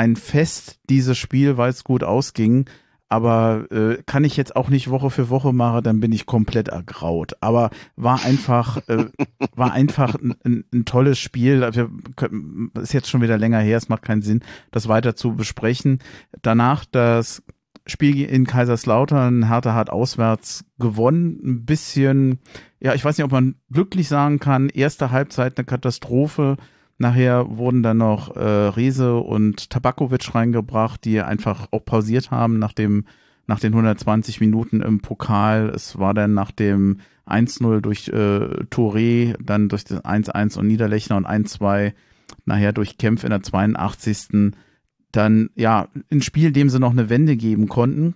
ein 0.00 0.16
Fest, 0.16 0.80
dieses 0.88 1.18
Spiel, 1.18 1.58
weil 1.58 1.68
es 1.68 1.84
gut 1.84 2.02
ausging. 2.02 2.64
Aber 3.10 3.66
äh, 3.70 4.02
kann 4.06 4.24
ich 4.24 4.36
jetzt 4.38 4.56
auch 4.56 4.70
nicht 4.70 4.88
Woche 4.88 5.10
für 5.10 5.28
Woche 5.28 5.52
machen, 5.52 5.82
dann 5.82 6.00
bin 6.00 6.10
ich 6.10 6.24
komplett 6.24 6.68
ergraut. 6.68 7.34
Aber 7.40 7.68
war 7.96 8.24
einfach, 8.24 8.78
äh, 8.88 9.06
war 9.54 9.72
einfach 9.72 10.14
ein, 10.14 10.34
ein, 10.42 10.64
ein 10.72 10.84
tolles 10.86 11.18
Spiel. 11.18 11.68
Können, 12.16 12.70
ist 12.80 12.94
jetzt 12.94 13.10
schon 13.10 13.20
wieder 13.20 13.36
länger 13.36 13.58
her, 13.58 13.76
es 13.76 13.90
macht 13.90 14.04
keinen 14.04 14.22
Sinn, 14.22 14.40
das 14.70 14.88
weiter 14.88 15.16
zu 15.16 15.34
besprechen. 15.34 15.98
Danach 16.40 16.86
das 16.86 17.42
Spiel 17.84 18.24
in 18.24 18.46
Kaiserslautern, 18.46 19.48
Hertha 19.48 19.74
hat 19.74 19.90
auswärts 19.90 20.64
gewonnen. 20.78 21.40
Ein 21.44 21.64
bisschen, 21.66 22.38
ja, 22.78 22.94
ich 22.94 23.04
weiß 23.04 23.18
nicht, 23.18 23.24
ob 23.24 23.32
man 23.32 23.56
glücklich 23.70 24.08
sagen 24.08 24.38
kann. 24.38 24.70
Erste 24.70 25.10
Halbzeit 25.10 25.58
eine 25.58 25.66
Katastrophe. 25.66 26.56
Nachher 27.00 27.56
wurden 27.56 27.82
dann 27.82 27.96
noch 27.96 28.36
äh, 28.36 28.42
Riese 28.42 29.16
und 29.16 29.70
Tabakovic 29.70 30.34
reingebracht, 30.34 31.02
die 31.06 31.22
einfach 31.22 31.68
auch 31.70 31.82
pausiert 31.82 32.30
haben 32.30 32.58
nach 32.58 32.74
dem 32.74 33.06
nach 33.46 33.58
den 33.58 33.72
120 33.72 34.38
Minuten 34.42 34.82
im 34.82 35.00
Pokal. 35.00 35.70
Es 35.70 35.98
war 35.98 36.12
dann 36.12 36.34
nach 36.34 36.50
dem 36.50 37.00
1-0 37.26 37.80
durch 37.80 38.08
äh, 38.08 38.64
Touré, 38.70 39.34
dann 39.42 39.70
durch 39.70 39.84
das 39.84 40.04
1-1 40.04 40.58
und 40.58 40.66
Niederlechner 40.66 41.16
und 41.16 41.26
1-2 41.26 41.94
nachher 42.44 42.74
durch 42.74 42.98
Kempf 42.98 43.24
in 43.24 43.30
der 43.30 43.42
82. 43.42 44.52
Dann 45.10 45.48
ja 45.54 45.88
ein 46.12 46.20
Spiel, 46.20 46.52
dem 46.52 46.68
sie 46.68 46.78
noch 46.78 46.92
eine 46.92 47.08
Wende 47.08 47.38
geben 47.38 47.66
konnten. 47.66 48.14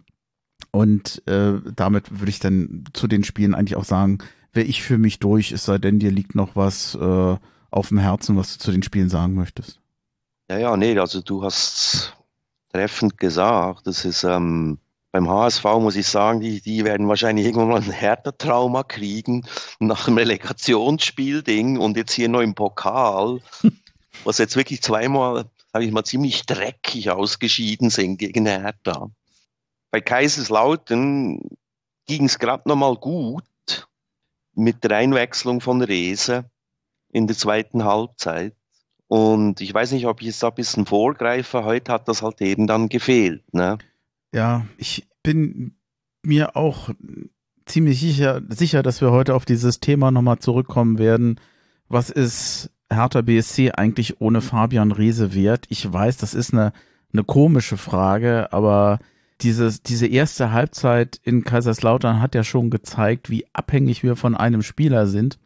Und 0.72 1.26
äh, 1.26 1.54
damit 1.74 2.20
würde 2.20 2.30
ich 2.30 2.38
dann 2.38 2.84
zu 2.92 3.08
den 3.08 3.24
Spielen 3.24 3.54
eigentlich 3.54 3.76
auch 3.76 3.84
sagen, 3.84 4.18
wäre 4.52 4.66
ich 4.66 4.82
für 4.82 4.98
mich 4.98 5.20
durch, 5.20 5.52
es 5.52 5.64
sei 5.64 5.78
denn, 5.78 5.98
dir 5.98 6.10
liegt 6.10 6.34
noch 6.34 6.54
was 6.54 6.94
äh, 6.96 7.36
auf 7.74 7.88
dem 7.88 7.98
Herzen, 7.98 8.36
was 8.36 8.52
du 8.52 8.58
zu 8.62 8.70
den 8.70 8.82
Spielen 8.82 9.08
sagen 9.08 9.34
möchtest? 9.34 9.80
Ja, 10.48 10.58
ja, 10.58 10.76
nee, 10.76 10.96
also 10.96 11.20
du 11.20 11.42
hast 11.42 12.14
treffend 12.70 13.18
gesagt, 13.18 13.86
das 13.86 14.04
ist, 14.04 14.22
ähm, 14.22 14.78
beim 15.10 15.28
HSV 15.28 15.64
muss 15.80 15.96
ich 15.96 16.06
sagen, 16.06 16.40
die, 16.40 16.60
die 16.60 16.84
werden 16.84 17.08
wahrscheinlich 17.08 17.46
irgendwann 17.46 17.68
mal 17.68 17.82
ein 17.82 17.90
Hertha-Trauma 17.90 18.84
kriegen 18.84 19.44
nach 19.80 20.04
dem 20.04 20.18
Relegationsspielding 20.18 21.78
und 21.78 21.96
jetzt 21.96 22.12
hier 22.12 22.28
noch 22.28 22.42
im 22.42 22.54
Pokal, 22.54 23.40
was 24.24 24.38
jetzt 24.38 24.56
wirklich 24.56 24.80
zweimal, 24.80 25.46
sage 25.72 25.84
ich 25.84 25.92
mal, 25.92 26.04
ziemlich 26.04 26.46
dreckig 26.46 27.10
ausgeschieden 27.10 27.90
sind 27.90 28.18
gegen 28.18 28.46
Hertha. 28.46 29.10
Bei 29.90 30.00
Kaiserslautern 30.00 31.40
ging 32.06 32.26
es 32.26 32.38
gerade 32.38 32.68
noch 32.68 32.76
mal 32.76 32.94
gut 32.96 33.44
mit 34.52 34.84
der 34.84 34.92
Einwechslung 34.92 35.60
von 35.60 35.82
Rese 35.82 36.44
in 37.14 37.28
der 37.28 37.36
zweiten 37.36 37.84
Halbzeit. 37.84 38.54
Und 39.06 39.60
ich 39.60 39.72
weiß 39.72 39.92
nicht, 39.92 40.06
ob 40.06 40.20
ich 40.20 40.26
jetzt 40.26 40.42
da 40.42 40.48
ein 40.48 40.54
bisschen 40.54 40.84
vorgreife. 40.84 41.64
Heute 41.64 41.92
hat 41.92 42.08
das 42.08 42.22
halt 42.22 42.40
eben 42.40 42.66
dann 42.66 42.88
gefehlt. 42.88 43.54
Ne? 43.54 43.78
Ja, 44.32 44.66
ich 44.76 45.06
bin 45.22 45.76
mir 46.22 46.56
auch 46.56 46.90
ziemlich 47.66 48.00
sicher, 48.00 48.42
sicher, 48.48 48.82
dass 48.82 49.00
wir 49.00 49.12
heute 49.12 49.34
auf 49.34 49.44
dieses 49.44 49.78
Thema 49.78 50.10
nochmal 50.10 50.40
zurückkommen 50.40 50.98
werden. 50.98 51.40
Was 51.88 52.10
ist 52.10 52.70
Hertha 52.90 53.20
BSC 53.22 53.70
eigentlich 53.72 54.20
ohne 54.20 54.40
Fabian 54.40 54.90
Reese 54.90 55.34
wert? 55.34 55.66
Ich 55.68 55.90
weiß, 55.92 56.16
das 56.16 56.34
ist 56.34 56.52
eine, 56.52 56.72
eine 57.12 57.22
komische 57.22 57.76
Frage, 57.76 58.52
aber 58.52 58.98
dieses, 59.40 59.84
diese 59.84 60.08
erste 60.08 60.50
Halbzeit 60.50 61.20
in 61.22 61.44
Kaiserslautern 61.44 62.20
hat 62.20 62.34
ja 62.34 62.42
schon 62.42 62.70
gezeigt, 62.70 63.30
wie 63.30 63.46
abhängig 63.52 64.02
wir 64.02 64.16
von 64.16 64.34
einem 64.34 64.62
Spieler 64.62 65.06
sind. 65.06 65.38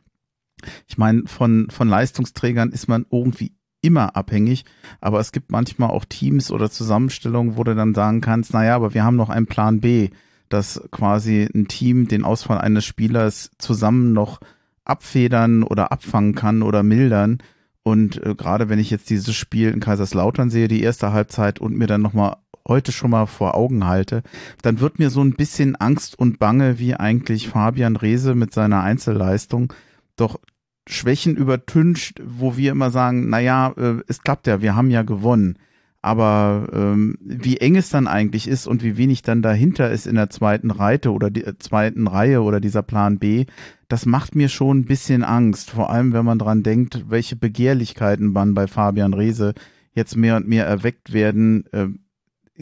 Ich 0.87 0.99
meine, 0.99 1.23
von, 1.27 1.69
von 1.71 1.89
Leistungsträgern 1.89 2.71
ist 2.71 2.89
man 2.89 3.07
irgendwie 3.11 3.53
immer 3.81 4.17
abhängig, 4.17 4.65
aber 5.01 5.21
es 5.21 5.33
gibt 5.33 5.53
manchmal 5.53 5.91
auch 5.91 6.05
Teams 6.05 6.51
oder 6.51 6.71
Zusammenstellungen, 6.71 7.57
wo 7.57 7.65
du 7.65 7.75
dann 7.75 7.95
sagen 7.95 8.21
kannst, 8.21 8.53
naja, 8.53 8.75
aber 8.75 8.95
wir 8.95 9.05
haben 9.05 9.17
noch 9.17 9.31
einen 9.31 9.47
Plan 9.47 9.81
B, 9.81 10.11
dass 10.49 10.83
quasi 10.91 11.49
ein 11.55 11.69
Team 11.69 12.09
den 12.09 12.25
Ausfall 12.25 12.59
eines 12.59 12.85
Spielers 12.85 13.51
zusammen 13.59 14.13
noch 14.13 14.41
abfedern 14.85 15.63
oder 15.63 15.93
abfangen 15.93 16.35
kann 16.35 16.63
oder 16.63 16.83
mildern. 16.83 17.39
Und 17.83 18.23
äh, 18.25 18.35
gerade 18.35 18.69
wenn 18.69 18.79
ich 18.79 18.91
jetzt 18.91 19.11
dieses 19.11 19.35
Spiel 19.35 19.71
in 19.71 19.81
Kaiserslautern 19.81 20.51
sehe, 20.51 20.69
die 20.69 20.83
erste 20.83 21.13
Halbzeit 21.13 21.61
und 21.61 21.77
mir 21.77 21.87
dann 21.87 22.03
nochmal 22.03 22.37
heute 22.67 22.93
schon 22.93 23.11
mal 23.11 23.27
vor 23.27 23.55
Augen 23.55 23.87
halte, 23.87 24.23
dann 24.63 24.81
wird 24.81 24.99
mir 24.99 25.11
so 25.11 25.23
ein 25.23 25.35
bisschen 25.35 25.77
Angst 25.77 26.19
und 26.19 26.39
Bange, 26.39 26.79
wie 26.79 26.95
eigentlich 26.95 27.49
Fabian 27.49 27.97
Rehse 27.97 28.35
mit 28.35 28.53
seiner 28.53 28.83
Einzelleistung 28.83 29.73
doch 30.21 30.41
Schwächen 30.89 31.37
übertüncht, 31.37 32.23
wo 32.25 32.57
wir 32.57 32.73
immer 32.73 32.91
sagen, 32.91 33.29
na 33.29 33.41
ja, 33.41 33.73
äh, 33.77 34.03
es 34.07 34.23
klappt 34.23 34.47
ja, 34.47 34.63
wir 34.63 34.75
haben 34.75 34.91
ja 34.91 35.03
gewonnen. 35.03 35.59
Aber 36.01 36.69
ähm, 36.73 37.19
wie 37.21 37.57
eng 37.59 37.77
es 37.77 37.91
dann 37.91 38.07
eigentlich 38.07 38.47
ist 38.47 38.67
und 38.67 38.85
wie 38.85 38.97
wenig 38.97 39.23
dann 39.23 39.43
dahinter 39.43 39.91
ist 39.91 40.07
in 40.07 40.15
der 40.15 40.31
zweiten 40.31 40.71
Reite 40.71 41.13
oder 41.13 41.29
die 41.29 41.45
äh, 41.45 41.59
zweiten 41.59 42.07
Reihe 42.07 42.43
oder 42.43 42.61
dieser 42.61 42.83
Plan 42.83 43.19
B, 43.19 43.47
das 43.89 44.07
macht 44.07 44.35
mir 44.35 44.49
schon 44.49 44.81
ein 44.81 44.85
bisschen 44.85 45.25
Angst. 45.25 45.71
Vor 45.71 45.91
allem, 45.91 46.13
wenn 46.13 46.25
man 46.25 46.39
dran 46.39 46.63
denkt, 46.63 47.07
welche 47.09 47.37
Begehrlichkeiten 47.37 48.33
man 48.33 48.55
bei 48.55 48.67
Fabian 48.67 49.13
Reese 49.13 49.55
jetzt 49.93 50.17
mehr 50.17 50.37
und 50.37 50.47
mehr 50.47 50.67
erweckt 50.67 51.13
werden, 51.13 51.65
äh, 51.73 51.89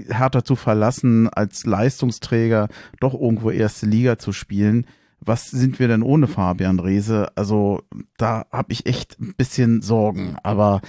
härter 0.09 0.45
zu 0.45 0.57
verlassen, 0.57 1.29
als 1.29 1.67
Leistungsträger 1.67 2.69
doch 3.01 3.15
irgendwo 3.15 3.51
erste 3.51 3.87
Liga 3.87 4.19
zu 4.19 4.33
spielen 4.33 4.87
was 5.27 5.47
sind 5.47 5.79
wir 5.79 5.89
denn 5.89 6.03
ohne 6.03 6.29
Fabian 6.29 6.81
Reese? 6.81 7.31
Also 7.35 7.83
da 8.17 8.47
habe 8.51 8.73
ich 8.73 8.87
echt 8.87 9.19
ein 9.21 9.35
bisschen 9.37 9.83
Sorgen, 9.83 10.37
aber 10.43 10.81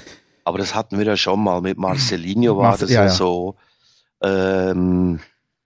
aber 0.43 0.59
das 0.59 0.75
hatten 0.75 0.97
wir 0.97 1.05
ja 1.05 1.17
schon 1.17 1.43
mal 1.43 1.61
mit 1.61 1.77
Marcelinho 1.77 2.57
war 2.57 2.77
das 2.77 2.89
ja, 2.89 3.03
ja, 3.03 3.09
so. 3.09 3.55
Ähm, 4.21 5.19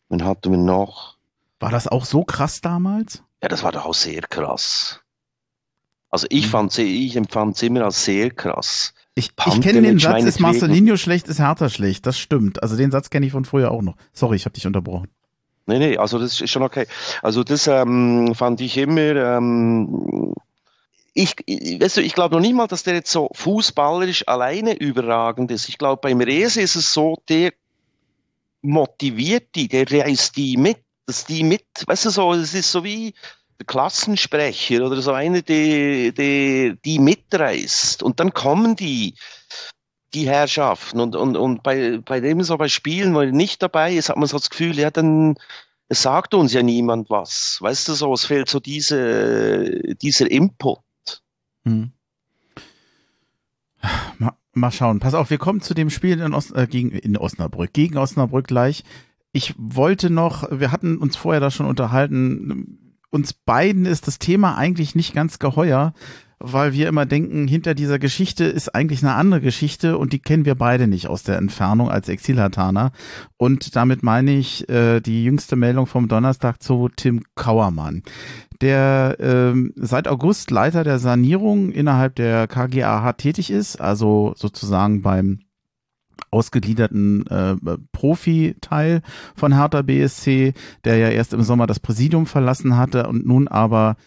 dann 0.10 0.24
hatten 0.26 0.50
wir 0.50 0.58
noch. 0.58 1.18
War 1.60 1.70
das 1.70 1.88
auch 1.88 2.04
so 2.04 2.24
krass 2.24 2.62
damals? 2.62 3.22
Ja, 3.44 3.50
das 3.50 3.62
war 3.62 3.72
doch 3.72 3.86
auch 3.86 3.94
sehr 3.94 4.22
krass. 4.22 5.02
Also 6.10 6.26
ich 6.32 6.46
hm. 6.46 6.50
fand 6.50 6.78
ich 6.80 7.16
empfand 7.16 7.56
es 7.58 7.64
immer 7.64 7.86
als 7.86 8.04
sehr 8.04 8.32
krass. 8.32 8.94
Ich, 9.14 9.32
ich 9.46 9.62
kenne 9.62 9.82
den 9.82 10.00
Satz, 10.00 10.24
ist 10.24 10.40
Marcelinho 10.40 10.98
schlecht, 10.98 11.28
ist 11.28 11.40
Hertha 11.40 11.70
schlecht. 11.70 12.06
Das 12.06 12.18
stimmt. 12.18 12.64
Also 12.64 12.76
den 12.76 12.92
Satz 12.92 13.10
kenne 13.10 13.26
ich 13.26 13.34
von 13.34 13.46
früher 13.46 13.72
auch 13.72 13.82
noch. 13.82 13.98
Sorry, 14.14 14.36
ich 14.38 14.46
habe 14.46 14.54
dich 14.54 14.66
unterbrochen. 14.66 15.10
Nee, 15.68 15.80
nee, 15.80 15.98
also 15.98 16.18
das 16.20 16.42
ist 16.42 16.50
schon 16.50 16.64
okay. 16.64 16.88
Also 17.22 17.44
das 17.44 17.68
ähm, 17.68 18.34
fand 18.36 18.62
ich 18.62 18.78
immer, 18.78 19.16
ähm, 19.16 20.34
ich, 21.14 21.36
weißt 21.48 21.98
du, 21.98 22.02
ich 22.02 22.14
glaube 22.14 22.36
noch 22.36 22.42
nicht 22.42 22.56
mal, 22.56 22.68
dass 22.68 22.84
der 22.84 22.96
jetzt 22.96 23.12
so 23.12 23.30
fußballerisch 23.34 24.28
alleine 24.28 24.74
überragend 24.74 25.52
ist. 25.52 25.70
Ich 25.70 25.78
glaube, 25.78 26.00
beim 26.02 26.22
Rese 26.22 26.62
ist 26.62 26.76
es 26.76 26.94
so, 26.94 27.18
der 27.30 27.52
motiviert 28.62 29.56
die, 29.56 29.68
der 29.68 29.90
reißt 29.90 30.36
die 30.38 30.58
mit, 30.58 30.78
dass 31.06 31.26
die 31.26 31.44
mit, 31.44 31.66
weißt 31.86 32.06
du 32.06 32.10
so, 32.10 32.34
es 32.34 32.54
ist 32.54 32.72
so 32.72 32.84
wie 32.84 33.14
der 33.60 33.66
Klassensprecher 33.66 34.86
oder 34.86 35.02
so 35.02 35.12
einer, 35.12 35.42
der, 35.42 36.12
der 36.12 36.74
die 36.74 37.00
mitreißt. 37.00 38.04
Und 38.04 38.20
dann 38.20 38.34
kommen 38.34 38.76
die 38.76 39.16
die 40.14 40.28
Herrschaften. 40.28 41.00
Und, 41.00 41.16
und, 41.16 41.38
und 41.38 41.64
bei, 41.64 42.00
bei 42.04 42.20
dem 42.20 42.44
so 42.44 42.58
bei 42.58 42.68
Spielen, 42.68 43.14
wo 43.14 43.22
er 43.22 43.32
nicht 43.32 43.62
dabei 43.62 43.94
ist, 43.94 44.10
hat 44.10 44.18
man 44.18 44.28
so 44.28 44.38
das 44.38 44.50
Gefühl, 44.50 44.78
ja, 44.78 44.92
dann 44.92 45.36
es 45.92 46.04
sagt 46.04 46.34
uns 46.34 46.54
ja 46.54 46.64
niemand 46.64 47.10
was. 47.10 47.58
Weißt 47.60 47.90
du 47.90 47.94
so, 47.94 48.14
es 48.14 48.24
fehlt 48.24 48.48
so 48.48 48.62
diese, 48.62 49.94
dieser 50.02 50.32
Input. 50.32 50.80
Hm. 51.66 51.92
Mal, 54.18 54.32
mal, 54.54 54.72
schauen. 54.72 55.02
Pass 55.02 55.14
auf, 55.14 55.30
wir 55.30 55.38
kommen 55.38 55.60
zu 55.60 55.74
dem 55.74 55.90
Spiel 55.90 56.22
in, 56.22 56.34
Ost, 56.34 56.56
äh, 56.56 56.66
gegen, 56.66 56.92
in 56.92 57.18
Osnabrück. 57.18 57.74
Gegen 57.74 57.98
Osnabrück 57.98 58.48
gleich. 58.48 58.86
Ich 59.34 59.54
wollte 59.58 60.10
noch, 60.10 60.48
wir 60.50 60.72
hatten 60.72 60.98
uns 60.98 61.18
vorher 61.18 61.42
da 61.42 61.52
schon 61.52 61.66
unterhalten, 61.66 62.96
uns 63.10 63.34
beiden 63.34 63.86
ist 63.86 64.08
das 64.08 64.18
Thema 64.18 64.56
eigentlich 64.56 64.96
nicht 64.96 65.14
ganz 65.14 65.40
geheuer 65.40 65.94
weil 66.44 66.74
wir 66.74 66.88
immer 66.88 67.06
denken, 67.06 67.48
hinter 67.48 67.74
dieser 67.74 68.00
Geschichte 68.00 68.46
ist 68.46 68.74
eigentlich 68.76 69.04
eine 69.04 69.16
andere 69.16 69.42
Geschichte 69.42 69.98
und 69.98 70.14
die 70.14 70.20
kennen 70.20 70.46
wir 70.46 70.56
beide 70.56 70.88
nicht 70.88 71.08
aus 71.08 71.24
der 71.24 71.38
Entfernung 71.38 71.90
als 71.90 72.10
Exilhataner. 72.10 72.92
Und 73.38 73.76
damit 73.76 74.04
meine 74.04 74.36
ich 74.36 74.68
äh, 74.70 75.00
die 75.00 75.24
jüngste 75.24 75.56
Meldung 75.56 75.88
vom 75.88 76.08
Donnerstag 76.08 76.62
zu 76.62 76.90
Tim 76.96 77.24
Kauermann 77.36 78.04
der 78.62 79.18
ähm, 79.20 79.74
seit 79.76 80.08
August 80.08 80.52
Leiter 80.52 80.84
der 80.84 81.00
Sanierung 81.00 81.72
innerhalb 81.72 82.16
der 82.16 82.48
KGAH 82.48 83.14
tätig 83.14 83.50
ist, 83.50 83.82
also 83.82 84.34
sozusagen 84.38 85.02
beim 85.02 85.40
ausgegliederten 86.30 87.28
äh, 87.28 87.56
Profi-Teil 87.92 89.02
von 89.36 89.54
Hertha 89.54 89.82
BSC, 89.82 90.54
der 90.86 90.98
ja 90.98 91.10
erst 91.10 91.34
im 91.34 91.42
Sommer 91.42 91.68
das 91.68 91.80
Präsidium 91.80 92.26
verlassen 92.26 92.78
hatte 92.78 93.08
und 93.08 93.26
nun 93.26 93.48
aber 93.48 93.98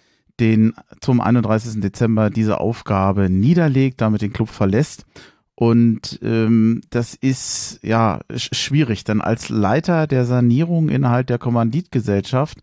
den 0.40 0.74
zum 1.00 1.20
31. 1.20 1.80
Dezember 1.80 2.30
diese 2.30 2.60
Aufgabe 2.60 3.30
niederlegt, 3.30 4.00
damit 4.00 4.22
den 4.22 4.32
Club 4.32 4.48
verlässt. 4.48 5.04
Und 5.56 6.18
ähm, 6.22 6.82
das 6.90 7.14
ist 7.14 7.78
ja 7.82 8.20
schwierig, 8.34 9.04
denn 9.04 9.20
als 9.20 9.48
Leiter 9.48 10.08
der 10.08 10.24
Sanierung 10.24 10.88
innerhalb 10.88 11.28
der 11.28 11.38
Kommanditgesellschaft 11.38 12.58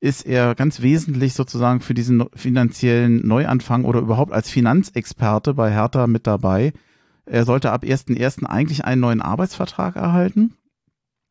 ist 0.00 0.26
er 0.26 0.54
ganz 0.54 0.80
wesentlich 0.80 1.34
sozusagen 1.34 1.80
für 1.80 1.94
diesen 1.94 2.24
finanziellen 2.34 3.26
Neuanfang 3.26 3.84
oder 3.84 4.00
überhaupt 4.00 4.32
als 4.32 4.50
Finanzexperte 4.50 5.54
bei 5.54 5.70
Hertha 5.70 6.06
mit 6.06 6.26
dabei. 6.26 6.72
Er 7.24 7.44
sollte 7.44 7.70
ab 7.70 7.84
1.1. 7.84 8.44
eigentlich 8.46 8.84
einen 8.84 9.00
neuen 9.00 9.22
Arbeitsvertrag 9.22 9.94
erhalten. 9.94 10.54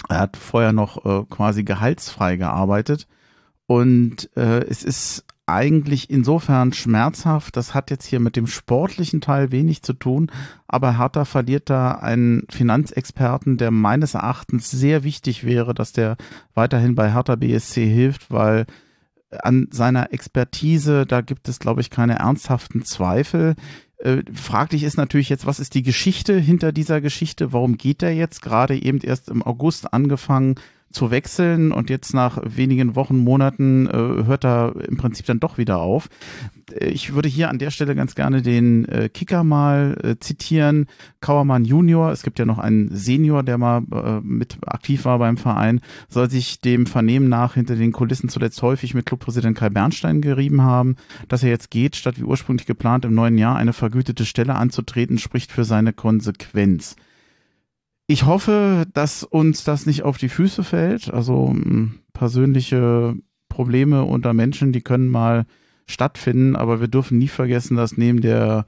Er 0.08 0.20
hat 0.20 0.38
vorher 0.38 0.72
noch 0.72 1.06
äh, 1.06 1.26
quasi 1.30 1.64
gehaltsfrei 1.64 2.38
gearbeitet. 2.38 3.08
Und 3.66 4.30
äh, 4.38 4.64
es 4.64 4.84
ist 4.84 5.26
eigentlich 5.52 6.10
insofern 6.10 6.74
schmerzhaft. 6.74 7.58
Das 7.58 7.74
hat 7.74 7.91
jetzt 7.91 8.06
hier 8.06 8.20
mit 8.20 8.36
dem 8.36 8.47
sportlichen 8.47 9.22
Teil 9.22 9.52
wenig 9.52 9.84
zu 9.84 9.93
tun, 9.93 10.32
aber 10.68 10.97
Hertha 10.97 11.26
verliert 11.26 11.70
da 11.70 11.91
einen 11.91 12.43
Finanzexperten, 12.49 13.58
der 13.58 13.72
meines 13.72 14.14
Erachtens 14.14 14.72
sehr 14.72 15.04
wichtig 15.04 15.43
wäre, 15.43 15.74
dass 15.74 15.91
der 15.91 16.18
weiterhin 16.54 16.95
bei 16.95 17.14
Hertha 17.14 17.36
BSC 17.36 17.88
hilft, 17.88 18.32
weil 18.32 18.66
an 19.43 19.68
seiner 19.72 20.14
Expertise, 20.14 21.06
da 21.06 21.22
gibt 21.22 21.47
es, 21.47 21.60
glaube 21.60 21.82
ich, 21.82 21.89
keine 21.89 22.16
ernsthaften 22.16 22.84
Zweifel. 22.84 23.56
Äh, 23.97 24.24
fraglich 24.34 24.84
ist 24.84 24.97
natürlich 24.97 25.30
jetzt, 25.30 25.45
was 25.45 25.60
ist 25.60 25.74
die 25.74 25.84
Geschichte 25.84 26.38
hinter 26.38 26.72
dieser 26.72 27.02
Geschichte? 27.02 27.54
Warum 27.54 27.78
geht 27.78 28.04
er 28.04 28.14
jetzt 28.14 28.41
gerade 28.41 28.82
eben 28.82 28.99
erst 28.99 29.30
im 29.30 29.43
August 29.43 29.93
angefangen? 29.93 30.56
Zu 30.92 31.12
wechseln 31.12 31.72
und 31.72 31.89
jetzt 31.89 32.14
nach 32.14 32.39
wenigen 32.44 32.96
Wochen, 32.96 33.18
Monaten 33.18 33.88
äh, 33.88 34.26
hört 34.26 34.46
er 34.46 34.74
im 34.88 34.98
Prinzip 34.98 35.26
dann 35.26 35.39
doch 35.39 35.58
wieder 35.58 35.80
auf. 35.80 36.10
Ich 36.80 37.14
würde 37.14 37.28
hier 37.28 37.50
an 37.50 37.60
der 37.60 37.72
Stelle 37.72 37.96
ganz 37.96 38.16
gerne 38.16 38.42
den 38.42 38.86
äh, 38.86 39.10
Kicker 39.10 39.44
mal 39.44 39.98
äh, 40.04 40.16
zitieren. 40.20 40.88
Kauermann 41.20 41.66
Junior, 41.66 42.12
es 42.12 42.24
gibt 42.24 42.39
ja 42.39 42.46
noch 42.46 42.60
einen 42.60 42.96
Senior, 42.96 43.44
der 43.44 43.58
mal 43.58 43.82
äh, 43.92 44.22
mit 44.22 44.58
aktiv 44.66 45.06
war 45.06 45.20
beim 45.20 45.38
Verein, 45.38 45.82
soll 46.08 46.30
sich 46.30 46.62
dem 46.62 46.86
Vernehmen 46.86 47.30
nach 47.30 47.56
hinter 47.56 47.76
den 47.76 47.92
Kulissen 47.92 48.30
zuletzt 48.30 48.62
häufig 48.62 48.94
mit 48.94 49.06
Clubpräsident 49.06 49.58
Kai 49.58 49.70
Bernstein 49.70 50.22
gerieben 50.22 50.62
haben. 50.62 50.96
Dass 51.28 51.44
er 51.44 51.50
jetzt 51.50 51.72
geht, 51.72 51.96
statt 51.96 52.20
wie 52.20 52.24
ursprünglich 52.24 52.68
geplant 52.68 53.06
im 53.06 53.16
neuen 53.16 53.38
Jahr 53.38 53.56
eine 53.56 53.74
vergütete 53.74 54.26
Stelle 54.26 54.56
anzutreten, 54.56 55.18
spricht 55.18 55.52
für 55.52 55.66
seine 55.66 55.94
Konsequenz 55.94 56.96
Ich 58.12 58.26
hoffe, 58.26 58.86
dass 58.93 59.24
uns 59.24 59.64
das 59.64 59.86
nicht 59.86 60.03
auf 60.03 60.18
die 60.18 60.28
Füße 60.28 60.66
fällt. 60.66 61.14
Also 61.14 61.47
hm, 61.47 61.99
persönliche 62.12 63.16
Probleme 63.47 64.03
unter 64.03 64.34
Menschen, 64.34 64.74
die 64.74 64.82
können 64.82 65.07
mal 65.07 65.45
stattfinden, 65.88 66.57
aber 66.57 66.82
wir 66.82 66.89
dürfen 66.89 67.20
nie 67.20 67.30
vergessen, 67.30 67.78
dass 67.78 67.95
neben 67.95 68.20
der 68.20 68.66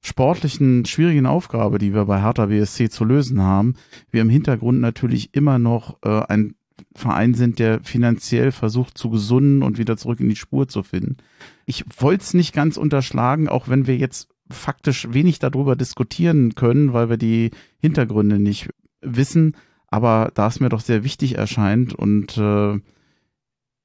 sportlichen, 0.00 0.84
schwierigen 0.84 1.26
Aufgabe, 1.26 1.78
die 1.78 1.94
wir 1.94 2.06
bei 2.06 2.20
Hertha 2.20 2.46
BSC 2.46 2.90
zu 2.90 3.04
lösen 3.04 3.40
haben, 3.40 3.74
wir 4.10 4.20
im 4.20 4.30
Hintergrund 4.30 4.80
natürlich 4.80 5.32
immer 5.32 5.60
noch 5.60 5.98
äh, 6.02 6.22
ein 6.26 6.56
Verein 6.92 7.34
sind, 7.34 7.60
der 7.60 7.84
finanziell 7.84 8.50
versucht 8.50 8.98
zu 8.98 9.10
gesunden 9.10 9.62
und 9.62 9.78
wieder 9.78 9.96
zurück 9.96 10.18
in 10.18 10.28
die 10.28 10.34
Spur 10.34 10.66
zu 10.66 10.82
finden. 10.82 11.18
Ich 11.66 11.84
wollte 11.98 12.24
es 12.24 12.34
nicht 12.34 12.52
ganz 12.52 12.78
unterschlagen, 12.78 13.48
auch 13.48 13.68
wenn 13.68 13.86
wir 13.86 13.96
jetzt 13.96 14.31
faktisch 14.52 15.08
wenig 15.12 15.38
darüber 15.38 15.76
diskutieren 15.76 16.54
können, 16.54 16.92
weil 16.92 17.10
wir 17.10 17.16
die 17.16 17.50
Hintergründe 17.78 18.38
nicht 18.38 18.70
wissen, 19.00 19.56
aber 19.88 20.30
da 20.34 20.46
es 20.46 20.60
mir 20.60 20.68
doch 20.68 20.80
sehr 20.80 21.04
wichtig 21.04 21.36
erscheint 21.36 21.94
und 21.94 22.38
äh, 22.38 22.80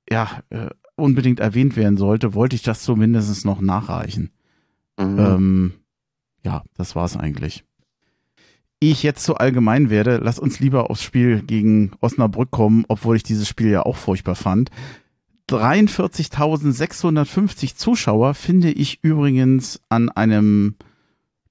ja, 0.10 0.42
äh, 0.50 0.70
unbedingt 0.96 1.40
erwähnt 1.40 1.76
werden 1.76 1.98
sollte, 1.98 2.34
wollte 2.34 2.56
ich 2.56 2.64
das 2.64 2.82
zumindest 2.82 3.46
noch 3.46 3.62
nachreichen. 3.62 4.32
Mhm. 4.98 5.20
Ähm, 5.20 5.74
ja, 6.44 6.64
das 6.76 6.96
war's 6.96 7.18
eigentlich. 7.18 7.64
Ehe 8.80 8.92
ich 8.92 9.04
jetzt 9.04 9.24
so 9.24 9.36
allgemein 9.36 9.90
werde, 9.90 10.18
lass 10.18 10.40
uns 10.40 10.60
lieber 10.60 10.90
aufs 10.90 11.04
Spiel 11.04 11.42
gegen 11.42 11.92
Osnabrück 12.00 12.52
kommen, 12.52 12.86
obwohl 12.88 13.16
ich 13.16 13.24
dieses 13.24 13.48
Spiel 13.48 13.70
ja 13.70 13.84
auch 13.84 13.98
furchtbar 13.98 14.36
fand. 14.36 14.70
43.650 15.50 17.76
Zuschauer 17.76 18.34
finde 18.34 18.70
ich 18.70 19.00
übrigens 19.02 19.80
an 19.88 20.10
einem 20.10 20.76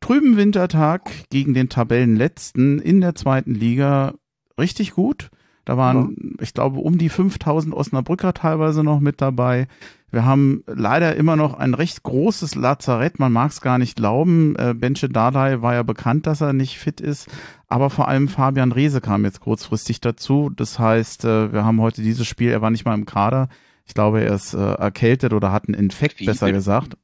trüben 0.00 0.36
Wintertag 0.36 1.10
gegen 1.30 1.54
den 1.54 1.70
Tabellenletzten 1.70 2.78
in 2.78 3.00
der 3.00 3.14
zweiten 3.14 3.54
Liga 3.54 4.12
richtig 4.58 4.92
gut. 4.92 5.30
Da 5.64 5.76
waren, 5.76 6.16
ja. 6.20 6.42
ich 6.42 6.54
glaube, 6.54 6.78
um 6.78 6.98
die 6.98 7.08
5000 7.08 7.74
Osnabrücker 7.74 8.34
teilweise 8.34 8.84
noch 8.84 9.00
mit 9.00 9.20
dabei. 9.20 9.66
Wir 10.12 10.24
haben 10.24 10.62
leider 10.66 11.16
immer 11.16 11.34
noch 11.34 11.54
ein 11.54 11.74
recht 11.74 12.04
großes 12.04 12.54
Lazarett. 12.54 13.18
Man 13.18 13.32
mag 13.32 13.50
es 13.50 13.60
gar 13.60 13.78
nicht 13.78 13.96
glauben. 13.96 14.54
Äh, 14.56 14.74
Benche 14.74 15.08
Dardai 15.08 15.62
war 15.62 15.74
ja 15.74 15.82
bekannt, 15.82 16.28
dass 16.28 16.40
er 16.40 16.52
nicht 16.52 16.78
fit 16.78 17.00
ist. 17.00 17.28
Aber 17.66 17.90
vor 17.90 18.06
allem 18.06 18.28
Fabian 18.28 18.70
Reese 18.70 19.00
kam 19.00 19.24
jetzt 19.24 19.40
kurzfristig 19.40 20.00
dazu. 20.00 20.50
Das 20.54 20.78
heißt, 20.78 21.24
äh, 21.24 21.52
wir 21.52 21.64
haben 21.64 21.80
heute 21.80 22.02
dieses 22.02 22.28
Spiel, 22.28 22.50
er 22.50 22.62
war 22.62 22.70
nicht 22.70 22.84
mal 22.84 22.94
im 22.94 23.06
Kader. 23.06 23.48
Ich 23.86 23.94
glaube, 23.94 24.22
er 24.22 24.34
ist 24.34 24.54
äh, 24.54 24.58
erkältet 24.58 25.32
oder 25.32 25.52
hat 25.52 25.68
einen 25.68 25.74
Infekt, 25.74 26.18
Fieber. 26.18 26.32
besser 26.32 26.52
gesagt. 26.52 26.96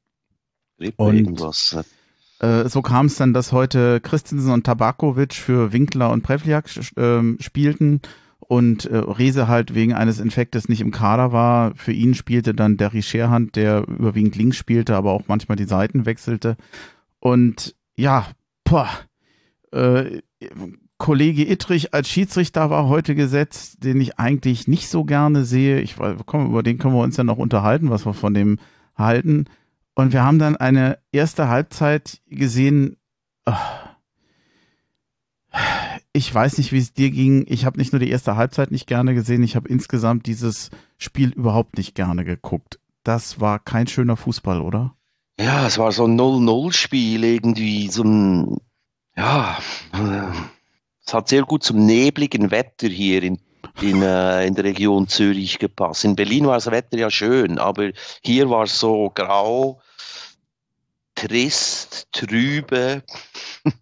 Und 0.97 1.16
irgendwas. 1.16 1.76
Äh, 2.41 2.68
so 2.68 2.83
kam 2.83 3.07
es 3.07 3.16
dann, 3.16 3.33
dass 3.33 3.53
heute 3.53 4.01
Christensen 4.01 4.53
und 4.53 4.64
Tabakovic 4.64 5.35
für 5.35 5.72
Winkler 5.72 6.11
und 6.11 6.22
Prevliak 6.22 6.68
äh, 6.97 7.41
spielten 7.41 8.01
und 8.41 8.85
äh, 8.87 8.97
Rese 8.97 9.47
halt 9.47 9.74
wegen 9.74 9.95
eines 9.95 10.18
Infektes 10.18 10.68
nicht 10.68 10.80
im 10.80 10.91
Kader 10.91 11.33
war. 11.33 11.74
Für 11.76 11.93
ihn 11.93 12.14
spielte 12.14 12.53
dann 12.53 12.76
Derry 12.76 13.03
Scherhand, 13.03 13.55
der 13.55 13.87
überwiegend 13.87 14.35
links 14.35 14.57
spielte, 14.57 14.97
aber 14.97 15.12
auch 15.12 15.28
manchmal 15.28 15.57
die 15.57 15.64
Seiten 15.64 16.05
wechselte. 16.05 16.57
Und 17.20 17.76
ja, 17.95 18.26
boah, 18.64 18.89
äh, 19.70 20.20
Kollege 21.03 21.51
Ittrich 21.51 21.95
als 21.95 22.09
Schiedsrichter 22.09 22.71
war 22.71 22.87
heute 22.87 23.17
gesetzt, 23.17 23.83
den 23.83 24.01
ich 24.01 24.21
eigentlich 24.21 24.69
nicht 24.69 24.89
so 24.89 25.03
gerne 25.03 25.45
sehe. 25.45 25.81
Ich 25.81 25.97
komm, 26.27 26.47
über 26.47 26.63
den 26.63 26.79
können 26.79 26.95
wir 26.95 27.03
uns 27.03 27.17
ja 27.17 27.25
noch 27.25 27.39
unterhalten, 27.39 27.91
was 27.91 28.07
wir 28.07 28.15
von 28.15 28.35
dem 28.35 28.61
halten. 28.95 29.47
Und 29.97 30.13
wir 30.13 30.23
haben 30.23 30.39
dann 30.39 30.55
eine 30.55 31.01
erste 31.11 31.49
Halbzeit 31.49 32.21
gesehen. 32.29 32.99
Ich 36.13 36.33
weiß 36.33 36.59
nicht, 36.59 36.71
wie 36.71 36.79
es 36.79 36.93
dir 36.93 37.11
ging. 37.11 37.47
Ich 37.49 37.65
habe 37.65 37.79
nicht 37.79 37.93
nur 37.93 37.99
die 37.99 38.11
erste 38.11 38.37
Halbzeit 38.37 38.71
nicht 38.71 38.87
gerne 38.87 39.13
gesehen, 39.15 39.43
ich 39.43 39.57
habe 39.57 39.69
insgesamt 39.69 40.27
dieses 40.27 40.71
Spiel 40.99 41.31
überhaupt 41.31 41.79
nicht 41.79 41.97
gerne 41.97 42.25
geguckt. 42.25 42.79
Das 43.03 43.41
war 43.41 43.59
kein 43.59 43.89
schöner 43.89 44.17
Fußball, 44.17 44.61
oder? 44.61 44.95
Ja, 45.41 45.67
es 45.67 45.79
war 45.79 45.91
so 45.91 46.05
ein 46.07 46.17
0-0-Spiel 46.17 47.25
irgendwie, 47.25 47.89
so 47.89 48.05
ein, 48.05 48.59
ja, 49.17 49.59
es 51.05 51.15
hat 51.15 51.29
sehr 51.29 51.43
gut 51.43 51.63
zum 51.63 51.85
nebligen 51.85 52.51
Wetter 52.51 52.89
hier 52.89 53.23
in, 53.23 53.39
in, 53.81 54.03
äh, 54.03 54.47
in 54.47 54.55
der 54.55 54.65
Region 54.65 55.09
Zürich 55.09 55.59
gepasst. 55.59 56.05
In 56.05 56.17
Berlin 56.17 56.47
war 56.47 56.55
das 56.55 56.71
Wetter 56.71 56.99
ja 56.99 57.11
schön, 57.11 57.59
aber 57.59 57.91
hier 58.23 58.49
war 58.51 58.65
es 58.65 58.79
so 58.79 59.11
grau, 59.11 59.81
trist, 61.15 62.09
trübe. 62.13 63.03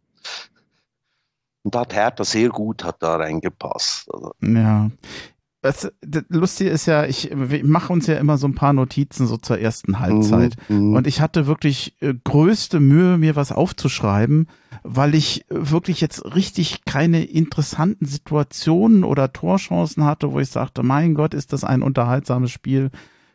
Und 1.62 1.75
da 1.75 1.81
hat 1.81 1.95
Hertha 1.95 2.25
sehr 2.25 2.49
gut 2.49 2.83
hat 2.85 3.03
da 3.03 3.16
reingepasst. 3.16 4.11
Also. 4.12 4.33
Ja. 4.41 4.91
Das, 5.62 5.92
das 6.00 6.24
Lustige 6.30 6.70
ist 6.70 6.86
ja, 6.86 7.04
ich, 7.04 7.30
ich 7.30 7.64
mache 7.64 7.92
uns 7.92 8.06
ja 8.06 8.14
immer 8.16 8.38
so 8.38 8.48
ein 8.48 8.54
paar 8.54 8.72
Notizen 8.72 9.26
so 9.26 9.36
zur 9.36 9.58
ersten 9.58 10.00
Halbzeit. 10.00 10.56
Mhm, 10.68 10.88
mhm. 10.88 10.96
und 10.96 11.06
ich 11.06 11.20
hatte 11.20 11.46
wirklich 11.46 11.96
äh, 12.00 12.14
größte 12.24 12.80
Mühe, 12.80 13.18
mir 13.18 13.36
was 13.36 13.52
aufzuschreiben, 13.52 14.48
weil 14.82 15.14
ich 15.14 15.44
wirklich 15.50 16.00
jetzt 16.00 16.34
richtig 16.34 16.86
keine 16.86 17.24
interessanten 17.24 18.06
Situationen 18.06 19.04
oder 19.04 19.34
Torchancen 19.34 20.04
hatte, 20.04 20.32
wo 20.32 20.40
ich 20.40 20.48
sagte, 20.48 20.82
mein 20.82 21.14
Gott, 21.14 21.34
ist 21.34 21.52
das 21.52 21.62
ein 21.62 21.82
unterhaltsames 21.82 22.50
Spiel. 22.50 22.90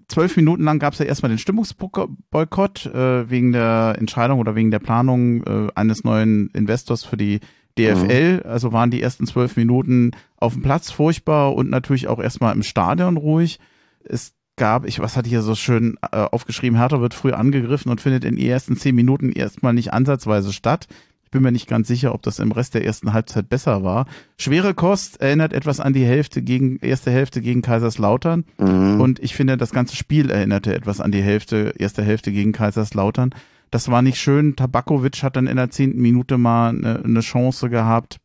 Zwölf 0.08 0.36
Minuten 0.36 0.64
lang 0.64 0.80
gab 0.80 0.94
es 0.94 1.00
ja 1.00 1.06
erstmal 1.06 1.30
den 1.30 1.38
Stimmungsboykott 1.38 2.86
äh, 2.88 3.30
wegen 3.30 3.52
der 3.52 3.96
Entscheidung 4.00 4.40
oder 4.40 4.56
wegen 4.56 4.72
der 4.72 4.80
Planung 4.80 5.44
äh, 5.44 5.68
eines 5.76 6.04
neuen 6.04 6.50
Investors 6.50 7.04
für 7.04 7.18
die 7.18 7.40
DFL, 7.78 8.38
mhm. 8.38 8.50
also 8.50 8.72
waren 8.72 8.92
die 8.92 9.02
ersten 9.02 9.28
zwölf 9.28 9.58
Minuten 9.58 10.12
auf 10.38 10.54
dem 10.54 10.62
Platz 10.62 10.92
furchtbar 10.92 11.56
und 11.56 11.70
natürlich 11.70 12.08
auch 12.08 12.20
erstmal 12.20 12.56
im 12.56 12.64
Stadion 12.64 13.18
ruhig. 13.18 13.60
Es 14.04 14.34
gab, 14.56 14.86
ich, 14.86 15.00
was 15.00 15.18
hatte 15.18 15.28
ich 15.28 15.34
hier 15.34 15.42
so 15.42 15.56
schön 15.56 15.98
äh, 16.12 16.18
aufgeschrieben, 16.18 16.80
Hertha 16.80 17.02
wird 17.02 17.14
früh 17.14 17.32
angegriffen 17.32 17.92
und 17.92 18.02
findet 18.02 18.24
in 18.24 18.36
den 18.36 18.46
ersten 18.46 18.78
zehn 18.78 18.96
Minuten 18.96 19.32
erstmal 19.32 19.74
nicht 19.74 19.94
ansatzweise 19.94 20.54
statt. 20.54 20.88
Ich 21.26 21.32
bin 21.32 21.42
mir 21.42 21.52
nicht 21.52 21.68
ganz 21.68 21.88
sicher, 21.88 22.14
ob 22.14 22.22
das 22.22 22.40
im 22.40 22.52
Rest 22.52 22.76
der 22.76 22.86
ersten 22.86 23.12
Halbzeit 23.12 23.50
besser 23.50 23.84
war. 23.84 24.06
Schwere 24.38 24.74
Kost 24.74 25.20
erinnert 25.20 25.52
etwas 25.52 25.82
an 25.82 25.92
die 25.92 26.06
Hälfte 26.06 26.42
gegen, 26.42 26.78
erste 26.78 27.12
Hälfte 27.12 27.42
gegen 27.42 27.62
Kaiserslautern. 27.62 28.46
Mhm. 28.58 29.02
Und 29.02 29.20
ich 29.20 29.36
finde, 29.36 29.58
das 29.58 29.72
ganze 29.72 29.98
Spiel 29.98 30.30
erinnerte 30.30 30.74
etwas 30.74 31.02
an 31.02 31.12
die 31.12 31.22
Hälfte, 31.22 31.74
erste 31.78 32.04
Hälfte 32.04 32.32
gegen 32.32 32.54
Kaiserslautern. 32.54 33.32
Das 33.72 33.90
war 33.90 34.02
nicht 34.02 34.20
schön. 34.20 34.56
Tabakovic 34.56 35.24
hat 35.24 35.36
dann 35.36 35.48
in 35.48 35.58
der 35.58 35.70
zehnten 35.70 36.02
Minute 36.02 36.38
mal 36.38 36.70
eine, 36.70 37.04
eine 37.04 37.20
Chance 37.22 37.70
gehabt. 37.70 38.18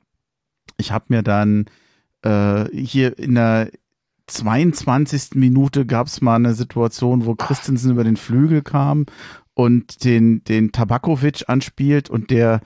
Ich 0.77 0.93
habe 0.93 1.07
mir 1.09 1.23
dann 1.23 1.67
äh, 2.23 2.65
hier 2.75 3.19
in 3.19 3.35
der 3.35 3.71
22. 4.27 5.35
Minute 5.35 5.87
gab 5.87 6.07
es 6.07 6.21
mal 6.21 6.37
eine 6.37 6.55
Situation, 6.55 7.27
wo 7.27 7.35
Christensen 7.35 7.91
über 7.91 8.05
den 8.05 8.17
Flügel 8.17 8.63
kam 8.63 9.07
und 9.55 10.05
den, 10.05 10.45
den 10.45 10.73
Tabakovic 10.73 11.45
anspielt 11.49 12.09
und 12.09 12.31
der 12.31 12.61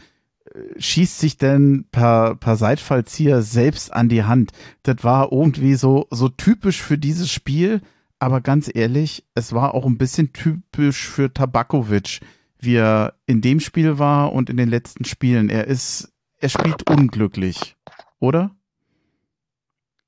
äh, 0.52 0.80
schießt 0.80 1.18
sich 1.18 1.38
dann 1.38 1.86
per, 1.90 2.36
per 2.36 2.56
Seitfallzieher 2.56 3.42
selbst 3.42 3.92
an 3.92 4.08
die 4.08 4.24
Hand. 4.24 4.52
Das 4.82 5.02
war 5.02 5.32
irgendwie 5.32 5.74
so, 5.74 6.06
so 6.10 6.28
typisch 6.28 6.82
für 6.82 6.98
dieses 6.98 7.30
Spiel, 7.30 7.80
aber 8.18 8.40
ganz 8.40 8.70
ehrlich, 8.72 9.24
es 9.34 9.52
war 9.52 9.74
auch 9.74 9.86
ein 9.86 9.98
bisschen 9.98 10.32
typisch 10.32 11.08
für 11.08 11.32
Tabakovic 11.32 12.20
wie 12.64 12.76
er 12.76 13.14
in 13.26 13.40
dem 13.40 13.60
Spiel 13.60 13.98
war 13.98 14.32
und 14.32 14.50
in 14.50 14.56
den 14.56 14.68
letzten 14.68 15.04
Spielen. 15.04 15.50
Er 15.50 15.66
ist, 15.66 16.12
er 16.38 16.48
spielt 16.48 16.88
unglücklich, 16.90 17.76
oder? 18.18 18.50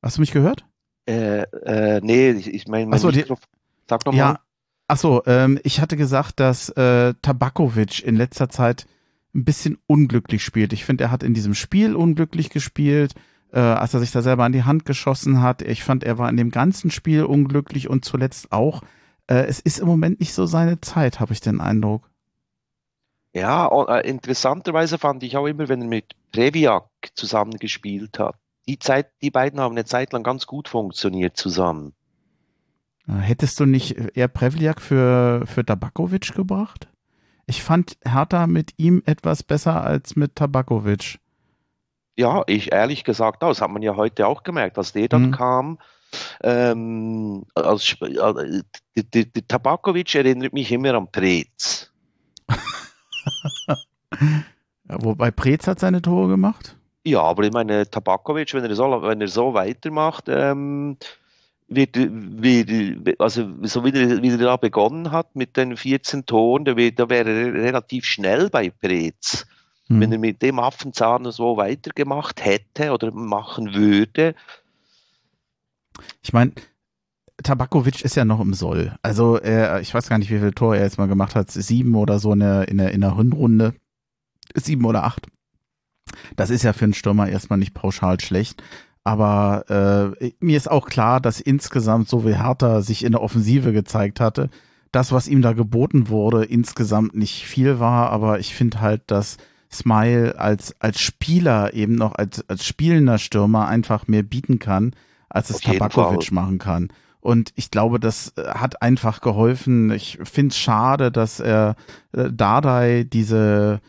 Hast 0.03 0.17
du 0.17 0.21
mich 0.21 0.33
gehört? 0.33 0.65
Äh, 1.09 1.43
äh, 1.43 2.01
nee, 2.03 2.31
ich, 2.31 2.53
ich 2.53 2.69
meine, 2.69 2.87
mein 2.87 2.95
Achso, 2.95 3.11
sag 3.89 4.05
doch 4.05 4.13
mal. 4.13 4.19
Ja, 4.19 4.41
achso, 4.89 5.23
ähm, 5.27 5.59
ich 5.63 5.81
hatte 5.81 5.97
gesagt, 5.97 6.41
dass 6.41 6.69
äh, 6.71 7.15
Tabakovic 7.23 8.03
in 8.05 8.17
letzter 8.17 8.49
Zeit 8.49 8.87
ein 9.35 9.45
bisschen 9.45 9.79
unglücklich 9.87 10.43
spielt. 10.43 10.73
Ich 10.73 10.85
finde, 10.85 11.05
er 11.05 11.11
hat 11.11 11.23
in 11.23 11.35
diesem 11.35 11.55
Spiel 11.55 11.95
unglücklich 11.95 12.51
gespielt, 12.51 13.15
äh, 13.53 13.61
als 13.61 13.95
er 13.95 14.01
sich 14.01 14.11
da 14.11 14.23
selber 14.23 14.45
an 14.45 14.53
die 14.53 14.65
Hand 14.65 14.85
geschossen 14.85 15.43
hat. 15.43 15.63
Ich 15.63 15.85
fand, 15.85 16.05
er 16.05 16.19
war 16.19 16.29
in 16.29 16.37
dem 16.37 16.51
ganzen 16.51 16.91
Spiel 16.91 17.25
unglücklich 17.25 17.89
und 17.89 18.05
zuletzt 18.05 18.53
auch. 18.53 18.83
Äh, 19.29 19.45
es 19.47 19.61
ist 19.61 19.79
im 19.79 19.87
Moment 19.87 20.21
nicht 20.21 20.33
so 20.33 20.47
seine 20.47 20.81
Zeit, 20.81 21.21
habe 21.21 21.33
ich 21.33 21.41
den 21.41 21.61
Eindruck. 21.61 22.09
Ja, 23.37 23.69
äh, 23.69 24.09
interessanterweise 24.09 24.97
fand 24.97 25.23
ich 25.23 25.37
auch 25.37 25.45
immer, 25.45 25.69
wenn 25.69 25.83
er 25.83 25.89
mit 25.89 26.15
Previak 26.33 26.89
zusammen 27.15 27.59
gespielt 27.59 28.19
hat. 28.19 28.35
Die 28.67 28.79
Zeit, 28.79 29.11
die 29.21 29.31
beiden 29.31 29.61
haben 29.61 29.73
eine 29.73 29.85
Zeit 29.85 30.15
lang 30.15 30.23
ganz 30.23 30.47
gut 30.47 30.69
funktioniert 30.69 31.37
zusammen. 31.37 31.93
Hättest 33.07 33.61
du 33.61 33.67
nicht 33.67 33.95
eher 34.17 34.29
Prevliak 34.29 34.81
für, 34.81 35.43
für 35.45 35.67
Tabakovic 35.67 36.35
gebracht? 36.35 36.89
Ich 37.45 37.63
fand 37.63 37.99
Hertha 38.07 38.47
mit 38.47 38.73
ihm 38.79 39.03
etwas 39.05 39.43
besser 39.43 39.85
als 39.85 40.17
mit 40.17 40.35
Tabakovic. 40.35 41.19
Ja, 42.17 42.43
ich 42.47 42.73
ehrlich 42.73 43.05
gesagt 43.05 43.45
auch. 43.45 43.51
Das 43.51 43.61
hat 43.61 43.71
man 43.71 43.83
ja 43.83 43.97
heute 43.97 44.27
auch 44.27 44.45
gemerkt, 44.45 44.79
als 44.79 44.95
der 44.95 45.09
dann 45.09 45.27
mhm. 45.27 45.33
kam. 45.33 45.79
Ähm, 46.43 47.45
als, 47.55 47.97
äh, 48.01 48.63
die, 48.97 49.11
die, 49.11 49.31
die 49.31 49.43
Tabakovic 49.43 50.15
erinnert 50.15 50.55
mich 50.55 50.73
immer 50.73 50.95
an 50.95 51.13
Preetz. 51.13 51.93
ja, 54.89 54.97
wobei 55.03 55.31
Preetz 55.31 55.67
hat 55.67 55.81
seine 55.81 56.03
Tore 56.03 56.29
gemacht. 56.29 56.77
Ja, 57.05 57.23
aber 57.23 57.45
ich 57.45 57.53
meine, 57.53 57.89
Tabakovic, 57.89 58.53
wenn 58.55 58.65
er 58.65 58.75
so, 58.75 59.03
wenn 59.03 59.21
er 59.21 59.29
so 59.29 59.55
weitermacht, 59.55 60.25
ähm, 60.29 60.97
wird, 61.69 61.97
wird, 61.97 63.21
also 63.21 63.49
so 63.63 63.85
wie 63.85 63.93
er, 63.93 64.23
wie 64.23 64.31
er 64.31 64.39
da 64.39 64.57
begonnen 64.57 65.11
hat 65.11 65.35
mit 65.35 65.57
den 65.57 65.77
14 65.77 66.27
Toren, 66.27 66.65
da, 66.65 66.75
da 66.75 67.09
wäre 67.09 67.31
er 67.31 67.55
relativ 67.55 68.05
schnell 68.05 68.51
bei 68.51 68.71
Preetz. 68.71 69.47
Hm. 69.89 70.01
Wenn 70.01 70.13
er 70.13 70.19
mit 70.19 70.43
dem 70.43 70.59
Affenzahn 70.59 71.31
so 71.31 71.57
weitergemacht 71.57 72.45
hätte 72.45 72.93
oder 72.93 73.13
machen 73.13 73.75
würde. 73.75 74.35
Ich 76.23 76.33
meine, 76.33 76.53
Tabakovic 77.43 78.03
ist 78.03 78.17
ja 78.17 78.25
noch 78.25 78.41
im 78.41 78.55
Soll. 78.55 78.95
Also 79.03 79.37
er, 79.37 79.81
ich 79.81 79.93
weiß 79.93 80.09
gar 80.09 80.19
nicht, 80.19 80.31
wie 80.31 80.39
viele 80.39 80.55
Tore 80.55 80.79
er 80.79 80.85
jetzt 80.85 80.99
mal 80.99 81.09
gemacht 81.09 81.35
hat. 81.35 81.51
Sieben 81.51 81.95
oder 81.95 82.19
so 82.19 82.33
in 82.33 82.41
der, 82.41 82.69
in 82.69 82.79
der, 82.79 82.93
in 82.93 83.01
der 83.01 83.17
Hinrunde. 83.17 83.75
Sieben 84.55 84.85
oder 84.85 85.05
acht. 85.05 85.27
Das 86.37 86.51
ist 86.51 86.63
ja 86.63 86.73
für 86.73 86.85
einen 86.85 86.95
Stürmer 86.95 87.29
erstmal 87.29 87.59
nicht 87.59 87.75
pauschal 87.75 88.21
schlecht. 88.21 88.63
Aber 89.05 90.17
äh, 90.21 90.33
mir 90.41 90.57
ist 90.57 90.71
auch 90.71 90.87
klar, 90.87 91.21
dass 91.21 91.41
insgesamt 91.41 92.09
so 92.09 92.25
wie 92.25 92.37
Hertha 92.37 92.81
sich 92.81 93.05
in 93.05 93.13
der 93.13 93.23
Offensive 93.23 93.73
gezeigt 93.73 94.19
hatte, 94.19 94.51
das, 94.91 95.13
was 95.13 95.29
ihm 95.29 95.43
da 95.43 95.53
geboten 95.53 96.09
wurde, 96.09 96.45
insgesamt 96.45 97.15
nicht 97.15 97.45
viel 97.45 97.79
war. 97.79 98.11
Aber 98.11 98.41
ich 98.41 98.55
finde 98.55 98.81
halt, 98.81 99.03
dass 99.09 99.37
Smile 99.71 100.39
als, 100.39 100.75
als 100.81 101.01
Spieler 101.01 101.75
eben 101.75 101.95
noch, 101.95 102.15
als, 102.15 102.49
als 102.49 102.65
spielender 102.65 103.19
Stürmer 103.19 103.69
einfach 103.69 104.09
mehr 104.09 104.23
bieten 104.23 104.59
kann, 104.59 104.95
als 105.29 105.51
es 105.51 105.61
Tabakovic 105.61 106.33
machen 106.33 106.59
kann. 106.59 106.89
Und 107.27 107.53
ich 107.57 107.73
glaube, 107.73 107.99
das 107.99 108.35
äh, 108.37 108.45
hat 108.51 108.83
einfach 108.83 109.21
geholfen. 109.21 109.91
Ich 109.91 110.17
finde 110.23 110.53
es 110.53 110.59
schade, 110.59 111.11
dass 111.11 111.41
er 111.41 111.75
äh, 112.13 112.31
Dardai 112.33 113.03
diese 113.03 113.81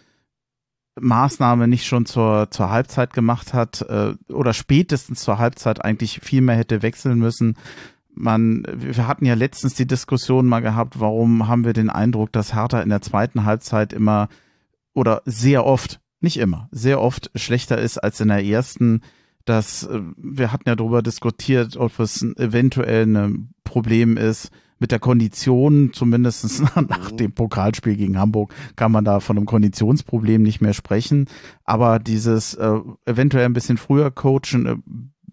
Maßnahme 0.99 1.67
nicht 1.67 1.85
schon 1.85 2.07
zur, 2.07 2.49
zur 2.49 2.71
Halbzeit 2.71 3.13
gemacht 3.13 3.53
hat 3.53 3.83
äh, 3.83 4.15
oder 4.33 4.53
spätestens 4.53 5.21
zur 5.21 5.37
Halbzeit 5.37 5.85
eigentlich 5.85 6.19
viel 6.23 6.41
mehr 6.41 6.55
hätte 6.55 6.81
wechseln 6.81 7.19
müssen. 7.19 7.57
Man, 8.09 8.63
wir 8.73 9.05
hatten 9.05 9.27
ja 9.27 9.35
letztens 9.35 9.75
die 9.75 9.85
Diskussion 9.85 10.47
mal 10.47 10.61
gehabt, 10.61 10.99
warum 10.99 11.47
haben 11.47 11.63
wir 11.63 11.73
den 11.73 11.91
Eindruck, 11.91 12.31
dass 12.31 12.55
Hertha 12.55 12.81
in 12.81 12.89
der 12.89 13.03
zweiten 13.03 13.45
Halbzeit 13.45 13.93
immer 13.93 14.29
oder 14.95 15.21
sehr 15.25 15.63
oft, 15.63 15.99
nicht 16.21 16.37
immer, 16.37 16.69
sehr 16.71 16.99
oft 16.99 17.29
schlechter 17.35 17.77
ist 17.77 17.99
als 17.99 18.19
in 18.19 18.29
der 18.29 18.43
ersten. 18.43 19.01
Das, 19.47 19.83
äh, 19.83 20.01
wir 20.17 20.51
hatten 20.51 20.67
ja 20.67 20.75
darüber 20.75 21.01
diskutiert, 21.01 21.77
ob 21.77 21.99
es 21.99 22.21
eventuell 22.21 23.05
ein 23.05 23.49
Problem 23.63 24.17
ist, 24.17 24.51
mit 24.79 24.91
der 24.91 24.99
Kondition, 24.99 25.91
zumindest 25.93 26.61
nach 26.75 27.11
mhm. 27.11 27.17
dem 27.17 27.31
Pokalspiel 27.31 27.95
gegen 27.95 28.19
Hamburg, 28.19 28.53
kann 28.75 28.91
man 28.91 29.05
da 29.05 29.19
von 29.19 29.37
einem 29.37 29.45
Konditionsproblem 29.45 30.43
nicht 30.43 30.61
mehr 30.61 30.73
sprechen. 30.73 31.25
Aber 31.63 31.99
dieses 31.99 32.53
äh, 32.55 32.79
eventuell 33.05 33.45
ein 33.45 33.53
bisschen 33.53 33.77
früher 33.77 34.11
coachen, 34.11 34.65
äh, 34.65 34.75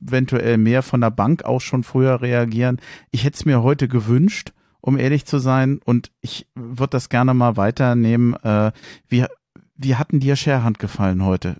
eventuell 0.06 0.58
mehr 0.58 0.82
von 0.82 1.00
der 1.00 1.10
Bank 1.10 1.44
auch 1.44 1.60
schon 1.60 1.82
früher 1.82 2.22
reagieren. 2.22 2.80
Ich 3.10 3.24
hätte 3.24 3.36
es 3.36 3.44
mir 3.44 3.62
heute 3.62 3.88
gewünscht, 3.88 4.52
um 4.80 4.96
ehrlich 4.96 5.24
zu 5.24 5.38
sein, 5.38 5.80
und 5.84 6.12
ich 6.20 6.46
würde 6.54 6.90
das 6.90 7.08
gerne 7.08 7.34
mal 7.34 7.56
weiternehmen. 7.56 8.34
Äh, 8.42 8.70
wie, 9.08 9.24
wie 9.76 9.96
hatten 9.96 10.20
dir 10.20 10.36
Scherhand 10.36 10.78
gefallen 10.78 11.24
heute? 11.24 11.56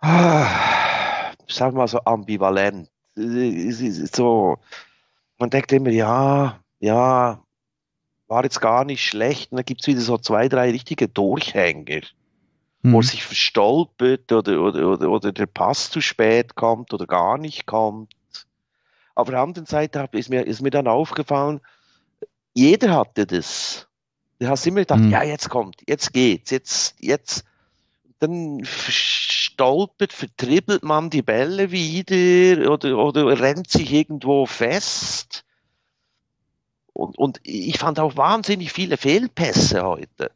Ah, 0.00 0.46
sag 1.54 1.74
mal 1.74 1.88
so 1.88 2.00
ambivalent. 2.04 2.88
So, 3.14 4.58
man 5.38 5.50
denkt 5.50 5.72
immer, 5.72 5.90
ja, 5.90 6.60
ja, 6.80 7.42
war 8.28 8.44
jetzt 8.44 8.60
gar 8.60 8.84
nicht 8.84 9.04
schlecht. 9.04 9.52
Und 9.52 9.56
dann 9.58 9.64
gibt 9.64 9.82
es 9.82 9.86
wieder 9.86 10.00
so 10.00 10.18
zwei, 10.18 10.48
drei 10.48 10.70
richtige 10.70 11.08
Durchhänger, 11.08 12.00
mhm. 12.82 12.92
wo 12.92 13.00
er 13.00 13.02
sich 13.02 13.22
verstolpert 13.22 14.32
oder, 14.32 14.60
oder, 14.60 14.88
oder, 14.88 15.10
oder 15.10 15.32
der 15.32 15.46
Pass 15.46 15.90
zu 15.90 16.00
spät 16.00 16.54
kommt 16.54 16.94
oder 16.94 17.06
gar 17.06 17.38
nicht 17.38 17.66
kommt. 17.66 18.14
Auf 19.14 19.28
der 19.28 19.40
anderen 19.40 19.66
Seite 19.66 20.08
ist 20.12 20.30
mir, 20.30 20.46
ist 20.46 20.62
mir 20.62 20.70
dann 20.70 20.88
aufgefallen, 20.88 21.60
jeder 22.54 22.96
hatte 22.96 23.26
das. 23.26 23.88
Du 24.38 24.48
hast 24.48 24.66
immer 24.66 24.80
gedacht, 24.80 25.00
mhm. 25.00 25.10
ja, 25.10 25.22
jetzt 25.22 25.50
kommt, 25.50 25.82
jetzt 25.86 26.12
geht's, 26.12 26.50
jetzt, 26.50 26.96
jetzt. 26.98 27.44
Dann 28.22 28.60
stolpert, 28.64 30.12
vertribbelt 30.12 30.84
man 30.84 31.10
die 31.10 31.22
Bälle 31.22 31.72
wieder 31.72 32.70
oder, 32.70 32.96
oder 32.96 33.40
rennt 33.40 33.68
sich 33.68 33.92
irgendwo 33.92 34.46
fest. 34.46 35.44
Und, 36.92 37.18
und 37.18 37.40
ich 37.42 37.78
fand 37.78 37.98
auch 37.98 38.16
wahnsinnig 38.16 38.72
viele 38.72 38.96
Fehlpässe 38.96 39.82
heute. 39.82 40.30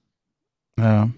Ja. 0.77 1.11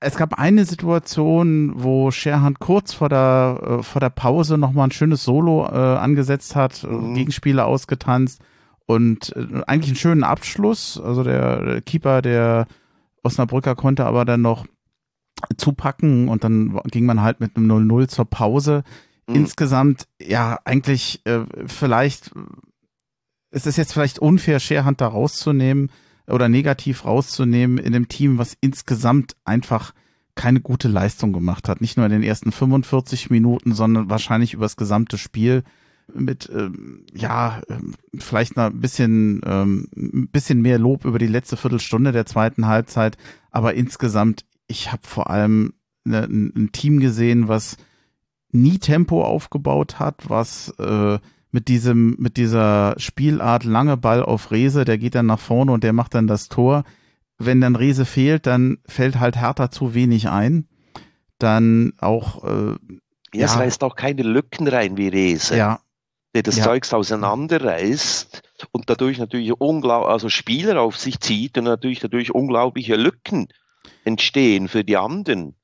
Es 0.00 0.16
gab 0.16 0.34
eine 0.34 0.64
Situation, 0.64 1.72
wo 1.76 2.10
Sherhand 2.10 2.58
kurz 2.58 2.92
vor 2.92 3.08
der, 3.08 3.60
äh, 3.62 3.82
vor 3.84 4.00
der 4.00 4.10
Pause 4.10 4.58
nochmal 4.58 4.88
ein 4.88 4.92
schönes 4.92 5.22
Solo 5.22 5.64
äh, 5.66 5.76
angesetzt 5.76 6.56
hat, 6.56 6.82
mhm. 6.82 7.14
Gegenspieler 7.14 7.66
ausgetanzt 7.66 8.40
und 8.86 9.32
äh, 9.36 9.62
eigentlich 9.68 9.90
einen 9.90 9.96
schönen 9.96 10.24
Abschluss. 10.24 11.00
Also 11.00 11.22
der 11.22 11.82
Keeper 11.82 12.20
der 12.20 12.66
Osnabrücker 13.22 13.76
konnte 13.76 14.06
aber 14.06 14.24
dann 14.24 14.42
noch 14.42 14.66
zupacken 15.56 16.28
und 16.28 16.44
dann 16.44 16.80
ging 16.90 17.06
man 17.06 17.22
halt 17.22 17.40
mit 17.40 17.56
einem 17.56 17.70
0-0 17.70 18.08
zur 18.08 18.24
Pause. 18.24 18.82
Mhm. 19.28 19.36
Insgesamt, 19.36 20.06
ja, 20.20 20.58
eigentlich 20.64 21.20
äh, 21.24 21.40
vielleicht 21.66 22.32
es 23.50 23.66
ist 23.66 23.76
jetzt 23.76 23.92
vielleicht 23.92 24.18
unfair, 24.18 24.60
Scherhand 24.60 25.00
da 25.00 25.08
rauszunehmen 25.08 25.90
oder 26.26 26.48
negativ 26.48 27.04
rauszunehmen 27.04 27.78
in 27.78 27.92
dem 27.92 28.08
Team, 28.08 28.38
was 28.38 28.56
insgesamt 28.60 29.36
einfach 29.44 29.94
keine 30.34 30.60
gute 30.60 30.88
Leistung 30.88 31.32
gemacht 31.32 31.68
hat. 31.68 31.80
Nicht 31.80 31.96
nur 31.96 32.06
in 32.06 32.12
den 32.12 32.22
ersten 32.22 32.52
45 32.52 33.30
Minuten, 33.30 33.74
sondern 33.74 34.10
wahrscheinlich 34.10 34.54
über 34.54 34.66
das 34.66 34.76
gesamte 34.76 35.18
Spiel 35.18 35.64
mit 36.14 36.48
ähm, 36.54 37.04
ja 37.12 37.60
ähm, 37.68 37.94
vielleicht 38.18 38.56
ein 38.56 38.80
bisschen 38.80 39.42
ähm, 39.44 39.88
ein 39.94 40.28
bisschen 40.28 40.62
mehr 40.62 40.78
Lob 40.78 41.04
über 41.04 41.18
die 41.18 41.26
letzte 41.26 41.58
Viertelstunde 41.58 42.12
der 42.12 42.24
zweiten 42.24 42.66
Halbzeit, 42.66 43.18
aber 43.50 43.74
insgesamt 43.74 44.46
ich 44.68 44.92
habe 44.92 45.02
vor 45.04 45.30
allem 45.30 45.72
eine, 46.04 46.22
ein 46.22 46.70
Team 46.72 47.00
gesehen, 47.00 47.48
was 47.48 47.76
nie 48.50 48.78
Tempo 48.78 49.24
aufgebaut 49.24 49.98
hat, 49.98 50.28
was 50.28 50.74
äh, 50.78 51.18
mit 51.50 51.68
diesem, 51.68 52.16
mit 52.18 52.36
dieser 52.36 52.94
Spielart 52.98 53.64
lange 53.64 53.96
Ball 53.96 54.22
auf 54.22 54.50
Rese, 54.50 54.84
der 54.84 54.98
geht 54.98 55.14
dann 55.14 55.26
nach 55.26 55.40
vorne 55.40 55.72
und 55.72 55.82
der 55.82 55.92
macht 55.92 56.14
dann 56.14 56.26
das 56.26 56.48
Tor. 56.48 56.84
Wenn 57.38 57.60
dann 57.60 57.76
Rese 57.76 58.04
fehlt, 58.04 58.46
dann 58.46 58.78
fällt 58.86 59.18
halt 59.18 59.40
Hertha 59.40 59.70
zu 59.70 59.94
wenig 59.94 60.28
ein. 60.28 60.68
Dann 61.38 61.92
auch, 61.98 62.44
äh, 62.44 62.74
ja, 63.32 63.44
es 63.46 63.56
reißt 63.56 63.84
auch 63.84 63.96
keine 63.96 64.22
Lücken 64.22 64.66
rein 64.66 64.96
wie 64.96 65.08
Rese. 65.08 65.56
Ja. 65.56 65.80
Der 66.34 66.42
das 66.42 66.58
ja. 66.58 66.64
Zeugs 66.64 66.92
auseinanderreißt 66.92 68.42
und 68.72 68.90
dadurch 68.90 69.18
natürlich 69.18 69.52
unglaublich, 69.58 70.12
also 70.12 70.28
Spieler 70.28 70.80
auf 70.80 70.98
sich 70.98 71.20
zieht 71.20 71.56
und 71.56 71.64
natürlich 71.64 72.00
dadurch 72.00 72.34
unglaubliche 72.34 72.96
Lücken 72.96 73.48
entstehen 74.08 74.66
für 74.66 74.82
die 74.82 74.96
anderen 74.96 75.54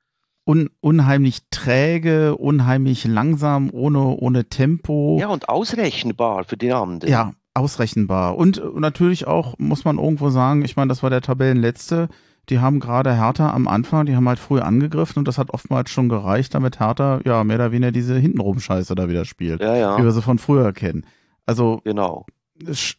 un 0.47 0.71
unheimlich 0.81 1.39
träge, 1.51 2.37
unheimlich 2.37 3.05
langsam, 3.05 3.71
ohne, 3.73 4.01
ohne 4.01 4.45
Tempo. 4.49 5.17
Ja, 5.21 5.29
und 5.29 5.49
ausrechenbar 5.49 6.45
für 6.45 6.57
die 6.57 6.73
anderen. 6.73 7.11
Ja, 7.11 7.33
ausrechenbar. 7.55 8.37
Und 8.37 8.63
natürlich 8.79 9.27
auch, 9.27 9.55
muss 9.59 9.85
man 9.85 9.99
irgendwo 9.99 10.31
sagen, 10.31 10.65
ich 10.65 10.77
meine, 10.77 10.89
das 10.89 11.03
war 11.03 11.11
der 11.11 11.23
Tabellenletzte. 11.23 12.09
Die 12.51 12.59
haben 12.59 12.79
gerade 12.79 13.15
Hertha 13.15 13.53
am 13.53 13.67
Anfang, 13.67 14.05
die 14.05 14.15
haben 14.15 14.29
halt 14.29 14.39
früh 14.39 14.61
angegriffen 14.61 15.21
und 15.21 15.29
das 15.29 15.39
hat 15.39 15.49
oftmals 15.49 15.91
schon 15.91 16.11
gereicht, 16.11 16.55
damit 16.55 16.79
Hertha 16.79 17.21
ja 17.25 17.43
mehr 17.43 17.57
oder 17.57 17.73
weniger 17.73 17.91
diese 17.91 18.19
Hintenrum-Scheiße 18.19 18.95
da 18.95 19.09
wieder 19.09 19.25
spielt. 19.25 19.63
Ja, 19.63 19.75
ja. 19.75 19.99
Wie 19.99 20.05
wir 20.05 20.11
sie 20.11 20.21
von 20.21 20.37
früher 20.37 20.75
kennen. 20.75 21.07
Also 21.47 21.81
genau. 21.85 22.27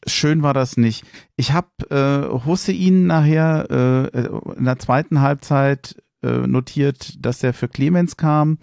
Schön 0.08 0.44
war 0.44 0.54
das 0.54 0.78
nicht. 0.78 1.06
Ich 1.36 1.54
habe 1.54 1.70
äh, 1.90 2.46
Hussein 2.46 3.08
nachher 3.08 3.68
äh, 3.70 4.58
in 4.58 4.66
der 4.66 4.80
zweiten 4.80 5.22
Halbzeit 5.22 5.96
äh, 6.24 6.48
notiert, 6.48 7.26
dass 7.26 7.44
er 7.44 7.54
für 7.54 7.68
Clemens 7.68 8.18
kam. 8.18 8.58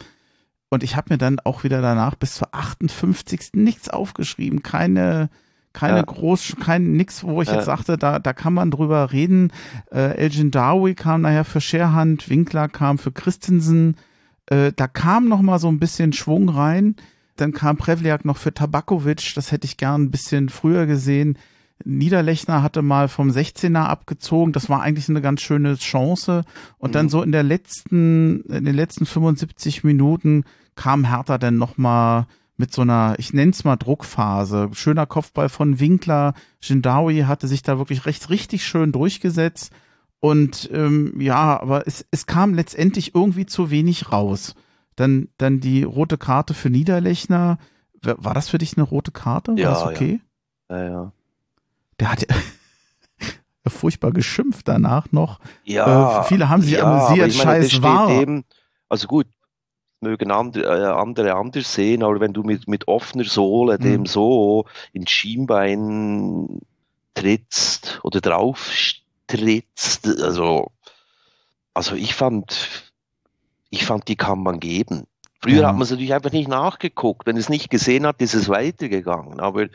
Und 0.68 0.82
ich 0.82 0.96
habe 0.96 1.08
mir 1.10 1.18
dann 1.18 1.38
auch 1.40 1.64
wieder 1.64 1.82
danach 1.82 2.14
bis 2.14 2.34
zur 2.34 2.54
58. 2.54 3.50
nichts 3.54 3.88
aufgeschrieben. 3.88 4.62
Keine, 4.62 5.28
keine 5.72 5.98
ja. 5.98 6.02
groß, 6.02 6.56
kein 6.60 6.92
nix, 6.92 7.24
wo 7.24 7.42
ich 7.42 7.48
ja. 7.48 7.56
jetzt 7.56 7.66
sagte, 7.66 7.98
da, 7.98 8.18
da 8.18 8.32
kann 8.32 8.54
man 8.54 8.70
drüber 8.70 9.12
reden. 9.12 9.52
Äh, 9.90 10.16
Elgin 10.16 10.50
Darwi 10.50 10.94
kam 10.94 11.22
nachher 11.22 11.44
für 11.44 11.60
Scherhand, 11.60 12.28
Winkler 12.30 12.68
kam 12.68 12.98
für 12.98 13.12
Christensen. 13.12 13.96
Äh, 14.46 14.72
da 14.74 14.88
kam 14.88 15.28
noch 15.28 15.42
mal 15.42 15.58
so 15.58 15.68
ein 15.68 15.78
bisschen 15.78 16.12
Schwung 16.12 16.48
rein. 16.48 16.96
Dann 17.36 17.52
kam 17.52 17.76
Prevliak 17.76 18.24
noch 18.24 18.36
für 18.36 18.52
Tabakovic. 18.52 19.32
Das 19.34 19.52
hätte 19.52 19.66
ich 19.66 19.76
gern 19.76 20.02
ein 20.02 20.10
bisschen 20.10 20.48
früher 20.48 20.86
gesehen. 20.86 21.38
Niederlechner 21.84 22.62
hatte 22.62 22.82
mal 22.82 23.08
vom 23.08 23.30
16er 23.30 23.84
abgezogen. 23.84 24.52
Das 24.52 24.68
war 24.68 24.82
eigentlich 24.82 25.08
eine 25.08 25.20
ganz 25.20 25.40
schöne 25.40 25.76
Chance. 25.76 26.44
Und 26.78 26.90
mhm. 26.90 26.92
dann 26.92 27.08
so 27.08 27.22
in 27.22 27.32
der 27.32 27.42
letzten, 27.42 28.42
in 28.42 28.64
den 28.64 28.74
letzten 28.74 29.06
75 29.06 29.84
Minuten 29.84 30.44
kam 30.74 31.04
Hertha 31.08 31.38
dann 31.38 31.58
nochmal 31.58 32.26
mit 32.56 32.72
so 32.72 32.82
einer, 32.82 33.16
ich 33.18 33.32
nenne 33.32 33.50
es 33.50 33.64
mal 33.64 33.76
Druckphase. 33.76 34.70
Schöner 34.72 35.06
Kopfball 35.06 35.48
von 35.48 35.80
Winkler. 35.80 36.34
Jindawi 36.60 37.22
hatte 37.22 37.48
sich 37.48 37.62
da 37.62 37.78
wirklich 37.78 38.06
recht 38.06 38.30
richtig 38.30 38.64
schön 38.64 38.92
durchgesetzt. 38.92 39.72
Und 40.20 40.70
ähm, 40.72 41.20
ja, 41.20 41.60
aber 41.60 41.86
es, 41.86 42.06
es 42.12 42.26
kam 42.26 42.54
letztendlich 42.54 43.14
irgendwie 43.14 43.46
zu 43.46 43.70
wenig 43.70 44.12
raus. 44.12 44.54
Dann, 44.96 45.28
dann 45.38 45.60
die 45.60 45.82
rote 45.84 46.18
Karte 46.18 46.54
für 46.54 46.70
Niederlechner. 46.70 47.58
War 48.02 48.34
das 48.34 48.48
für 48.48 48.58
dich 48.58 48.76
eine 48.76 48.84
rote 48.84 49.10
Karte? 49.12 49.52
War 49.52 49.58
Ja, 49.58 49.70
das 49.70 49.84
okay? 49.86 50.20
Ja, 50.70 50.84
ja. 50.84 51.12
Der 52.00 52.10
hat 52.12 52.26
furchtbar 53.66 54.12
geschimpft 54.12 54.66
danach 54.68 55.12
noch. 55.12 55.38
Ja, 55.64 56.18
Äh, 56.20 56.24
viele 56.24 56.48
haben 56.48 56.62
sich 56.62 56.72
ja, 56.74 56.84
amüsiert, 56.84 57.28
ich 57.28 57.38
meine, 57.44 57.64
scheiß 57.64 57.82
war. 57.82 58.08
Eben, 58.10 58.44
also 58.88 59.06
gut, 59.06 59.26
mögen 60.00 60.30
andere, 60.32 60.64
äh, 60.64 60.86
andere 60.92 61.34
anders 61.34 61.72
sehen, 61.74 62.02
aber 62.02 62.20
wenn 62.20 62.32
du 62.32 62.42
mit, 62.42 62.66
mit 62.68 62.88
offener 62.88 63.24
Sohle 63.24 63.78
Mhm. 63.78 63.82
dem 63.82 64.06
so 64.06 64.66
ins 64.92 65.10
Schienbein 65.10 66.60
trittst 67.14 68.00
oder 68.02 68.20
drauf 68.20 68.70
trittst, 69.28 70.08
also, 70.22 70.72
also 71.74 71.94
ich 71.94 72.14
fand, 72.14 72.91
ich 73.72 73.84
fand, 73.86 74.06
die 74.08 74.16
kann 74.16 74.42
man 74.42 74.60
geben. 74.60 75.04
Früher 75.40 75.62
Ja. 75.62 75.68
hat 75.68 75.74
man 75.74 75.82
es 75.82 75.90
natürlich 75.90 76.14
einfach 76.14 76.30
nicht 76.32 76.48
nachgeguckt. 76.48 77.26
Wenn 77.26 77.36
es 77.36 77.48
nicht 77.48 77.70
gesehen 77.70 78.06
hat, 78.06 78.20
ist 78.22 78.34
es 78.34 78.48
weitergegangen. 78.48 79.40
Aber 79.40 79.66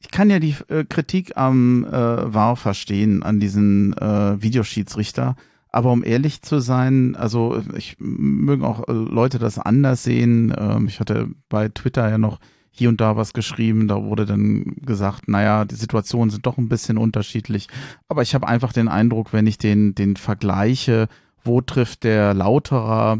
Ich 0.00 0.10
kann 0.10 0.28
ja 0.28 0.38
die 0.38 0.54
äh, 0.68 0.84
Kritik 0.84 1.36
am 1.36 1.84
äh, 1.86 1.90
VAR 2.34 2.56
verstehen, 2.56 3.22
an 3.22 3.40
diesen 3.40 3.96
äh, 3.96 4.42
Videoschiedsrichter. 4.42 5.36
Aber 5.70 5.92
um 5.92 6.04
ehrlich 6.04 6.42
zu 6.42 6.60
sein, 6.60 7.16
also 7.16 7.62
ich 7.76 7.96
mögen 7.98 8.64
auch 8.64 8.86
äh, 8.86 8.92
Leute 8.92 9.38
das 9.38 9.58
anders 9.58 10.02
sehen. 10.04 10.54
Ähm, 10.56 10.88
ich 10.88 11.00
hatte 11.00 11.28
bei 11.48 11.68
Twitter 11.68 12.08
ja 12.10 12.18
noch 12.18 12.38
hier 12.70 12.88
und 12.90 13.00
da 13.00 13.16
was 13.16 13.32
geschrieben. 13.32 13.88
Da 13.88 14.02
wurde 14.02 14.26
dann 14.26 14.76
gesagt, 14.82 15.26
naja, 15.28 15.64
die 15.64 15.76
Situationen 15.76 16.30
sind 16.30 16.44
doch 16.44 16.58
ein 16.58 16.68
bisschen 16.68 16.98
unterschiedlich. 16.98 17.68
Aber 18.08 18.20
ich 18.22 18.34
habe 18.34 18.46
einfach 18.46 18.72
den 18.72 18.88
Eindruck, 18.88 19.32
wenn 19.32 19.46
ich 19.46 19.58
den, 19.58 19.94
den 19.94 20.16
vergleiche, 20.16 21.08
wo 21.44 21.60
trifft 21.60 22.04
der 22.04 22.34
Lauterer 22.34 23.18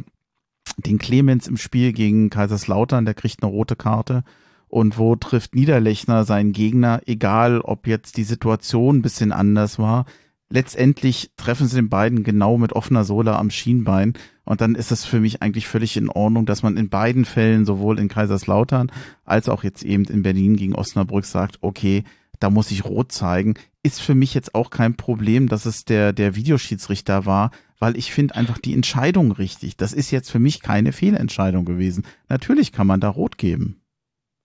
den 0.77 0.99
Clemens 0.99 1.47
im 1.47 1.57
Spiel 1.57 1.93
gegen 1.93 2.31
Kaiserslautern, 2.31 3.05
der 3.05 3.14
kriegt 3.14 3.43
eine 3.43 3.51
rote 3.51 3.77
Karte 3.77 4.25
und 4.68 4.99
wo 4.99 5.14
trifft 5.14 5.55
Niederlechner 5.55 6.25
seinen 6.25 6.53
Gegner, 6.53 7.01
egal 7.07 7.61
ob 7.61 7.87
jetzt 7.87 8.16
die 8.16 8.25
Situation 8.25 8.97
ein 8.97 9.03
bisschen 9.03 9.33
anders 9.33 9.79
war. 9.79 10.07
Letztendlich 10.51 11.31
treffen 11.37 11.68
sie 11.68 11.77
den 11.77 11.89
beiden 11.89 12.22
genau 12.22 12.59
mit 12.59 12.72
offener 12.72 13.05
Sohle 13.05 13.37
am 13.37 13.51
Schienbein 13.51 14.14
und 14.45 14.61
dann 14.61 14.75
ist 14.75 14.93
es 14.93 15.05
für 15.05 15.20
mich 15.20 15.43
eigentlich 15.43 15.66
völlig 15.66 15.97
in 15.97 16.11
Ordnung, 16.11 16.47
dass 16.47 16.62
man 16.62 16.77
in 16.77 16.89
beiden 16.89 17.25
Fällen, 17.25 17.64
sowohl 17.64 17.99
in 17.99 18.09
Kaiserslautern 18.09 18.91
als 19.25 19.49
auch 19.49 19.64
jetzt 19.64 19.85
eben 19.85 20.05
in 20.05 20.22
Berlin 20.22 20.57
gegen 20.57 20.75
Osnabrück 20.75 21.25
sagt, 21.25 21.59
okay, 21.61 22.05
da 22.41 22.51
muss 22.51 22.70
ich 22.70 22.85
rot 22.85 23.12
zeigen. 23.12 23.55
Ist 23.83 24.01
für 24.01 24.14
mich 24.14 24.35
jetzt 24.35 24.55
auch 24.55 24.70
kein 24.70 24.97
Problem, 24.97 25.49
dass 25.49 25.66
es 25.66 25.85
der, 25.85 26.12
der 26.12 26.37
Videoschiedsrichter 26.37 27.27
war, 27.27 27.51
weil 27.85 27.99
ich 27.99 28.14
finde 28.14 28.35
einfach 28.35 28.57
die 28.57 28.72
Entscheidung 28.72 29.30
richtig. 29.30 29.76
Das 29.76 29.93
ist 29.93 30.11
jetzt 30.11 30.30
für 30.30 30.39
mich 30.39 30.62
keine 30.62 30.91
Fehlentscheidung 30.91 31.66
gewesen. 31.66 32.07
Natürlich 32.30 32.72
kann 32.72 32.87
man 32.87 32.99
da 32.99 33.11
rot 33.11 33.37
geben. 33.37 33.82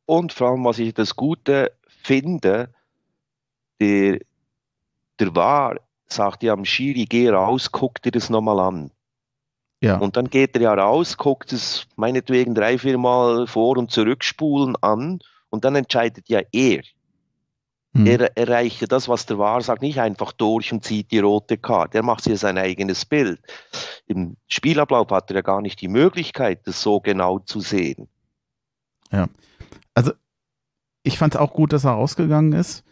Und 0.05 0.33
vor 0.33 0.49
allem, 0.49 0.65
was 0.65 0.77
ich 0.77 0.93
das 0.93 1.15
Gute 1.15 1.71
finde, 1.87 2.69
der, 3.79 4.19
der 5.19 5.35
war, 5.37 5.77
sagt 6.07 6.43
ja 6.43 6.51
am 6.51 6.65
Schiri, 6.65 7.05
geh 7.05 7.29
raus, 7.29 7.71
guck 7.71 8.01
dir 8.01 8.11
das 8.11 8.29
nochmal 8.29 8.59
an. 8.59 8.91
Ja. 9.79 9.99
Und 9.99 10.17
dann 10.17 10.29
geht 10.29 10.57
er 10.57 10.61
ja 10.61 10.73
raus, 10.73 11.15
guckt 11.15 11.53
es 11.53 11.87
meinetwegen 11.95 12.53
drei, 12.53 12.77
vier 12.77 12.97
Mal 12.97 13.47
vor- 13.47 13.77
und 13.77 13.89
zurückspulen 13.89 14.75
an 14.81 15.19
und 15.49 15.63
dann 15.63 15.75
entscheidet 15.75 16.27
ja 16.27 16.41
er. 16.51 16.81
Hm. 17.93 18.05
Er 18.05 18.37
erreicht 18.37 18.81
ja 18.81 18.87
das, 18.87 19.09
was 19.09 19.25
der 19.25 19.39
war, 19.39 19.61
sagt 19.61 19.81
nicht 19.81 19.99
einfach 19.99 20.31
durch 20.31 20.71
und 20.71 20.83
zieht 20.83 21.11
die 21.11 21.19
rote 21.19 21.57
Karte. 21.57 21.97
Er 21.97 22.03
macht 22.03 22.23
sich 22.23 22.31
ja 22.31 22.37
sein 22.37 22.57
eigenes 22.57 23.05
Bild. 23.05 23.39
Im 24.05 24.35
Spielablauf 24.47 25.09
hat 25.09 25.31
er 25.31 25.37
ja 25.37 25.41
gar 25.41 25.61
nicht 25.61 25.81
die 25.81 25.87
Möglichkeit, 25.87 26.67
das 26.67 26.81
so 26.81 26.99
genau 26.99 27.39
zu 27.39 27.61
sehen. 27.61 28.07
Ich 31.03 31.17
fand 31.17 31.33
es 31.33 31.39
auch 31.39 31.53
gut, 31.53 31.73
dass 31.73 31.85
er 31.85 31.91
rausgegangen 31.91 32.53
ist. 32.53 32.83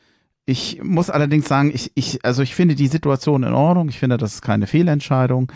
Ich 0.45 0.81
muss 0.81 1.09
allerdings 1.09 1.47
sagen, 1.47 1.71
ich, 1.73 1.91
ich, 1.93 2.23
also 2.23 2.41
ich 2.41 2.55
finde 2.55 2.75
die 2.75 2.87
Situation 2.87 3.43
in 3.43 3.53
Ordnung. 3.53 3.89
Ich 3.89 3.99
finde, 3.99 4.17
das 4.17 4.35
ist 4.35 4.41
keine 4.41 4.65
Fehlentscheidung. 4.65 5.51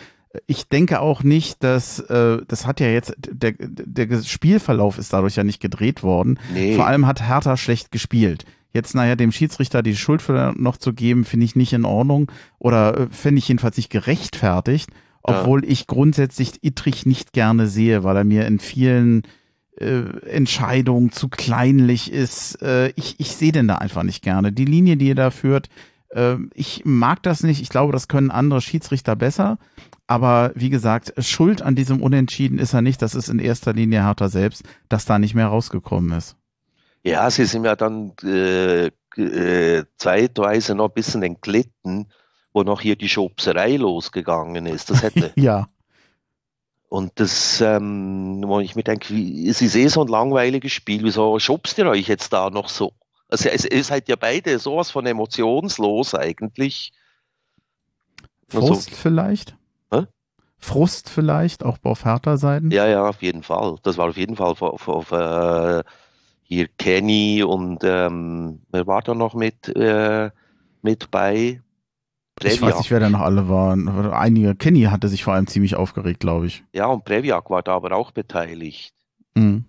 Ich 0.47 0.69
denke 0.69 0.99
auch 0.99 1.23
nicht, 1.23 1.63
dass, 1.63 1.99
äh, 1.99 2.39
das 2.47 2.67
hat 2.67 2.79
ja 2.79 2.87
jetzt, 2.87 3.13
der, 3.17 3.53
der 3.57 4.23
Spielverlauf 4.23 4.97
ist 4.97 5.13
dadurch 5.13 5.37
ja 5.37 5.43
nicht 5.43 5.61
gedreht 5.61 6.03
worden. 6.03 6.39
Nee. 6.53 6.75
Vor 6.75 6.85
allem 6.85 7.07
hat 7.07 7.27
Hertha 7.27 7.57
schlecht 7.57 7.91
gespielt. 7.91 8.45
Jetzt, 8.73 8.95
naja, 8.95 9.15
dem 9.15 9.31
Schiedsrichter 9.31 9.83
die 9.83 9.95
Schuld 9.95 10.21
für 10.21 10.53
noch 10.57 10.77
zu 10.77 10.93
geben, 10.93 11.25
finde 11.25 11.45
ich 11.45 11.55
nicht 11.55 11.73
in 11.73 11.85
Ordnung 11.85 12.31
oder 12.59 12.97
äh, 12.97 13.07
finde 13.11 13.39
ich 13.39 13.47
jedenfalls 13.47 13.77
nicht 13.77 13.89
gerechtfertigt, 13.89 14.89
obwohl 15.23 15.63
ich 15.65 15.87
grundsätzlich 15.87 16.63
Ittrich 16.63 17.05
nicht 17.05 17.33
gerne 17.33 17.67
sehe, 17.67 18.03
weil 18.03 18.17
er 18.17 18.23
mir 18.23 18.47
in 18.47 18.59
vielen 18.59 19.23
äh, 19.77 20.01
Entscheidungen 20.27 21.11
zu 21.11 21.29
kleinlich 21.29 22.11
ist. 22.11 22.61
Äh, 22.61 22.89
ich 22.95 23.19
ich 23.19 23.35
sehe 23.35 23.51
den 23.51 23.67
da 23.67 23.75
einfach 23.75 24.03
nicht 24.03 24.23
gerne. 24.23 24.51
Die 24.51 24.65
Linie, 24.65 24.97
die 24.97 25.11
er 25.11 25.15
da 25.15 25.31
führt, 25.31 25.69
äh, 26.09 26.35
ich 26.53 26.83
mag 26.85 27.23
das 27.23 27.43
nicht. 27.43 27.61
Ich 27.61 27.69
glaube, 27.69 27.93
das 27.93 28.07
können 28.07 28.31
andere 28.31 28.61
Schiedsrichter 28.61 29.15
besser. 29.15 29.57
Aber 30.07 30.51
wie 30.55 30.69
gesagt, 30.69 31.13
Schuld 31.19 31.61
an 31.61 31.75
diesem 31.75 32.01
Unentschieden 32.01 32.59
ist 32.59 32.73
er 32.73 32.81
nicht. 32.81 33.01
Das 33.01 33.15
ist 33.15 33.29
in 33.29 33.39
erster 33.39 33.73
Linie 33.73 34.03
Hertha 34.03 34.27
selbst, 34.27 34.63
dass 34.89 35.05
da 35.05 35.19
nicht 35.19 35.35
mehr 35.35 35.47
rausgekommen 35.47 36.17
ist. 36.17 36.35
Ja, 37.03 37.29
sie 37.31 37.45
sind 37.45 37.65
ja 37.65 37.75
dann 37.75 38.13
äh, 38.23 38.91
äh, 39.17 39.83
zeitweise 39.97 40.75
noch 40.75 40.89
ein 40.89 40.93
bisschen 40.93 41.23
entglitten, 41.23 42.11
wo 42.53 42.63
noch 42.63 42.81
hier 42.81 42.95
die 42.95 43.09
Schubserei 43.09 43.77
losgegangen 43.77 44.65
ist. 44.65 44.89
Das 44.89 45.01
hätte, 45.01 45.31
Ja. 45.35 45.67
und 46.89 47.11
das, 47.19 47.59
ähm, 47.61 48.43
wo 48.45 48.59
ich 48.59 48.75
mir 48.75 48.83
denke, 48.83 49.09
wie, 49.13 49.47
es 49.49 49.61
ist 49.61 49.75
eh 49.75 49.87
so 49.87 50.01
ein 50.01 50.07
langweiliges 50.07 50.71
Spiel, 50.73 51.03
wieso 51.03 51.39
schubst 51.39 51.77
ihr 51.77 51.87
euch 51.87 52.07
jetzt 52.07 52.33
da 52.33 52.49
noch 52.49 52.69
so? 52.69 52.93
Also 53.29 53.49
es, 53.49 53.65
ihr 53.65 53.83
seid 53.83 54.07
ja 54.09 54.15
beide 54.17 54.59
sowas 54.59 54.91
von 54.91 55.05
emotionslos 55.05 56.13
eigentlich. 56.15 56.91
Also, 58.53 58.67
Frust 58.67 58.91
vielleicht? 58.91 59.55
Hä? 59.91 60.05
Frust 60.57 61.09
vielleicht, 61.09 61.63
auch 61.63 61.77
auf 61.83 62.03
Hertha-Seiten? 62.05 62.69
ja, 62.71 62.85
ja, 62.87 63.07
auf 63.07 63.21
jeden 63.21 63.41
Fall. 63.41 63.77
Das 63.83 63.97
war 63.97 64.09
auf 64.09 64.17
jeden 64.17 64.35
Fall 64.35 64.47
auf, 64.47 64.61
auf, 64.61 64.87
auf 64.87 65.11
äh, 65.13 65.81
hier 66.51 66.67
Kenny 66.67 67.43
und 67.43 67.79
ähm, 67.83 68.59
wer 68.71 68.85
war 68.85 69.01
da 69.01 69.15
noch 69.15 69.33
mit, 69.33 69.73
äh, 69.73 70.29
mit 70.81 71.09
bei? 71.09 71.61
Ich 72.43 72.61
weiß 72.61 72.79
nicht, 72.79 72.91
wer 72.91 72.99
da 72.99 73.09
noch 73.09 73.21
alle 73.21 73.47
waren. 73.47 73.87
Einige, 74.11 74.55
Kenny 74.55 74.83
hatte 74.83 75.07
sich 75.07 75.23
vor 75.23 75.33
allem 75.33 75.47
ziemlich 75.47 75.75
aufgeregt, 75.75 76.19
glaube 76.19 76.47
ich. 76.47 76.63
Ja, 76.73 76.87
und 76.87 77.05
Previak 77.05 77.49
war 77.49 77.61
da 77.63 77.75
aber 77.75 77.93
auch 77.93 78.11
beteiligt. 78.11 78.93
Mhm. 79.35 79.63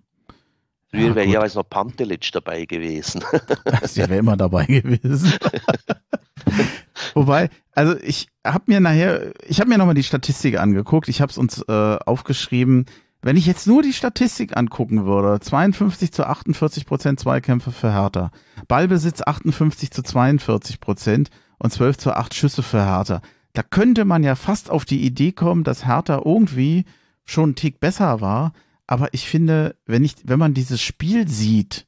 Früher 0.91 1.09
Ja, 1.09 1.15
wäre 1.15 1.29
ja 1.29 1.47
noch 1.55 1.69
Pantelic 1.69 2.33
dabei 2.33 2.65
gewesen. 2.65 3.23
Der 3.97 4.09
wäre 4.09 4.17
immer 4.17 4.37
dabei 4.37 4.65
gewesen. 4.67 5.33
Wobei, 7.15 7.49
also 7.73 7.95
ich 8.01 8.29
habe 8.45 8.65
mir 8.67 8.81
nachher, 8.81 9.33
ich 9.47 9.61
habe 9.61 9.71
mir 9.71 9.79
nochmal 9.79 9.95
die 9.95 10.03
Statistik 10.03 10.59
angeguckt. 10.59 11.09
Ich 11.09 11.21
habe 11.21 11.31
es 11.31 11.39
uns 11.39 11.63
äh, 11.69 11.99
aufgeschrieben. 12.05 12.87
Wenn 13.23 13.37
ich 13.37 13.47
jetzt 13.47 13.69
nur 13.69 13.83
die 13.83 13.93
Statistik 13.93 14.57
angucken 14.57 15.05
würde, 15.07 15.39
52 15.41 16.13
zu 16.13 16.27
48 16.27 16.87
Prozent 16.87 17.21
Zweikämpfe 17.21 17.71
für 17.71 17.93
Hertha, 17.93 18.33
Ballbesitz 18.67 19.23
58 19.23 19.93
zu 19.93 20.03
42 20.03 20.81
Prozent 20.81 21.31
und 21.59 21.73
12 21.73 21.99
zu 21.99 22.17
8 22.17 22.35
Schüsse 22.35 22.63
für 22.65 22.85
Hertha. 22.85 23.23
Da 23.53 23.63
könnte 23.63 24.05
man 24.05 24.25
ja 24.25 24.35
fast 24.35 24.71
auf 24.71 24.85
die 24.85 25.05
Idee 25.05 25.31
kommen, 25.33 25.63
dass 25.63 25.87
Hertha 25.87 26.23
irgendwie 26.25 26.85
schon 27.25 27.45
einen 27.51 27.55
Tick 27.55 27.79
besser 27.79 28.21
war. 28.21 28.53
Aber 28.89 29.15
ich 29.15 29.29
finde, 29.29 29.77
wenn 29.87 30.05
ich, 30.05 30.17
wenn 30.25 30.39
man 30.41 30.55
dieses 30.55 30.83
Spiel 30.83 31.29
sieht, 31.29 31.87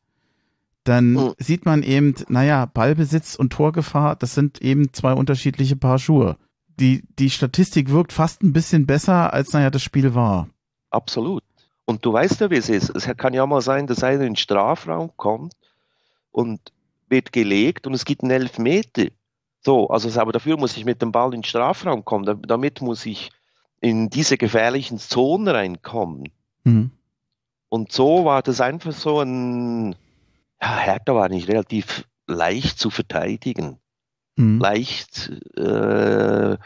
dann 0.84 1.14
Mhm. 1.14 1.32
sieht 1.38 1.64
man 1.66 1.82
eben, 1.82 2.14
naja, 2.28 2.66
Ballbesitz 2.66 3.34
und 3.34 3.52
Torgefahr, 3.52 4.14
das 4.16 4.34
sind 4.34 4.60
eben 4.62 4.92
zwei 4.92 5.12
unterschiedliche 5.14 5.76
Paar 5.76 5.98
Schuhe. 5.98 6.36
Die, 6.78 7.02
die 7.18 7.30
Statistik 7.30 7.90
wirkt 7.90 8.12
fast 8.12 8.42
ein 8.42 8.52
bisschen 8.52 8.86
besser, 8.86 9.32
als 9.32 9.52
naja 9.52 9.70
das 9.70 9.82
Spiel 9.82 10.14
war. 10.14 10.48
Absolut. 10.94 11.42
Und 11.86 12.04
du 12.04 12.12
weißt 12.12 12.40
ja, 12.40 12.50
wie 12.50 12.56
es 12.56 12.68
ist. 12.68 12.90
Es 12.90 13.06
kann 13.16 13.34
ja 13.34 13.44
mal 13.46 13.60
sein, 13.60 13.86
dass 13.86 14.02
einer 14.04 14.20
in 14.22 14.30
den 14.34 14.36
Strafraum 14.36 15.10
kommt 15.16 15.54
und 16.30 16.60
wird 17.08 17.32
gelegt 17.32 17.86
und 17.86 17.94
es 17.94 18.04
gibt 18.04 18.22
einen 18.22 18.30
Elfmeter. 18.30 19.06
So, 19.60 19.88
also 19.88 20.20
aber 20.20 20.32
dafür 20.32 20.56
muss 20.56 20.76
ich 20.76 20.84
mit 20.84 21.02
dem 21.02 21.12
Ball 21.12 21.34
in 21.34 21.40
den 21.40 21.44
Strafraum 21.44 22.04
kommen. 22.04 22.24
Da- 22.24 22.34
Damit 22.34 22.80
muss 22.80 23.04
ich 23.06 23.30
in 23.80 24.08
diese 24.08 24.38
gefährlichen 24.38 24.98
Zonen 24.98 25.48
reinkommen. 25.48 26.30
Mhm. 26.64 26.90
Und 27.68 27.92
so 27.92 28.24
war 28.24 28.40
das 28.42 28.60
einfach 28.60 28.92
so 28.92 29.20
ein, 29.20 29.96
ja, 30.62 30.78
Hertha 30.78 31.14
war 31.14 31.28
nicht 31.28 31.48
relativ 31.48 32.06
leicht 32.26 32.78
zu 32.78 32.88
verteidigen. 32.90 33.78
Mhm. 34.36 34.58
Leicht 34.60 35.28
äh, 35.58 36.56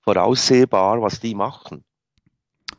voraussehbar, 0.00 1.02
was 1.02 1.20
die 1.20 1.34
machen. 1.34 1.84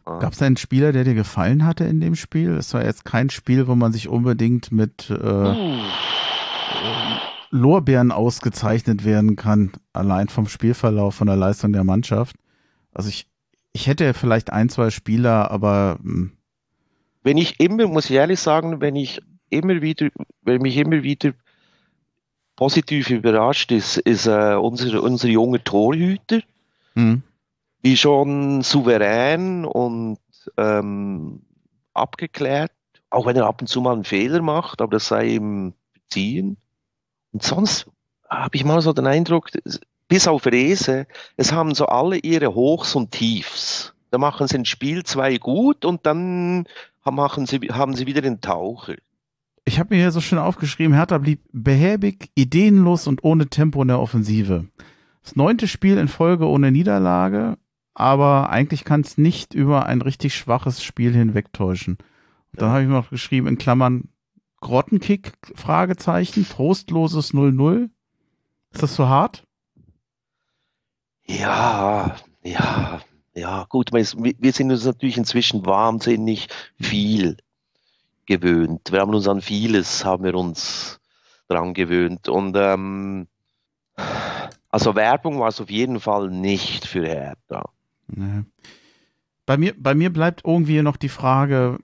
Gab 0.06 0.34
es 0.34 0.41
einen 0.41 0.58
Spieler, 0.58 0.91
der 0.91 1.06
dir 1.06 1.14
gefallen 1.14 1.66
hatte 1.66 1.86
in 1.86 2.01
dem 2.01 2.16
Spiel? 2.16 2.51
Es 2.58 2.74
war 2.74 2.84
jetzt 2.84 3.06
kein 3.06 3.30
Spiel, 3.30 3.68
wo 3.68 3.76
man 3.76 3.93
sich 3.93 4.10
unbedingt 4.10 4.72
mit 4.72 5.10
äh, 5.10 5.84
Uh, 6.74 7.18
Lorbeeren 7.51 8.12
ausgezeichnet 8.12 9.06
werden 9.06 9.36
kann, 9.36 9.72
allein 9.93 10.28
vom 10.28 10.47
Spielverlauf, 10.47 11.16
von 11.16 11.28
der 11.28 11.36
Leistung 11.36 11.72
der 11.72 11.84
Mannschaft. 11.84 12.36
Also 12.91 13.10
ich, 13.10 13.28
ich 13.74 13.88
hätte 13.88 14.14
vielleicht 14.14 14.51
ein, 14.51 14.70
zwei 14.70 14.89
Spieler, 14.89 15.51
aber. 15.51 15.99
Hm. 16.01 16.32
Wenn 17.22 17.38
ich 17.38 17.60
immer, 17.60 17.88
muss 17.88 18.10
ich 18.10 18.16
ehrlich 18.16 18.39
sagen, 18.39 18.82
wenn 18.82 18.95
ich 18.95 19.22
immer 19.49 19.82
wieder, 19.82 20.10
wenn 20.41 20.62
mich 20.62 20.76
immer 20.78 21.04
wieder 21.04 21.34
positiv 22.56 23.10
überrascht, 23.10 23.72
ist, 23.72 23.97
ist 23.97 24.26
äh, 24.26 24.56
unser, 24.56 25.01
unser 25.01 25.28
junger 25.28 25.64
Torhüter, 25.64 26.41
mhm. 26.95 27.24
Wie 27.84 27.98
schon 27.98 28.62
souverän 28.64 29.66
und 29.66 30.18
ähm, 30.58 31.42
abgeklärt, 31.94 32.72
auch 33.10 33.26
wenn 33.26 33.36
er 33.36 33.46
ab 33.46 33.62
und 33.62 33.68
zu 33.68 33.82
mal 33.82 33.94
einen 33.94 34.06
Fehler 34.06 34.42
macht, 34.42 34.82
aber 34.82 34.94
das 34.94 35.08
sei 35.08 35.36
ihm 35.36 35.74
ziehen. 36.10 36.58
Und 37.34 37.44
sonst 37.44 37.88
habe 38.28 38.56
ich 38.56 38.64
mal 38.64 38.82
so 38.82 38.94
den 38.94 39.06
Eindruck, 39.06 39.52
bis 40.08 40.28
auf 40.28 40.46
Rese, 40.46 41.08
es 41.38 41.52
haben 41.52 41.76
so 41.76 41.86
alle 41.86 42.18
ihre 42.18 42.56
Hochs 42.56 42.96
und 42.96 43.12
Tiefs. 43.12 43.94
Da 44.12 44.18
machen 44.18 44.48
sie 44.48 44.58
ein 44.58 44.66
Spiel 44.66 45.04
zwei 45.04 45.38
gut 45.38 45.86
und 45.86 46.06
dann 46.06 46.66
machen 47.04 47.46
sie, 47.46 47.60
haben 47.72 47.96
sie 47.96 48.08
wieder 48.08 48.22
den 48.22 48.40
Taucher. 48.40 48.96
Ich 49.66 49.80
habe 49.80 49.96
mir 49.96 50.02
hier 50.02 50.12
so 50.12 50.22
schön 50.22 50.40
aufgeschrieben, 50.40 50.94
Hertha 50.94 51.18
blieb 51.18 51.42
behäbig, 51.52 52.30
ideenlos 52.36 53.08
und 53.08 53.24
ohne 53.24 53.48
Tempo 53.48 53.82
in 53.82 53.88
der 53.90 54.00
Offensive. 54.00 54.68
Das 55.24 55.36
neunte 55.36 55.68
Spiel 55.68 55.98
in 55.98 56.10
Folge 56.10 56.48
ohne 56.48 56.72
Niederlage, 56.72 57.58
aber 57.94 58.50
eigentlich 58.50 58.84
kann 58.86 59.02
es 59.02 59.18
nicht 59.18 59.54
über 59.54 59.86
ein 59.86 60.02
richtig 60.02 60.36
schwaches 60.36 60.84
Spiel 60.84 61.14
hinwegtäuschen. 61.14 61.98
Und 62.52 62.62
dann 62.62 62.70
habe 62.70 62.84
ich 62.84 62.88
noch 62.88 63.10
geschrieben 63.10 63.48
in 63.48 63.58
Klammern 63.58 64.10
Grottenkick, 64.62 65.34
Fragezeichen, 65.56 66.48
trostloses 66.48 67.34
0-0. 67.34 67.89
Ist 68.72 68.82
das 68.84 68.96
so 68.96 69.08
hart? 69.08 69.44
Ja, 71.26 72.16
ja, 72.44 73.02
ja, 73.34 73.66
gut, 73.70 73.91
wir 73.91 74.54
sind 74.54 74.72
uns 74.72 74.86
natürlich 74.86 75.18
inzwischen 75.18 75.66
wahnsinnig 75.66 76.48
viel 76.80 77.38
gewöhnt. 78.26 78.91
Wir 78.91 79.02
haben 79.02 79.14
uns 79.14 79.28
an 79.28 79.41
vieles, 79.41 80.06
haben 80.06 80.24
wir 80.24 80.36
uns 80.36 81.00
dran 81.48 81.74
gewöhnt. 81.74 82.30
Und 82.30 82.56
ähm, 82.58 83.28
also 84.70 84.96
Werbung 84.96 85.39
war 85.39 85.50
es 85.50 85.62
auf 85.62 85.70
jeden 85.70 86.00
Fall 86.00 86.30
nicht 86.30 86.86
für 86.86 87.06
Hertha. 87.06 87.70
Nee. 88.08 88.43
Bei 89.45 89.58
mir, 89.58 89.74
bei 89.78 89.93
mir 89.93 90.12
bleibt 90.12 90.43
irgendwie 90.45 90.82
noch 90.82 90.97
die 90.97 91.10
Frage, 91.10 91.80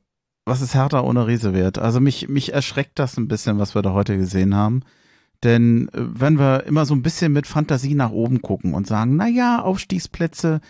was 0.45 0.61
ist 0.61 0.73
Hertha 0.73 1.01
ohne 1.01 1.27
Riese 1.27 1.53
wert? 1.53 1.77
Also 1.77 1.99
mich, 1.99 2.29
mich 2.29 2.53
erschreckt 2.53 2.97
das 2.99 3.17
ein 3.17 3.27
bisschen, 3.27 3.59
was 3.59 3.75
wir 3.75 3.81
da 3.81 3.93
heute 3.93 4.17
gesehen 4.17 4.55
haben. 4.55 4.81
Denn 5.43 5.89
äh, 5.89 6.01
wenn 6.01 6.39
wir 6.39 6.65
immer 6.65 6.85
so 6.85 6.93
ein 6.93 7.03
bisschen 7.03 7.31
mit 7.31 7.47
Fantasie 7.47 7.95
nach 7.95 8.11
oben 8.11 8.41
gucken 8.41 8.73
und 8.73 8.87
sagen, 8.87 9.15
na 9.15 9.27
ja, 9.27 9.61
Aufstiegsplätze, 9.61 10.61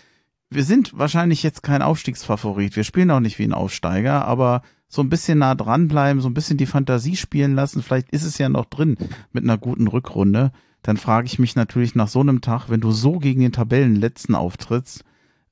wir 0.50 0.64
sind 0.64 0.98
wahrscheinlich 0.98 1.42
jetzt 1.42 1.62
kein 1.62 1.82
Aufstiegsfavorit. 1.82 2.76
Wir 2.76 2.84
spielen 2.84 3.10
auch 3.10 3.20
nicht 3.20 3.38
wie 3.38 3.44
ein 3.44 3.52
Aufsteiger, 3.52 4.24
aber 4.24 4.62
so 4.88 5.02
ein 5.02 5.08
bisschen 5.08 5.38
nah 5.38 5.54
dranbleiben, 5.54 6.20
so 6.20 6.28
ein 6.28 6.34
bisschen 6.34 6.56
die 6.56 6.66
Fantasie 6.66 7.16
spielen 7.16 7.54
lassen. 7.54 7.82
Vielleicht 7.82 8.10
ist 8.10 8.24
es 8.24 8.38
ja 8.38 8.48
noch 8.48 8.64
drin 8.64 8.96
mit 9.32 9.44
einer 9.44 9.58
guten 9.58 9.86
Rückrunde. 9.86 10.50
Dann 10.82 10.96
frage 10.96 11.26
ich 11.26 11.38
mich 11.38 11.54
natürlich 11.54 11.94
nach 11.94 12.08
so 12.08 12.20
einem 12.20 12.40
Tag, 12.40 12.68
wenn 12.68 12.80
du 12.80 12.90
so 12.90 13.18
gegen 13.18 13.40
den 13.40 13.52
Tabellenletzten 13.52 14.34
auftrittst, 14.34 15.04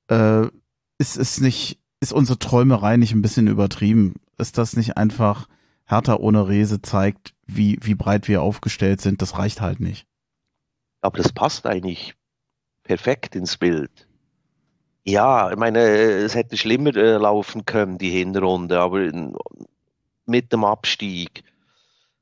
äh, 0.09 0.47
ist 0.99 1.17
es 1.17 1.41
nicht, 1.41 1.79
ist 2.01 2.13
unsere 2.13 2.39
Träumerei 2.39 2.97
nicht 2.97 3.13
ein 3.13 3.23
bisschen 3.23 3.47
übertrieben? 3.47 4.15
Ist 4.39 4.59
das 4.59 4.77
nicht 4.77 4.97
einfach 4.97 5.49
Hertha 5.89 6.17
ohne 6.17 6.47
Rese 6.49 6.83
zeigt, 6.83 7.35
wie, 7.47 7.79
wie 7.81 7.95
breit 7.95 8.29
wir 8.29 8.43
aufgestellt 8.43 9.01
sind, 9.01 9.23
das 9.23 9.39
reicht 9.39 9.61
halt 9.61 9.81
nicht. 9.81 10.07
Aber 11.01 11.17
das 11.17 11.33
passt 11.33 11.67
eigentlich 11.67 12.15
perfekt 12.83 13.35
ins 13.35 13.57
Bild. 13.57 14.07
Ja, 15.05 15.51
ich 15.51 15.57
meine, 15.57 15.81
es 15.81 16.35
hätte 16.35 16.59
schlimmer 16.59 16.95
äh, 16.95 17.17
laufen 17.17 17.65
können, 17.65 17.97
die 17.97 18.11
Hinrunde, 18.11 18.79
aber 18.79 19.11
mit 20.27 20.53
dem 20.53 20.65
Abstieg 20.65 21.43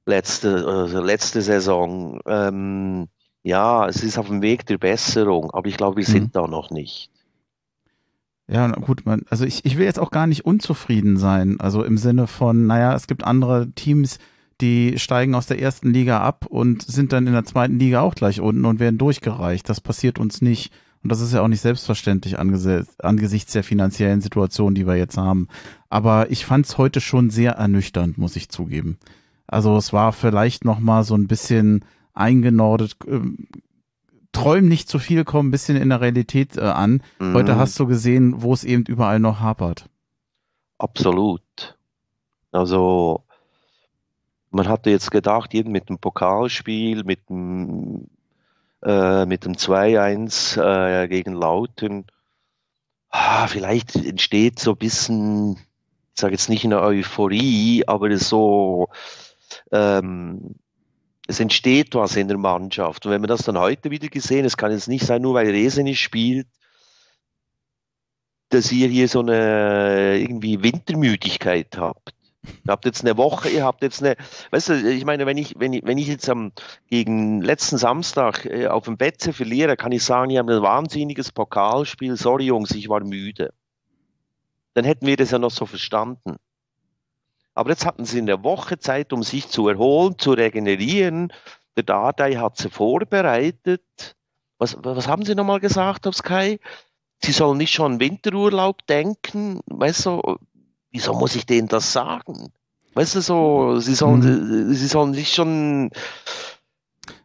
letzte, 0.05 0.65
also 0.65 1.03
letzte 1.03 1.43
Saison, 1.43 2.21
ähm, 2.27 3.09
ja, 3.43 3.89
es 3.89 4.05
ist 4.05 4.19
auf 4.19 4.29
dem 4.29 4.43
Weg 4.43 4.67
der 4.67 4.79
Besserung, 4.79 5.51
aber 5.51 5.69
ich 5.69 5.77
glaube, 5.77 5.97
wir 5.97 6.05
sind 6.05 6.27
mhm. 6.27 6.33
da 6.33 6.47
noch 6.47 6.71
nicht. 6.71 7.11
Ja, 8.49 8.69
gut, 8.69 9.07
man, 9.07 9.23
also 9.29 9.45
ich, 9.45 9.65
ich 9.65 9.77
will 9.77 9.87
jetzt 9.87 9.99
auch 9.99 10.11
gar 10.11 10.27
nicht 10.27 10.45
unzufrieden 10.45 11.17
sein. 11.17 11.59
Also 11.59 11.83
im 11.83 11.99
Sinne 11.99 12.27
von, 12.27 12.67
naja, 12.67 12.95
es 12.95 13.09
gibt 13.09 13.25
andere 13.25 13.71
Teams, 13.73 14.19
die 14.61 14.99
steigen 14.99 15.35
aus 15.35 15.47
der 15.47 15.61
ersten 15.61 15.93
Liga 15.93 16.21
ab 16.21 16.47
und 16.47 16.83
sind 16.83 17.13
dann 17.13 17.27
in 17.27 17.33
der 17.33 17.45
zweiten 17.45 17.79
Liga 17.79 18.01
auch 18.01 18.15
gleich 18.15 18.41
unten 18.41 18.65
und 18.65 18.79
werden 18.81 18.99
durchgereicht. 18.99 19.69
Das 19.69 19.81
passiert 19.81 20.19
uns 20.19 20.41
nicht. 20.41 20.73
Und 21.03 21.11
das 21.11 21.21
ist 21.21 21.33
ja 21.33 21.43
auch 21.43 21.49
nicht 21.49 21.61
selbstverständlich 21.61 22.39
angesichts 22.39 23.53
der 23.53 23.63
finanziellen 23.63 24.21
Situation, 24.21 24.75
die 24.75 24.87
wir 24.87 24.97
jetzt 24.97 25.17
haben. 25.17 25.49
Aber 25.89 26.31
ich 26.31 26.47
fand 26.47 26.67
es 26.67 26.79
heute 26.79 27.01
schon 27.01 27.31
sehr 27.31 27.53
ernüchternd, 27.53 28.17
muss 28.19 28.35
ich 28.35 28.49
zugeben. 28.49 28.99
Also 29.47 29.77
es 29.77 29.93
war 29.93 30.13
vielleicht 30.13 30.65
noch 30.65 30.81
mal 30.81 31.05
so 31.05 31.15
ein 31.15 31.29
bisschen 31.29 31.85
eingenordet, 32.15 32.97
träumen 34.37 34.69
nicht 34.69 34.89
zu 34.89 34.99
viel, 34.99 35.25
kommen 35.25 35.49
ein 35.49 35.53
bisschen 35.53 35.77
in 35.77 35.89
der 35.89 36.01
Realität 36.01 36.57
äh, 36.57 36.61
an. 36.61 37.03
Mhm. 37.19 37.35
Heute 37.35 37.57
hast 37.57 37.79
du 37.81 37.87
gesehen, 37.87 38.43
wo 38.43 38.53
es 38.53 38.65
eben 38.65 38.85
überall 38.85 39.19
noch 39.19 39.41
hapert. 39.41 39.87
Absolut. 40.79 41.43
Also 42.53 43.25
man 44.51 44.69
hatte 44.69 44.91
jetzt 44.91 45.11
gedacht, 45.11 45.55
eben 45.55 45.73
mit 45.73 45.89
dem 45.89 45.99
Pokalspiel, 45.99 47.05
mit 47.05 47.29
dem, 47.29 48.09
äh, 48.83 49.27
mit 49.27 49.45
dem 49.45 49.55
2-1 49.55 50.61
äh, 50.61 51.09
gegen 51.09 51.33
Lauten, 51.33 52.07
ah, 53.11 53.47
vielleicht 53.47 53.97
entsteht 53.97 54.59
so 54.59 54.73
ein 54.73 54.79
bisschen, 54.79 55.53
ich 56.15 56.21
sage 56.21 56.35
jetzt 56.35 56.49
nicht 56.49 56.65
eine 56.65 56.83
Euphorie, 56.83 57.85
aber 57.87 58.17
so 58.19 58.89
ähm, 59.73 60.57
es 61.27 61.41
entsteht 61.41 61.95
was 61.95 62.17
in 62.17 62.29
der 62.29 62.39
Mannschaft. 62.39 63.05
Und 63.05 63.13
wenn 63.13 63.21
man 63.21 63.29
das 63.29 63.43
dann 63.43 63.59
heute 63.59 63.91
wieder 63.91 64.09
gesehen, 64.09 64.45
es 64.45 64.57
kann 64.57 64.71
jetzt 64.71 64.89
nicht 64.89 65.05
sein, 65.05 65.23
nur 65.23 65.35
weil 65.35 65.51
Rese 65.51 65.95
spielt, 65.95 66.47
dass 68.51 68.71
ihr 68.71 68.89
hier 68.89 69.09
so 69.09 69.21
eine 69.21 70.19
irgendwie 70.19 70.63
Wintermüdigkeit 70.63 71.77
habt. 71.77 72.15
Ihr 72.65 72.71
habt 72.71 72.85
jetzt 72.85 73.03
eine 73.03 73.17
Woche, 73.17 73.49
ihr 73.49 73.65
habt 73.65 73.83
jetzt 73.83 74.05
eine, 74.05 74.15
weißt 74.53 74.69
du, 74.69 74.91
ich 74.91 75.05
meine, 75.05 75.27
wenn 75.27 75.37
ich, 75.37 75.59
wenn 75.59 75.73
ich, 75.73 75.85
wenn 75.85 75.99
ich 75.99 76.07
jetzt 76.07 76.29
am, 76.29 76.53
gegen 76.89 77.43
letzten 77.43 77.77
Samstag 77.77 78.47
äh, 78.47 78.69
auf 78.69 78.85
dem 78.85 78.97
Betze 78.97 79.33
verliere, 79.33 79.77
kann 79.77 79.91
ich 79.91 80.05
sagen, 80.05 80.31
ich 80.31 80.39
habe 80.39 80.55
ein 80.55 80.63
wahnsinniges 80.63 81.33
Pokalspiel, 81.33 82.17
sorry 82.17 82.45
Jungs, 82.45 82.71
ich 82.71 82.89
war 82.89 83.03
müde. 83.03 83.53
Dann 84.75 84.85
hätten 84.85 85.07
wir 85.07 85.17
das 85.17 85.33
ja 85.33 85.41
noch 85.41 85.51
so 85.51 85.67
verstanden. 85.67 86.37
Aber 87.57 87.71
jetzt 87.71 87.87
hatten 87.87 88.05
sie 88.05 88.19
eine 88.19 88.45
Woche 88.45 88.79
Zeit, 88.79 89.15
um 89.15 89.23
sich 89.23 89.49
zu 89.49 89.67
erholen, 89.67 90.19
zu 90.19 90.33
regenerieren. 90.33 91.33
Der 91.75 91.85
Dardai 91.85 92.35
hat 92.35 92.59
sie 92.59 92.69
vorbereitet. 92.69 93.83
Was, 94.59 94.77
was 94.83 95.09
haben 95.09 95.25
sie 95.25 95.35
nochmal 95.35 95.61
gesagt 95.61 96.07
auf 96.07 96.15
Sky? 96.15 96.61
Sie 97.25 97.33
sollen 97.33 97.57
nicht 97.57 97.73
schon 97.73 97.99
Winterurlaub 97.99 98.87
denken. 98.87 99.61
Weißt 99.67 100.05
du, 100.05 100.37
wieso 100.91 101.15
muss 101.15 101.35
ich 101.35 101.47
denen 101.47 101.67
das 101.67 101.93
sagen? 101.93 102.53
Weißt 102.93 103.15
du, 103.15 103.21
so, 103.23 103.81
sie 103.81 103.95
sollen, 103.95 104.21
mhm. 104.21 104.75
sie 104.75 104.87
sollen 104.87 105.13
nicht 105.13 105.35
schon. 105.35 105.91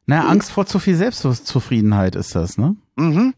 Naja, 0.06 0.28
Angst 0.28 0.50
vor 0.52 0.66
zu 0.66 0.80
viel 0.80 0.96
Selbstzufriedenheit 0.96 2.16
ist 2.16 2.36
das, 2.36 2.58
ne? 2.58 2.78
Mhm. 2.96 3.34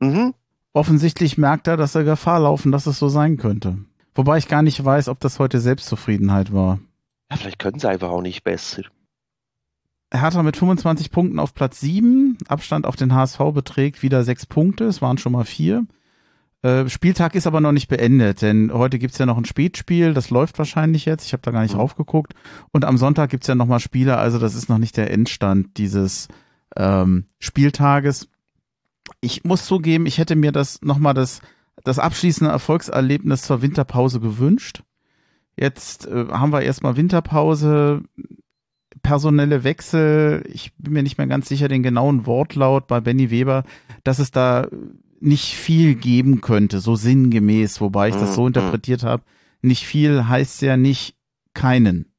Mhm. 0.00 0.34
Offensichtlich 0.72 1.38
merkt 1.38 1.68
er, 1.68 1.76
dass 1.76 1.94
er 1.94 2.02
Gefahr 2.02 2.40
laufen, 2.40 2.72
dass 2.72 2.86
es 2.86 2.98
so 2.98 3.08
sein 3.08 3.36
könnte. 3.36 3.78
Wobei 4.14 4.38
ich 4.38 4.48
gar 4.48 4.62
nicht 4.62 4.84
weiß, 4.84 5.08
ob 5.08 5.20
das 5.20 5.38
heute 5.38 5.60
Selbstzufriedenheit 5.60 6.52
war. 6.52 6.78
Ja, 7.30 7.36
vielleicht 7.36 7.58
können 7.58 7.78
sie 7.78 7.88
einfach 7.88 8.10
auch 8.10 8.22
nicht 8.22 8.44
besser. 8.44 8.82
Hertha 10.12 10.42
mit 10.42 10.56
25 10.56 11.10
Punkten 11.10 11.38
auf 11.38 11.54
Platz 11.54 11.80
7. 11.80 12.38
Abstand 12.46 12.86
auf 12.86 12.96
den 12.96 13.12
HSV 13.14 13.38
beträgt 13.52 14.02
wieder 14.02 14.22
6 14.22 14.46
Punkte. 14.46 14.84
Es 14.84 15.02
waren 15.02 15.18
schon 15.18 15.32
mal 15.32 15.44
4. 15.44 15.86
Äh, 16.62 16.88
Spieltag 16.88 17.34
ist 17.34 17.46
aber 17.46 17.60
noch 17.60 17.72
nicht 17.72 17.88
beendet, 17.88 18.40
denn 18.40 18.72
heute 18.72 18.98
gibt's 18.98 19.18
ja 19.18 19.26
noch 19.26 19.36
ein 19.36 19.44
Spätspiel. 19.44 20.14
Das 20.14 20.30
läuft 20.30 20.58
wahrscheinlich 20.58 21.04
jetzt. 21.04 21.26
Ich 21.26 21.32
habe 21.32 21.42
da 21.42 21.50
gar 21.50 21.62
nicht 21.62 21.74
mhm. 21.74 21.80
raufgeguckt. 21.80 22.34
Und 22.70 22.84
am 22.84 22.96
Sonntag 22.96 23.30
gibt's 23.30 23.48
ja 23.48 23.54
noch 23.54 23.66
mal 23.66 23.80
Spiele. 23.80 24.16
Also 24.16 24.38
das 24.38 24.54
ist 24.54 24.68
noch 24.68 24.78
nicht 24.78 24.96
der 24.96 25.10
Endstand 25.10 25.76
dieses 25.76 26.28
ähm, 26.76 27.26
Spieltages. 27.38 28.28
Ich 29.20 29.44
muss 29.44 29.66
zugeben, 29.66 30.06
ich 30.06 30.18
hätte 30.18 30.36
mir 30.36 30.52
das 30.52 30.80
noch 30.80 30.98
mal 30.98 31.12
das 31.12 31.40
das 31.82 31.98
abschließende 31.98 32.52
Erfolgserlebnis 32.52 33.42
zur 33.42 33.62
Winterpause 33.62 34.20
gewünscht. 34.20 34.82
Jetzt 35.56 36.06
äh, 36.06 36.26
haben 36.30 36.52
wir 36.52 36.62
erstmal 36.62 36.96
Winterpause, 36.96 38.02
personelle 39.02 39.64
Wechsel. 39.64 40.44
Ich 40.52 40.74
bin 40.76 40.92
mir 40.92 41.02
nicht 41.02 41.18
mehr 41.18 41.26
ganz 41.26 41.48
sicher 41.48 41.68
den 41.68 41.82
genauen 41.82 42.26
Wortlaut 42.26 42.86
bei 42.86 43.00
Benny 43.00 43.30
Weber, 43.30 43.64
dass 44.02 44.18
es 44.18 44.30
da 44.30 44.68
nicht 45.20 45.54
viel 45.54 45.94
geben 45.94 46.40
könnte, 46.40 46.80
so 46.80 46.96
sinngemäß, 46.96 47.80
wobei 47.80 48.08
ich 48.08 48.14
das 48.14 48.34
so 48.34 48.42
mhm, 48.42 48.44
mhm. 48.44 48.48
interpretiert 48.48 49.02
habe. 49.04 49.22
Nicht 49.62 49.86
viel 49.86 50.28
heißt 50.28 50.62
ja 50.62 50.76
nicht 50.76 51.16
keinen. 51.54 52.13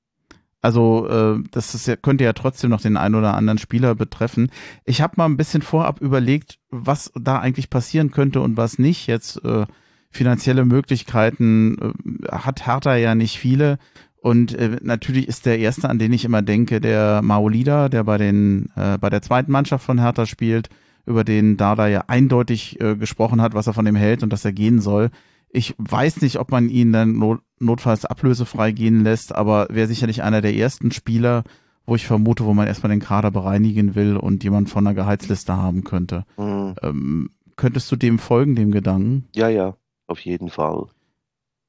Also 0.65 1.07
äh, 1.07 1.43
das 1.51 1.75
ist 1.75 1.85
ja, 1.85 1.95
könnte 1.95 2.23
ja 2.23 2.33
trotzdem 2.33 2.71
noch 2.71 2.81
den 2.81 2.97
einen 2.97 3.13
oder 3.13 3.35
anderen 3.35 3.59
Spieler 3.59 3.93
betreffen. 3.93 4.49
Ich 4.83 4.99
habe 4.99 5.13
mal 5.17 5.25
ein 5.25 5.37
bisschen 5.37 5.61
vorab 5.61 6.01
überlegt, 6.01 6.57
was 6.71 7.11
da 7.13 7.37
eigentlich 7.37 7.69
passieren 7.69 8.09
könnte 8.09 8.41
und 8.41 8.57
was 8.57 8.79
nicht. 8.79 9.05
Jetzt 9.05 9.45
äh, 9.45 9.67
finanzielle 10.09 10.65
Möglichkeiten 10.65 11.77
äh, 11.79 12.31
hat 12.31 12.65
Hertha 12.65 12.95
ja 12.95 13.13
nicht 13.13 13.37
viele. 13.37 13.77
Und 14.21 14.55
äh, 14.55 14.77
natürlich 14.81 15.27
ist 15.27 15.45
der 15.45 15.59
erste, 15.59 15.87
an 15.87 15.99
den 15.99 16.11
ich 16.13 16.25
immer 16.25 16.41
denke, 16.41 16.81
der 16.81 17.21
Maolida, 17.21 17.87
der 17.87 18.03
bei 18.03 18.17
den 18.17 18.71
äh, 18.75 18.97
bei 18.97 19.11
der 19.11 19.21
zweiten 19.21 19.51
Mannschaft 19.51 19.85
von 19.85 19.99
Hertha 19.99 20.25
spielt, 20.25 20.69
über 21.05 21.23
den 21.23 21.57
Dada 21.57 21.85
ja 21.85 22.05
eindeutig 22.07 22.81
äh, 22.81 22.95
gesprochen 22.95 23.39
hat, 23.39 23.53
was 23.53 23.67
er 23.67 23.75
von 23.75 23.85
ihm 23.85 23.95
hält 23.95 24.23
und 24.23 24.33
dass 24.33 24.43
er 24.43 24.51
gehen 24.51 24.81
soll. 24.81 25.11
Ich 25.55 25.73
weiß 25.77 26.21
nicht, 26.21 26.37
ob 26.37 26.51
man 26.51 26.69
ihn 26.69 26.91
dann 26.91 27.17
not, 27.17 27.39
notfalls 27.59 28.03
ablösefrei 28.03 28.71
gehen 28.71 29.03
lässt, 29.03 29.33
aber 29.33 29.67
wäre 29.69 29.87
sicherlich 29.87 30.21
einer 30.21 30.41
der 30.41 30.53
ersten 30.53 30.91
Spieler, 30.91 31.43
wo 31.85 31.95
ich 31.95 32.05
vermute, 32.05 32.45
wo 32.45 32.53
man 32.53 32.67
erstmal 32.67 32.89
den 32.89 32.99
Kader 32.99 33.31
bereinigen 33.31 33.95
will 33.95 34.17
und 34.17 34.43
jemand 34.43 34.69
von 34.69 34.83
der 34.83 34.93
Gehaltsliste 34.93 35.55
haben 35.55 35.85
könnte. 35.85 36.25
Mhm. 36.37 36.75
Ähm, 36.81 37.29
könntest 37.55 37.89
du 37.91 37.95
dem 37.95 38.19
folgen, 38.19 38.55
dem 38.55 38.71
Gedanken? 38.71 39.29
Ja, 39.33 39.47
ja, 39.47 39.77
auf 40.07 40.19
jeden 40.19 40.49
Fall. 40.49 40.87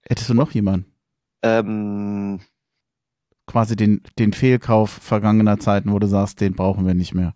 Hättest 0.02 0.28
du 0.28 0.34
noch 0.34 0.50
jemanden? 0.50 0.86
Ähm, 1.42 2.40
Quasi 3.46 3.76
den, 3.76 4.02
den 4.18 4.32
Fehlkauf 4.32 4.90
vergangener 4.90 5.60
Zeiten, 5.60 5.92
wo 5.92 6.00
du 6.00 6.08
sagst, 6.08 6.40
den 6.40 6.54
brauchen 6.54 6.86
wir 6.86 6.94
nicht 6.94 7.14
mehr. 7.14 7.34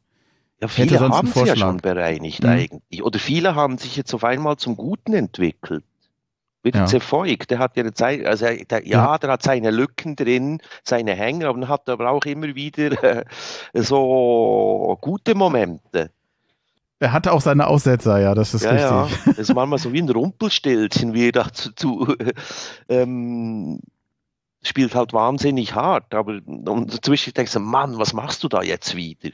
Ja, 0.60 0.66
viele 0.66 0.98
haben 0.98 1.26
sich 1.28 1.44
ja 1.44 1.56
schon 1.56 1.76
bereinigt 1.76 2.42
mhm. 2.42 2.48
eigentlich. 2.48 3.02
Oder 3.04 3.20
viele 3.20 3.54
haben 3.54 3.78
sich 3.78 3.96
jetzt 3.96 4.12
auf 4.12 4.24
einmal 4.24 4.56
zum 4.56 4.76
Guten 4.76 5.14
entwickelt. 5.14 5.84
Wird 6.62 6.74
ja. 6.74 6.84
Zefoik, 6.84 7.48
der 7.48 7.58
hat 7.58 7.76
ja 7.76 7.82
eine 7.82 7.94
Zeit, 7.94 8.24
also 8.26 8.46
der, 8.46 8.86
ja, 8.86 9.16
der 9.16 9.30
hat 9.30 9.42
seine 9.42 9.70
Lücken 9.70 10.14
drin, 10.14 10.60
seine 10.84 11.14
Hänger, 11.14 11.48
aber 11.48 11.68
hat 11.68 11.88
aber 11.88 12.10
auch 12.10 12.24
immer 12.26 12.54
wieder 12.54 13.02
äh, 13.02 13.24
so 13.72 14.98
gute 15.00 15.34
Momente. 15.34 16.10
Er 16.98 17.12
hatte 17.12 17.32
auch 17.32 17.40
seine 17.40 17.66
Aussetzer, 17.66 18.20
ja, 18.20 18.34
das 18.34 18.52
ist 18.52 18.64
ja, 18.64 18.72
richtig. 19.04 19.26
Ja, 19.26 19.32
das 19.32 19.38
ist 19.38 19.54
manchmal 19.54 19.78
so 19.78 19.90
wie 19.94 20.02
ein 20.02 20.10
Rumpelstilzchen, 20.10 21.14
wie 21.14 21.28
er 21.28 21.32
dazu 21.32 21.72
zu, 21.72 22.14
ähm, 22.90 23.80
spielt 24.62 24.94
halt 24.94 25.14
wahnsinnig 25.14 25.74
hart, 25.74 26.14
aber 26.14 26.40
und 26.46 26.92
zwischendurch 27.04 27.34
denkst 27.34 27.52
du, 27.54 27.60
Mann, 27.60 27.96
was 27.96 28.12
machst 28.12 28.44
du 28.44 28.48
da 28.48 28.62
jetzt 28.62 28.96
wieder? 28.96 29.30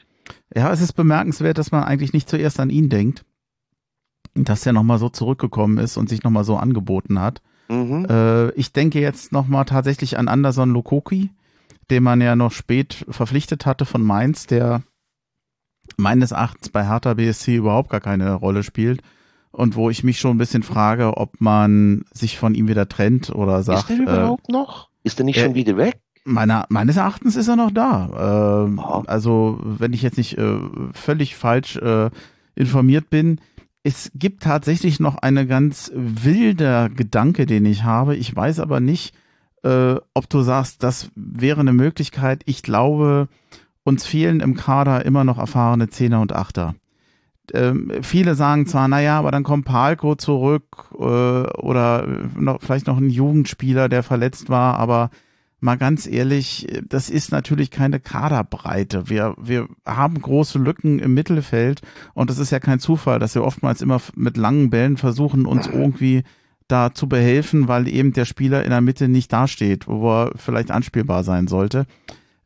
Ja, 0.55 0.71
es 0.71 0.79
ist 0.79 0.93
bemerkenswert, 0.93 1.57
dass 1.57 1.71
man 1.71 1.83
eigentlich 1.83 2.13
nicht 2.13 2.29
zuerst 2.29 2.57
an 2.61 2.69
ihn 2.69 2.87
denkt, 2.87 3.25
dass 4.43 4.65
er 4.65 4.73
nochmal 4.73 4.99
so 4.99 5.09
zurückgekommen 5.09 5.77
ist 5.77 5.97
und 5.97 6.09
sich 6.09 6.23
nochmal 6.23 6.43
so 6.43 6.57
angeboten 6.57 7.19
hat. 7.19 7.41
Mhm. 7.69 8.05
Äh, 8.09 8.51
ich 8.51 8.73
denke 8.73 8.99
jetzt 8.99 9.31
nochmal 9.31 9.65
tatsächlich 9.65 10.17
an 10.17 10.27
Anderson 10.27 10.71
Lokoki, 10.71 11.31
den 11.89 12.03
man 12.03 12.21
ja 12.21 12.35
noch 12.35 12.51
spät 12.51 13.05
verpflichtet 13.09 13.65
hatte 13.65 13.85
von 13.85 14.01
Mainz, 14.01 14.47
der 14.47 14.83
meines 15.97 16.31
Erachtens 16.31 16.69
bei 16.69 16.85
Hertha 16.85 17.13
BSC 17.13 17.55
überhaupt 17.55 17.89
gar 17.89 18.01
keine 18.01 18.33
Rolle 18.33 18.63
spielt 18.63 19.01
und 19.51 19.75
wo 19.75 19.89
ich 19.89 20.03
mich 20.03 20.19
schon 20.19 20.35
ein 20.35 20.37
bisschen 20.37 20.63
frage, 20.63 21.17
ob 21.17 21.39
man 21.39 22.05
sich 22.11 22.37
von 22.37 22.55
ihm 22.55 22.67
wieder 22.67 22.87
trennt 22.87 23.29
oder 23.29 23.63
sagt. 23.63 23.89
Ist 23.89 23.99
der 23.99 23.99
überhaupt 23.99 24.49
äh, 24.49 24.51
noch? 24.51 24.89
Ist 25.03 25.19
er 25.19 25.25
nicht 25.25 25.37
er, 25.37 25.45
schon 25.45 25.55
wieder 25.55 25.77
weg? 25.77 25.99
Meiner, 26.25 26.65
meines 26.69 26.97
Erachtens 26.97 27.35
ist 27.35 27.47
er 27.47 27.55
noch 27.55 27.71
da. 27.71 28.65
Ähm, 28.65 28.79
oh. 28.79 29.03
Also, 29.07 29.59
wenn 29.63 29.93
ich 29.93 30.01
jetzt 30.01 30.17
nicht 30.17 30.37
äh, 30.37 30.59
völlig 30.93 31.35
falsch 31.35 31.77
äh, 31.77 32.09
informiert 32.55 33.09
bin, 33.09 33.39
es 33.87 34.11
gibt 34.13 34.43
tatsächlich 34.43 34.99
noch 34.99 35.15
eine 35.15 35.47
ganz 35.47 35.89
wilder 35.95 36.89
Gedanke, 36.89 37.45
den 37.45 37.65
ich 37.65 37.85
habe. 37.85 38.17
Ich 38.17 38.35
weiß 38.35 38.59
aber 38.59 38.81
nicht, 38.81 39.15
äh, 39.63 39.95
ob 40.13 40.29
du 40.29 40.41
sagst, 40.41 40.83
das 40.83 41.09
wäre 41.15 41.61
eine 41.61 41.71
Möglichkeit. 41.71 42.41
Ich 42.47 42.63
glaube, 42.63 43.29
uns 43.85 44.05
fehlen 44.05 44.41
im 44.41 44.55
Kader 44.55 45.05
immer 45.05 45.23
noch 45.23 45.37
erfahrene 45.37 45.87
Zehner 45.87 46.19
und 46.19 46.33
Achter. 46.33 46.75
Ähm, 47.53 47.93
viele 48.01 48.35
sagen 48.35 48.67
zwar, 48.67 48.89
naja, 48.89 49.19
aber 49.19 49.31
dann 49.31 49.43
kommt 49.43 49.63
Palko 49.63 50.15
zurück 50.15 50.89
äh, 50.99 51.03
oder 51.03 52.05
noch, 52.35 52.61
vielleicht 52.61 52.87
noch 52.87 52.97
ein 52.97 53.09
Jugendspieler, 53.09 53.87
der 53.87 54.03
verletzt 54.03 54.49
war, 54.49 54.79
aber 54.79 55.11
mal 55.59 55.77
ganz 55.77 56.07
ehrlich, 56.07 56.67
das 56.87 57.09
ist 57.09 57.31
natürlich 57.31 57.71
keine 57.71 57.99
Kaderbreite. 57.99 59.09
Wir, 59.09 59.35
wir 59.41 59.67
haben 59.85 60.21
große 60.21 60.59
Lücken 60.59 60.99
im 60.99 61.13
Mittelfeld 61.13 61.81
und 62.13 62.29
es 62.29 62.37
ist 62.37 62.51
ja 62.51 62.59
kein 62.59 62.79
Zufall, 62.79 63.19
dass 63.19 63.35
wir 63.35 63.43
oftmals 63.43 63.81
immer 63.81 63.99
mit 64.15 64.37
langen 64.37 64.69
Bällen 64.69 64.97
versuchen, 64.97 65.45
uns 65.45 65.67
irgendwie 65.67 66.23
da 66.67 66.93
zu 66.93 67.07
behelfen, 67.07 67.67
weil 67.67 67.87
eben 67.87 68.13
der 68.13 68.25
Spieler 68.25 68.63
in 68.63 68.71
der 68.71 68.81
Mitte 68.81 69.07
nicht 69.07 69.31
dasteht, 69.31 69.87
wo 69.87 70.11
er 70.11 70.31
vielleicht 70.35 70.69
anspielbar 70.69 71.23
sein 71.23 71.47
sollte. 71.47 71.85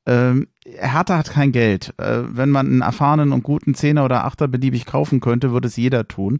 Ähm, 0.06 0.48
Hertha 0.66 1.18
hat 1.18 1.32
kein 1.32 1.52
Geld. 1.52 1.94
Äh, 1.98 2.24
wenn 2.28 2.50
man 2.50 2.68
einen 2.68 2.82
erfahrenen 2.82 3.34
und 3.34 3.44
guten 3.44 3.76
Zehner 3.76 4.06
oder 4.06 4.26
Achter 4.26 4.48
beliebig 4.48 4.86
kaufen 4.86 5.20
könnte, 5.20 5.52
würde 5.52 5.68
es 5.68 5.78
jeder 5.78 6.08
tun. 6.08 6.40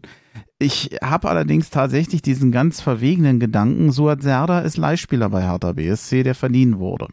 Ich 0.58 0.90
habe 1.02 1.28
allerdings 1.28 1.70
tatsächlich 1.70 2.22
diesen 2.22 2.52
ganz 2.52 2.80
verwegenen 2.80 3.40
Gedanken, 3.40 3.92
Suat 3.92 4.22
Serda 4.22 4.60
ist 4.60 4.76
Leihspieler 4.76 5.28
bei 5.30 5.42
Hertha 5.42 5.72
BSC, 5.72 6.22
der 6.22 6.34
verliehen 6.34 6.78
wurde. 6.78 7.08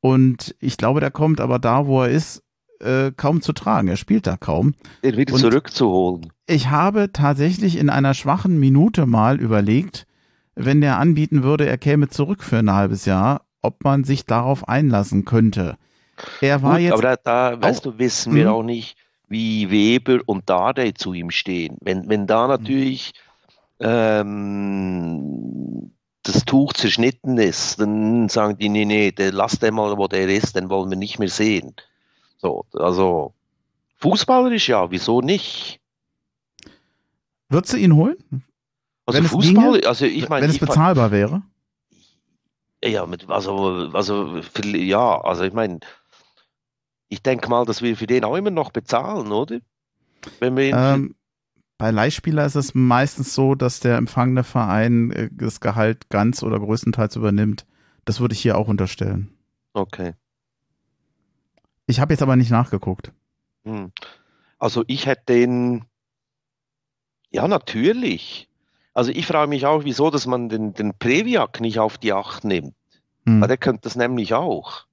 Und 0.00 0.54
ich 0.60 0.76
glaube, 0.76 1.00
der 1.00 1.10
kommt 1.10 1.40
aber 1.40 1.58
da, 1.58 1.86
wo 1.86 2.02
er 2.02 2.10
ist, 2.10 2.42
äh, 2.80 3.12
kaum 3.16 3.40
zu 3.40 3.52
tragen. 3.52 3.88
Er 3.88 3.96
spielt 3.96 4.26
da 4.26 4.36
kaum. 4.36 4.74
Den 5.02 5.16
wieder 5.16 5.34
und 5.34 5.40
zurückzuholen. 5.40 6.32
Ich 6.46 6.68
habe 6.68 7.10
tatsächlich 7.12 7.78
in 7.78 7.90
einer 7.90 8.14
schwachen 8.14 8.58
Minute 8.58 9.06
mal 9.06 9.40
überlegt, 9.40 10.06
wenn 10.54 10.80
der 10.80 10.98
anbieten 10.98 11.42
würde, 11.42 11.66
er 11.66 11.78
käme 11.78 12.08
zurück 12.08 12.42
für 12.42 12.58
ein 12.58 12.72
halbes 12.72 13.04
Jahr, 13.04 13.45
ob 13.62 13.84
man 13.84 14.04
sich 14.04 14.24
darauf 14.26 14.68
einlassen 14.68 15.24
könnte. 15.24 15.76
Er 16.40 16.62
war 16.62 16.74
Gut, 16.74 16.82
jetzt. 16.82 16.92
Aber 16.92 17.02
da, 17.02 17.16
da 17.16 17.60
weißt 17.62 17.84
du, 17.84 17.98
wissen 17.98 18.34
wir 18.34 18.46
hm? 18.46 18.52
auch 18.52 18.62
nicht, 18.62 18.96
wie 19.28 19.70
Weber 19.70 20.20
und 20.26 20.48
Dardai 20.48 20.92
zu 20.92 21.12
ihm 21.12 21.30
stehen. 21.30 21.76
Wenn, 21.80 22.08
wenn 22.08 22.26
da 22.26 22.46
natürlich 22.46 23.12
ähm, 23.80 25.16
das 26.22 26.44
Tuch 26.44 26.72
zerschnitten 26.72 27.38
ist, 27.38 27.80
dann 27.80 28.28
sagen 28.28 28.58
die, 28.58 28.68
nee, 28.68 28.84
nee, 28.84 29.12
der, 29.12 29.32
lass 29.32 29.58
den 29.58 29.74
mal, 29.74 29.96
wo 29.96 30.08
der 30.08 30.28
ist, 30.28 30.56
den 30.56 30.70
wollen 30.70 30.90
wir 30.90 30.96
nicht 30.96 31.18
mehr 31.18 31.28
sehen. 31.28 31.74
So, 32.38 32.64
also 32.72 33.34
fußballerisch 33.98 34.68
ja, 34.68 34.90
wieso 34.90 35.20
nicht? 35.20 35.80
Würdest 37.48 37.74
du 37.74 37.78
ihn 37.78 37.94
holen? 37.94 38.16
Also 39.06 39.22
Fußball, 39.22 39.72
ginge, 39.74 39.86
also 39.86 40.04
ich 40.04 40.28
meine, 40.28 40.42
wenn 40.42 40.50
es 40.50 40.58
bezahlbar 40.58 41.12
wäre. 41.12 41.42
Ja, 42.84 43.06
mit, 43.06 43.28
also, 43.28 43.90
also, 43.92 44.40
ja, 44.64 45.20
also 45.20 45.44
ich 45.44 45.52
meine, 45.52 45.80
ich 47.08 47.22
denke 47.22 47.48
mal, 47.48 47.64
dass 47.64 47.82
wir 47.82 47.96
für 47.96 48.06
den 48.06 48.24
auch 48.24 48.36
immer 48.36 48.50
noch 48.50 48.70
bezahlen, 48.70 49.32
oder? 49.32 49.60
Wenn 50.40 50.56
wir 50.56 50.74
ähm, 50.74 51.14
bei 51.78 51.90
Leihspieler 51.90 52.46
ist 52.46 52.54
es 52.54 52.74
meistens 52.74 53.34
so, 53.34 53.54
dass 53.54 53.80
der 53.80 53.96
empfangene 53.96 54.44
Verein 54.44 55.10
äh, 55.10 55.28
das 55.32 55.60
Gehalt 55.60 56.08
ganz 56.08 56.42
oder 56.42 56.58
größtenteils 56.58 57.16
übernimmt. 57.16 57.66
Das 58.04 58.20
würde 58.20 58.34
ich 58.34 58.40
hier 58.40 58.56
auch 58.56 58.68
unterstellen. 58.68 59.36
Okay. 59.72 60.14
Ich 61.86 62.00
habe 62.00 62.12
jetzt 62.12 62.22
aber 62.22 62.36
nicht 62.36 62.50
nachgeguckt. 62.50 63.12
Hm. 63.64 63.92
Also 64.58 64.84
ich 64.86 65.06
hätte 65.06 65.24
den, 65.28 65.84
ja 67.30 67.46
natürlich. 67.46 68.48
Also 68.96 69.10
ich 69.10 69.26
frage 69.26 69.50
mich 69.50 69.66
auch, 69.66 69.84
wieso, 69.84 70.08
dass 70.10 70.26
man 70.26 70.48
den, 70.48 70.72
den 70.72 70.94
Previak 70.98 71.60
nicht 71.60 71.78
auf 71.78 71.98
die 71.98 72.14
Acht 72.14 72.44
nimmt. 72.44 72.72
Hm. 73.26 73.42
Weil 73.42 73.48
der 73.48 73.58
könnte 73.58 73.82
das 73.82 73.94
nämlich 73.94 74.32
auch. 74.32 74.86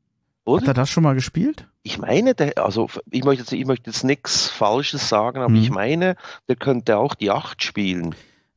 Oder? 0.43 0.63
Hat 0.63 0.67
er 0.67 0.73
das 0.73 0.89
schon 0.89 1.03
mal 1.03 1.15
gespielt? 1.15 1.69
Ich 1.83 1.99
meine, 1.99 2.35
der, 2.35 2.57
also 2.57 2.89
ich 3.09 3.23
möchte 3.23 3.43
jetzt, 3.43 3.53
ich 3.53 3.65
möchte 3.65 3.89
jetzt 3.89 4.03
nichts 4.03 4.49
Falsches 4.49 5.07
sagen, 5.07 5.37
aber 5.37 5.53
hm. 5.53 5.61
ich 5.61 5.69
meine, 5.69 6.17
der 6.49 6.57
könnte 6.57 6.97
auch 6.97 7.15
die 7.15 7.31
Acht 7.31 7.63
spielen. 7.63 8.13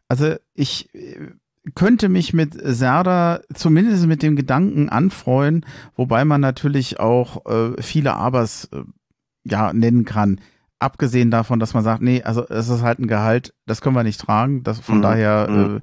Also 0.09 0.35
ich 0.53 0.93
äh, 0.97 1.29
könnte 1.77 2.09
mich 2.09 2.33
mit 2.33 2.55
Serda 2.61 3.41
zumindest 3.55 4.05
mit 4.07 4.25
dem 4.25 4.35
Gedanken 4.35 4.89
anfreuen, 4.89 5.65
wobei 5.95 6.25
man 6.25 6.41
natürlich 6.41 6.99
auch 6.99 7.47
äh, 7.47 7.81
viele 7.81 8.15
Abers 8.15 8.69
äh, 8.73 8.83
ja 9.45 9.73
nennen 9.73 10.05
kann. 10.05 10.41
Abgesehen 10.79 11.31
davon, 11.31 11.59
dass 11.59 11.75
man 11.75 11.85
sagt, 11.85 12.03
nee, 12.03 12.23
also 12.23 12.47
es 12.49 12.69
ist 12.69 12.83
halt 12.83 12.99
ein 12.99 13.07
Gehalt, 13.07 13.55
das 13.65 13.81
können 13.81 13.97
wir 13.97 14.03
nicht 14.03 14.21
tragen. 14.21 14.63
Das 14.63 14.81
von 14.81 14.99
mhm. 14.99 15.03
daher 15.03 15.49
mhm. 15.49 15.81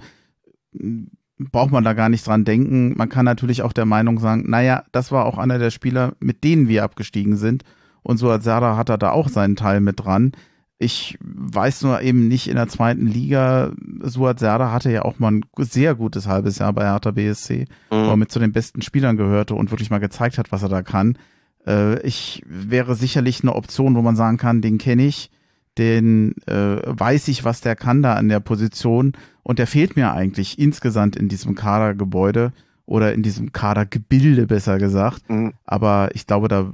äh, 0.73 1.45
braucht 1.51 1.71
man 1.71 1.83
da 1.83 1.93
gar 1.93 2.09
nicht 2.09 2.25
dran 2.27 2.45
denken. 2.45 2.95
Man 2.95 3.09
kann 3.09 3.25
natürlich 3.25 3.63
auch 3.63 3.73
der 3.73 3.85
Meinung 3.85 4.19
sagen, 4.19 4.49
naja, 4.49 4.83
das 4.91 5.11
war 5.11 5.25
auch 5.25 5.37
einer 5.37 5.57
der 5.57 5.71
Spieler, 5.71 6.13
mit 6.19 6.43
denen 6.43 6.67
wir 6.67 6.83
abgestiegen 6.83 7.37
sind. 7.37 7.63
Und 8.03 8.17
so 8.17 8.29
als 8.29 8.43
Serda 8.43 8.77
hat 8.77 8.89
er 8.89 8.97
da 8.97 9.11
auch 9.11 9.29
seinen 9.29 9.55
Teil 9.55 9.79
mit 9.79 10.03
dran. 10.03 10.33
Ich 10.77 11.17
weiß 11.21 11.83
nur 11.83 12.01
eben 12.01 12.27
nicht 12.27 12.49
in 12.49 12.55
der 12.55 12.67
zweiten 12.67 13.07
Liga. 13.07 13.71
Suat 14.01 14.39
Serda 14.39 14.71
hatte 14.71 14.91
ja 14.91 15.03
auch 15.03 15.17
mal 15.17 15.31
ein 15.31 15.45
sehr 15.57 15.95
gutes 15.95 16.27
halbes 16.27 16.59
Jahr 16.59 16.73
bei 16.73 16.83
Hertha 16.83 17.11
BSC, 17.11 17.65
mhm. 17.89 17.95
wo 17.95 18.09
er 18.09 18.17
mit 18.17 18.31
zu 18.31 18.39
den 18.39 18.51
besten 18.51 18.81
Spielern 18.81 19.15
gehörte 19.15 19.55
und 19.55 19.71
wirklich 19.71 19.89
mal 19.89 19.99
gezeigt 19.99 20.37
hat, 20.37 20.51
was 20.51 20.63
er 20.63 20.69
da 20.69 20.81
kann. 20.81 21.17
Äh, 21.67 21.99
ich 22.01 22.43
wäre 22.45 22.95
sicherlich 22.95 23.41
eine 23.41 23.55
Option, 23.55 23.95
wo 23.95 24.01
man 24.01 24.15
sagen 24.15 24.37
kann, 24.37 24.61
den 24.61 24.77
kenne 24.77 25.05
ich 25.05 25.29
den 25.77 26.35
äh, 26.45 26.81
weiß 26.85 27.27
ich, 27.29 27.43
was 27.45 27.61
der 27.61 27.75
kann 27.75 28.03
da 28.03 28.13
an 28.13 28.29
der 28.29 28.39
Position 28.39 29.13
und 29.41 29.59
der 29.59 29.67
fehlt 29.67 29.95
mir 29.95 30.13
eigentlich 30.13 30.59
insgesamt 30.59 31.15
in 31.15 31.29
diesem 31.29 31.55
Kadergebäude 31.55 32.53
oder 32.85 33.13
in 33.13 33.23
diesem 33.23 33.53
Kadergebilde 33.53 34.45
besser 34.45 34.77
gesagt. 34.77 35.29
Mhm. 35.29 35.53
Aber 35.65 36.09
ich 36.13 36.27
glaube, 36.27 36.47
da 36.47 36.71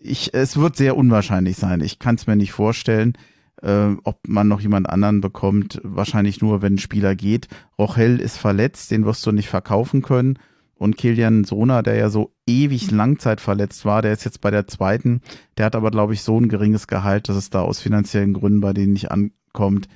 ich 0.00 0.34
es 0.34 0.56
wird 0.56 0.76
sehr 0.76 0.96
unwahrscheinlich 0.96 1.56
sein. 1.56 1.80
Ich 1.80 1.98
kann 1.98 2.16
es 2.16 2.26
mir 2.26 2.36
nicht 2.36 2.52
vorstellen. 2.52 3.16
äh, 3.62 3.94
ob 4.02 4.26
man 4.26 4.48
noch 4.48 4.60
jemand 4.60 4.90
anderen 4.90 5.20
bekommt. 5.20 5.80
Wahrscheinlich 5.84 6.40
nur, 6.40 6.62
wenn 6.62 6.74
ein 6.74 6.78
Spieler 6.78 7.14
geht. 7.14 7.46
Rochel 7.78 8.18
ist 8.20 8.36
verletzt, 8.36 8.90
den 8.90 9.04
wirst 9.04 9.24
du 9.24 9.30
nicht 9.30 9.48
verkaufen 9.48 10.02
können. 10.02 10.38
Und 10.82 10.96
Kilian 10.96 11.44
Sona, 11.44 11.82
der 11.82 11.94
ja 11.94 12.10
so 12.10 12.34
ewig 12.44 12.90
Langzeit 12.90 13.40
verletzt 13.40 13.84
war, 13.84 14.02
der 14.02 14.12
ist 14.12 14.24
jetzt 14.24 14.40
bei 14.40 14.50
der 14.50 14.66
zweiten. 14.66 15.20
Der 15.56 15.66
hat 15.66 15.76
aber, 15.76 15.92
glaube 15.92 16.12
ich, 16.12 16.22
so 16.24 16.36
ein 16.36 16.48
geringes 16.48 16.88
Gehalt, 16.88 17.28
dass 17.28 17.36
es 17.36 17.50
da 17.50 17.62
aus 17.62 17.78
finanziellen 17.78 18.32
Gründen 18.32 18.60
bei 18.60 18.72
denen 18.72 18.92
nicht 18.92 19.12
ankommt, 19.12 19.86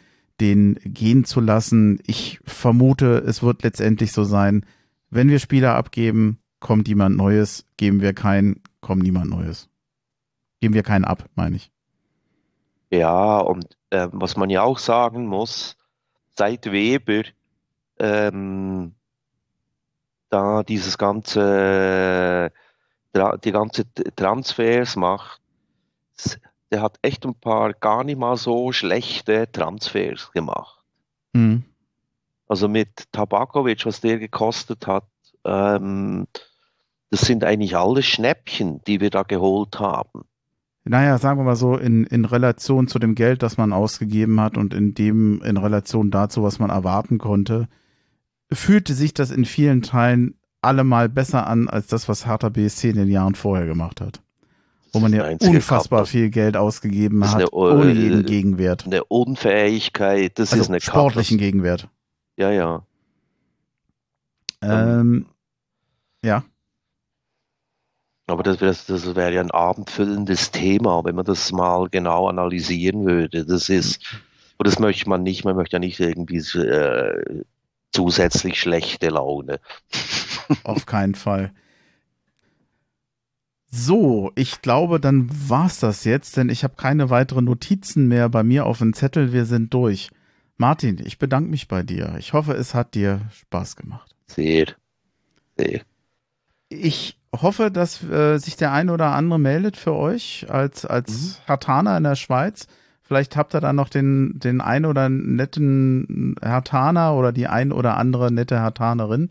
den 0.41 0.79
gehen 0.85 1.25
zu 1.25 1.41
lassen. 1.41 1.99
Ich 2.07 2.39
vermute, 2.45 3.19
es 3.27 3.43
wird 3.43 3.65
letztendlich 3.65 4.13
so 4.13 4.23
sein, 4.23 4.65
wenn 5.11 5.29
wir 5.29 5.41
Spieler 5.41 5.75
abgeben, 5.75 6.39
kommt 6.61 6.87
jemand 6.87 7.17
Neues. 7.17 7.67
Geben 7.77 8.01
wir 8.01 8.13
keinen, 8.13 8.63
kommt 8.81 9.03
niemand 9.03 9.29
Neues. 9.29 9.69
Geben 10.61 10.75
wir 10.75 10.85
keinen 10.85 11.05
ab, 11.05 11.25
meine 11.35 11.57
ich. 11.57 11.73
Ja, 12.91 13.39
und 13.39 13.77
äh, 13.91 14.07
was 14.13 14.37
man 14.37 14.51
ja 14.51 14.63
auch 14.63 14.79
sagen 14.79 15.27
muss, 15.27 15.77
seit 16.37 16.71
Weber 16.71 17.25
ähm, 17.99 18.95
da 20.31 20.63
dieses 20.63 20.99
ganze, 20.99 22.53
die 23.15 23.53
ganze 23.53 23.85
Transfers 24.17 24.97
macht, 24.97 25.41
der 26.71 26.83
hat 26.83 26.99
echt 27.03 27.25
ein 27.25 27.35
paar 27.35 27.73
gar 27.73 28.05
nicht 28.05 28.19
mal 28.19 28.37
so 28.37 28.73
schlechte 28.73 29.51
Transfers 29.51 30.33
gemacht. 30.33 30.85
Mhm. 31.33 31.65
Also 32.49 32.69
mit 32.69 33.13
Tabakovic, 33.13 33.87
was 33.87 34.01
der 34.01 34.19
gekostet 34.19 34.87
hat, 34.87 35.07
ähm, 35.45 36.27
das 37.11 37.21
sind 37.21 37.45
eigentlich 37.45 37.77
alle 37.77 38.03
Schnäppchen, 38.03 38.83
die 38.87 39.01
wir 39.01 39.11
da 39.11 39.23
geholt 39.23 39.79
haben. 39.79 40.25
Naja, 40.85 41.19
sagen 41.19 41.41
wir 41.41 41.45
mal 41.45 41.57
so, 41.57 41.77
in, 41.77 42.05
in 42.05 42.25
Relation 42.25 42.87
zu 42.87 42.99
dem 42.99 43.17
Geld, 43.17 43.43
das 43.43 43.57
man 43.57 43.73
ausgegeben 43.73 44.41
hat 44.41 44.57
und 44.57 44.73
in 44.73 44.95
dem, 44.95 45.43
in 45.43 45.57
Relation 45.57 46.11
dazu, 46.11 46.45
was 46.45 46.61
man 46.61 46.71
erwarten 46.71 47.19
konnte, 47.19 47.69
fühlte 48.53 48.95
sich 48.95 49.15
das 49.15 49.31
in 49.31 49.45
vielen 49.45 49.83
Teilen 49.83 50.39
allemal 50.63 51.09
besser 51.09 51.47
an 51.47 51.69
als 51.69 51.87
das, 51.87 52.09
was 52.09 52.27
Hertha 52.27 52.49
BSC 52.49 52.91
in 52.91 52.97
den 52.97 53.09
Jahren 53.09 53.35
vorher 53.35 53.67
gemacht 53.67 54.01
hat. 54.01 54.21
Wo 54.93 55.01
man 55.01 55.13
ja 55.13 55.29
unfassbar 55.29 56.01
Kampf. 56.01 56.11
viel 56.11 56.31
Geld 56.31 56.57
ausgegeben 56.57 57.29
hat, 57.29 57.37
eine, 57.37 57.51
ohne 57.51 57.93
jeden 57.93 58.25
Gegenwert. 58.25 58.87
Eine 58.87 59.05
Unfähigkeit, 59.05 60.39
das 60.39 60.53
also 60.53 60.63
ist 60.63 60.69
eine 60.71 60.81
sportlichen 60.81 61.39
Kampf. 61.39 61.47
Gegenwert. 61.47 61.89
Ja, 62.37 62.51
ja. 62.51 62.83
Ähm, 64.63 65.27
ja. 66.23 66.45
Aber 68.27 68.43
das, 68.43 68.59
das, 68.59 68.87
das 68.87 69.15
wäre 69.15 69.33
ja 69.33 69.41
ein 69.41 69.51
abendfüllendes 69.51 70.51
Thema, 70.51 71.05
wenn 71.05 71.15
man 71.15 71.25
das 71.25 71.53
mal 71.53 71.89
genau 71.89 72.29
analysieren 72.29 73.07
würde. 73.07 73.45
Das 73.45 73.69
ist, 73.69 74.01
und 74.57 74.67
das 74.67 74.79
möchte 74.79 75.09
man 75.09 75.23
nicht, 75.23 75.45
man 75.45 75.57
möchte 75.57 75.77
ja 75.77 75.81
nicht 75.81 76.01
irgendwie 76.01 76.39
äh, 76.59 77.45
zusätzlich 77.93 78.61
schlechte 78.61 79.09
Laune. 79.09 79.61
Auf 80.65 80.87
keinen 80.87 81.15
Fall. 81.15 81.53
So, 83.69 84.33
ich 84.37 84.63
glaube, 84.63 85.01
dann 85.01 85.29
war's 85.31 85.81
das 85.81 86.05
jetzt, 86.05 86.37
denn 86.37 86.49
ich 86.49 86.65
habe 86.65 86.77
keine 86.77 87.11
weiteren 87.11 87.45
Notizen 87.45 88.07
mehr 88.09 88.29
bei 88.29 88.43
mir 88.43 88.65
auf 88.65 88.79
dem 88.79 88.95
Zettel. 88.95 89.33
Wir 89.33 89.45
sind 89.45 89.75
durch. 89.75 90.11
Martin, 90.57 91.03
ich 91.05 91.19
bedanke 91.19 91.51
mich 91.51 91.69
bei 91.69 91.83
dir. 91.83 92.15
Ich 92.19 92.33
hoffe, 92.33 92.53
es 92.55 92.75
hat 92.75 92.95
dir 92.95 93.21
Spaß 93.33 93.77
gemacht. 93.77 94.15
Sehr. 94.29 94.69
Sehr. 95.59 95.83
Ich 96.69 97.19
hoffe, 97.35 97.71
dass 97.71 98.03
äh, 98.05 98.39
sich 98.39 98.57
der 98.57 98.73
eine 98.73 98.93
oder 98.93 99.13
andere 99.13 99.39
meldet 99.39 99.77
für 99.77 99.95
euch 99.95 100.47
als, 100.49 100.87
als 100.87 101.11
mhm. 101.41 101.49
Hartaner 101.49 101.97
in 101.97 102.05
der 102.05 102.17
Schweiz. 102.17 102.67
Vielleicht 103.07 103.37
habt 103.37 103.55
ihr 103.55 103.61
da 103.61 103.73
noch 103.73 103.89
den, 103.89 104.39
den 104.39 104.61
ein 104.61 104.85
oder 104.85 105.09
netten 105.09 106.35
Hartaner 106.43 107.15
oder 107.15 107.33
die 107.33 107.47
ein 107.47 107.71
oder 107.71 107.97
andere 107.97 108.33
nette 108.33 108.61
Hartanerin, 108.61 109.29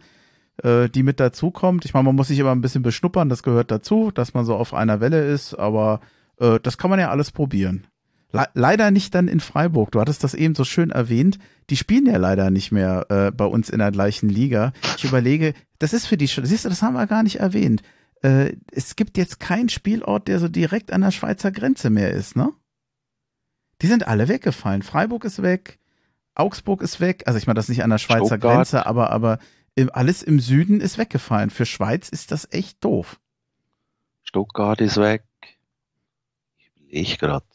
äh, 0.64 0.88
die 0.88 1.04
mit 1.04 1.20
dazukommt. 1.20 1.84
Ich 1.84 1.94
meine, 1.94 2.06
man 2.06 2.16
muss 2.16 2.30
sich 2.30 2.40
immer 2.40 2.54
ein 2.54 2.62
bisschen 2.62 2.84
beschnuppern, 2.84 3.28
das 3.28 3.44
gehört 3.44 3.72
dazu, 3.72 4.12
dass 4.12 4.34
man 4.34 4.46
so 4.46 4.56
auf 4.56 4.74
einer 4.74 5.02
Welle 5.02 5.26
ist, 5.26 5.56
aber 5.56 6.00
äh, 6.40 6.60
das 6.64 6.78
kann 6.78 6.90
man 6.90 7.00
ja 7.00 7.10
alles 7.10 7.32
probieren. 7.32 7.88
Le 8.32 8.48
leider 8.54 8.92
nicht 8.92 9.14
dann 9.14 9.28
in 9.28 9.40
Freiburg. 9.40 9.92
Du 9.92 10.00
hattest 10.00 10.24
das 10.24 10.34
eben 10.34 10.56
so 10.56 10.64
schön 10.64 10.92
erwähnt. 10.92 11.38
Die 11.70 11.78
spielen 11.78 12.06
ja 12.06 12.18
leider 12.18 12.52
nicht 12.52 12.72
mehr 12.72 13.06
äh, 13.10 13.32
bei 13.32 13.46
uns 13.46 13.70
in 13.70 13.80
der 13.80 13.92
gleichen 13.92 14.30
Liga. 14.30 14.72
Ich 14.98 15.04
überlege, 15.04 15.54
das 15.80 15.94
ist 15.94 16.06
für 16.06 16.18
die, 16.18 16.28
siehst 16.28 16.66
du, 16.66 16.70
das 16.70 16.82
haben 16.82 16.96
wir 16.96 17.08
gar 17.08 17.24
nicht 17.24 17.40
erwähnt. 17.40 17.82
Äh, 18.22 18.54
es 18.72 18.96
gibt 18.96 19.18
jetzt 19.18 19.40
keinen 19.40 19.70
Spielort, 19.70 20.28
der 20.28 20.40
so 20.40 20.48
direkt 20.48 20.92
an 20.92 21.02
der 21.02 21.12
Schweizer 21.12 21.52
Grenze 21.52 21.90
mehr 21.90 22.12
ist, 22.12 22.36
ne? 22.36 22.52
Die 23.82 23.88
sind 23.88 24.08
alle 24.08 24.28
weggefallen. 24.28 24.82
Freiburg 24.82 25.26
ist 25.26 25.42
weg, 25.42 25.80
Augsburg 26.34 26.82
ist 26.82 27.00
weg. 27.00 27.24
Also 27.26 27.38
ich 27.38 27.48
meine, 27.48 27.56
das 27.56 27.66
ist 27.66 27.70
nicht 27.70 27.84
an 27.84 27.90
der 27.90 27.98
Schweizer 27.98 28.26
Stuttgart. 28.26 28.56
Grenze, 28.56 28.86
aber, 28.86 29.12
aber 29.12 29.40
alles 29.94 30.24
im 30.24 30.40
Süden 30.40 30.82
ist 30.82 30.98
weggefallen. 30.98 31.50
Für 31.50 31.66
Schweiz 31.66 32.10
ist 32.10 32.32
das 32.32 32.48
echt 32.52 32.84
doof. 32.84 33.20
Stuttgart 34.24 34.82
ist 34.82 34.98
weg. 34.98 35.24
Ich 36.88 37.20
gerade. 37.20 37.46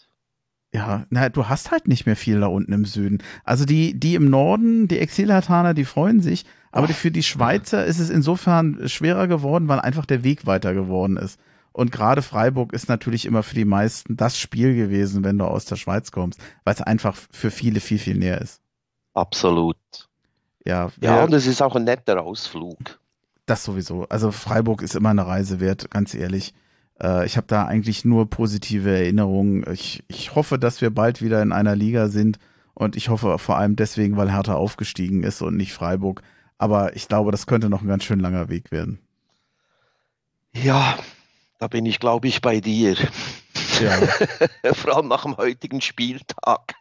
Ja, 0.72 1.06
na, 1.10 1.28
du 1.28 1.48
hast 1.48 1.72
halt 1.72 1.88
nicht 1.88 2.06
mehr 2.06 2.16
viel 2.16 2.40
da 2.40 2.46
unten 2.46 2.72
im 2.72 2.84
Süden. 2.84 3.18
Also 3.42 3.64
die, 3.64 3.98
die 3.98 4.14
im 4.14 4.30
Norden, 4.30 4.86
die 4.86 4.98
Exilhataner, 4.98 5.74
die 5.74 5.84
freuen 5.84 6.20
sich, 6.20 6.44
aber 6.70 6.86
Ach, 6.88 6.94
für 6.94 7.10
die 7.10 7.24
Schweizer 7.24 7.84
ist 7.84 7.98
es 7.98 8.08
insofern 8.08 8.88
schwerer 8.88 9.26
geworden, 9.26 9.66
weil 9.66 9.80
einfach 9.80 10.06
der 10.06 10.22
Weg 10.22 10.46
weiter 10.46 10.72
geworden 10.72 11.16
ist. 11.16 11.40
Und 11.72 11.92
gerade 11.92 12.22
Freiburg 12.22 12.72
ist 12.72 12.88
natürlich 12.88 13.26
immer 13.26 13.42
für 13.42 13.54
die 13.54 13.64
meisten 13.64 14.16
das 14.16 14.38
Spiel 14.38 14.74
gewesen, 14.74 15.24
wenn 15.24 15.38
du 15.38 15.44
aus 15.44 15.64
der 15.64 15.76
Schweiz 15.76 16.10
kommst, 16.10 16.40
weil 16.64 16.74
es 16.74 16.82
einfach 16.82 17.16
für 17.30 17.50
viele 17.50 17.80
viel, 17.80 17.98
viel 17.98 18.16
näher 18.16 18.40
ist. 18.40 18.60
Absolut. 19.14 19.76
Ja, 20.64 20.90
ja, 21.00 21.24
und 21.24 21.32
es 21.32 21.46
ist 21.46 21.62
auch 21.62 21.76
ein 21.76 21.84
netter 21.84 22.22
Ausflug. 22.22 22.78
Das 23.46 23.64
sowieso. 23.64 24.06
Also 24.08 24.30
Freiburg 24.30 24.82
ist 24.82 24.94
immer 24.94 25.10
eine 25.10 25.26
Reise 25.26 25.60
wert, 25.60 25.90
ganz 25.90 26.14
ehrlich. 26.14 26.54
Äh, 27.02 27.26
ich 27.26 27.36
habe 27.36 27.46
da 27.46 27.64
eigentlich 27.64 28.04
nur 28.04 28.28
positive 28.28 28.90
Erinnerungen. 28.90 29.64
Ich, 29.72 30.04
ich 30.08 30.34
hoffe, 30.34 30.58
dass 30.58 30.80
wir 30.80 30.90
bald 30.90 31.22
wieder 31.22 31.42
in 31.42 31.52
einer 31.52 31.74
Liga 31.74 32.08
sind 32.08 32.38
und 32.74 32.96
ich 32.96 33.08
hoffe 33.08 33.38
vor 33.38 33.56
allem 33.56 33.76
deswegen, 33.76 34.16
weil 34.16 34.32
Hertha 34.32 34.54
aufgestiegen 34.54 35.22
ist 35.22 35.42
und 35.42 35.56
nicht 35.56 35.72
Freiburg. 35.72 36.22
Aber 36.58 36.94
ich 36.94 37.08
glaube, 37.08 37.30
das 37.30 37.46
könnte 37.46 37.70
noch 37.70 37.82
ein 37.82 37.88
ganz 37.88 38.04
schön 38.04 38.20
langer 38.20 38.48
Weg 38.48 38.70
werden. 38.70 39.00
Ja, 40.52 40.98
da 41.60 41.68
bin 41.68 41.84
ich, 41.86 42.00
glaube 42.00 42.26
ich, 42.26 42.40
bei 42.40 42.60
dir. 42.60 42.96
Ja. 43.80 44.72
Vor 44.72 44.96
allem 44.96 45.08
nach 45.08 45.22
dem 45.22 45.36
heutigen 45.36 45.82
Spieltag. 45.82 46.74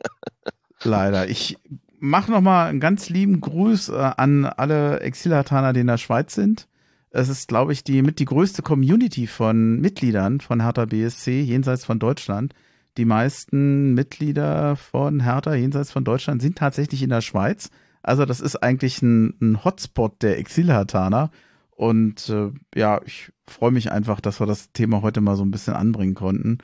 Leider. 0.82 1.28
Ich 1.28 1.58
mache 2.00 2.32
nochmal 2.32 2.70
einen 2.70 2.80
ganz 2.80 3.10
lieben 3.10 3.42
Gruß 3.42 3.90
äh, 3.90 4.12
an 4.16 4.46
alle 4.46 5.02
Exilataner, 5.02 5.74
die 5.74 5.82
in 5.82 5.88
der 5.88 5.98
Schweiz 5.98 6.34
sind. 6.34 6.68
Es 7.12 7.28
ist, 7.28 7.50
glaube 7.50 7.74
ich, 7.74 7.84
die 7.84 8.02
mit 8.02 8.20
die 8.20 8.26
größte 8.26 8.62
Community 8.62 9.28
von 9.28 9.82
Mitgliedern 9.82 10.40
von 10.40 10.62
Hertha 10.62 10.86
BSC 10.86 11.42
jenseits 11.42 11.84
von 11.84 12.00
Deutschland. 12.00 12.54
Die 12.98 13.06
meisten 13.06 13.94
Mitglieder 13.94 14.78
von 14.78 15.20
Hertha 15.20 15.56
jenseits 15.56 15.92
von 15.92 16.06
Deutschland 16.06 16.42
sind 16.42 16.58
tatsächlich 16.58 17.04
in 17.04 17.10
der 17.10 17.22
Schweiz. 17.22 17.70
Also 18.02 18.26
das 18.26 18.40
ist 18.40 18.64
eigentlich 18.64 19.02
ein, 19.02 19.34
ein 19.42 19.66
Hotspot 19.66 20.22
der 20.22 20.38
Exilhartaner. 20.38 21.32
Und 21.80 22.28
äh, 22.28 22.52
ja, 22.76 23.00
ich 23.06 23.32
freue 23.48 23.72
mich 23.72 23.90
einfach, 23.90 24.20
dass 24.20 24.42
wir 24.42 24.46
das 24.46 24.74
Thema 24.74 25.02
heute 25.02 25.22
mal 25.22 25.38
so 25.38 25.46
ein 25.46 25.52
bisschen 25.52 25.76
anbringen 25.76 26.14
konnten. 26.14 26.58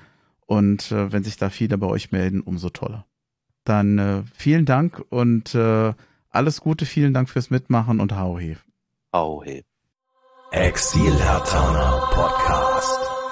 Und 0.46 0.92
äh, 0.92 1.10
wenn 1.14 1.24
sich 1.24 1.38
da 1.38 1.50
viele 1.50 1.78
bei 1.78 1.88
euch 1.88 2.12
melden, 2.12 2.42
umso 2.42 2.70
toller. 2.70 3.06
Dann 3.64 3.98
äh, 3.98 4.24
vielen 4.34 4.66
Dank 4.66 5.02
und 5.08 5.56
äh, 5.56 5.94
alles 6.30 6.60
Gute, 6.60 6.86
vielen 6.86 7.14
Dank 7.14 7.30
fürs 7.30 7.50
Mitmachen 7.50 8.02
und 8.02 8.14
hau 8.14 8.38
he. 8.38 8.58
Hau 9.14 9.42
he. 9.42 9.64
Exil 10.52 11.14
Podcast. 12.12 13.25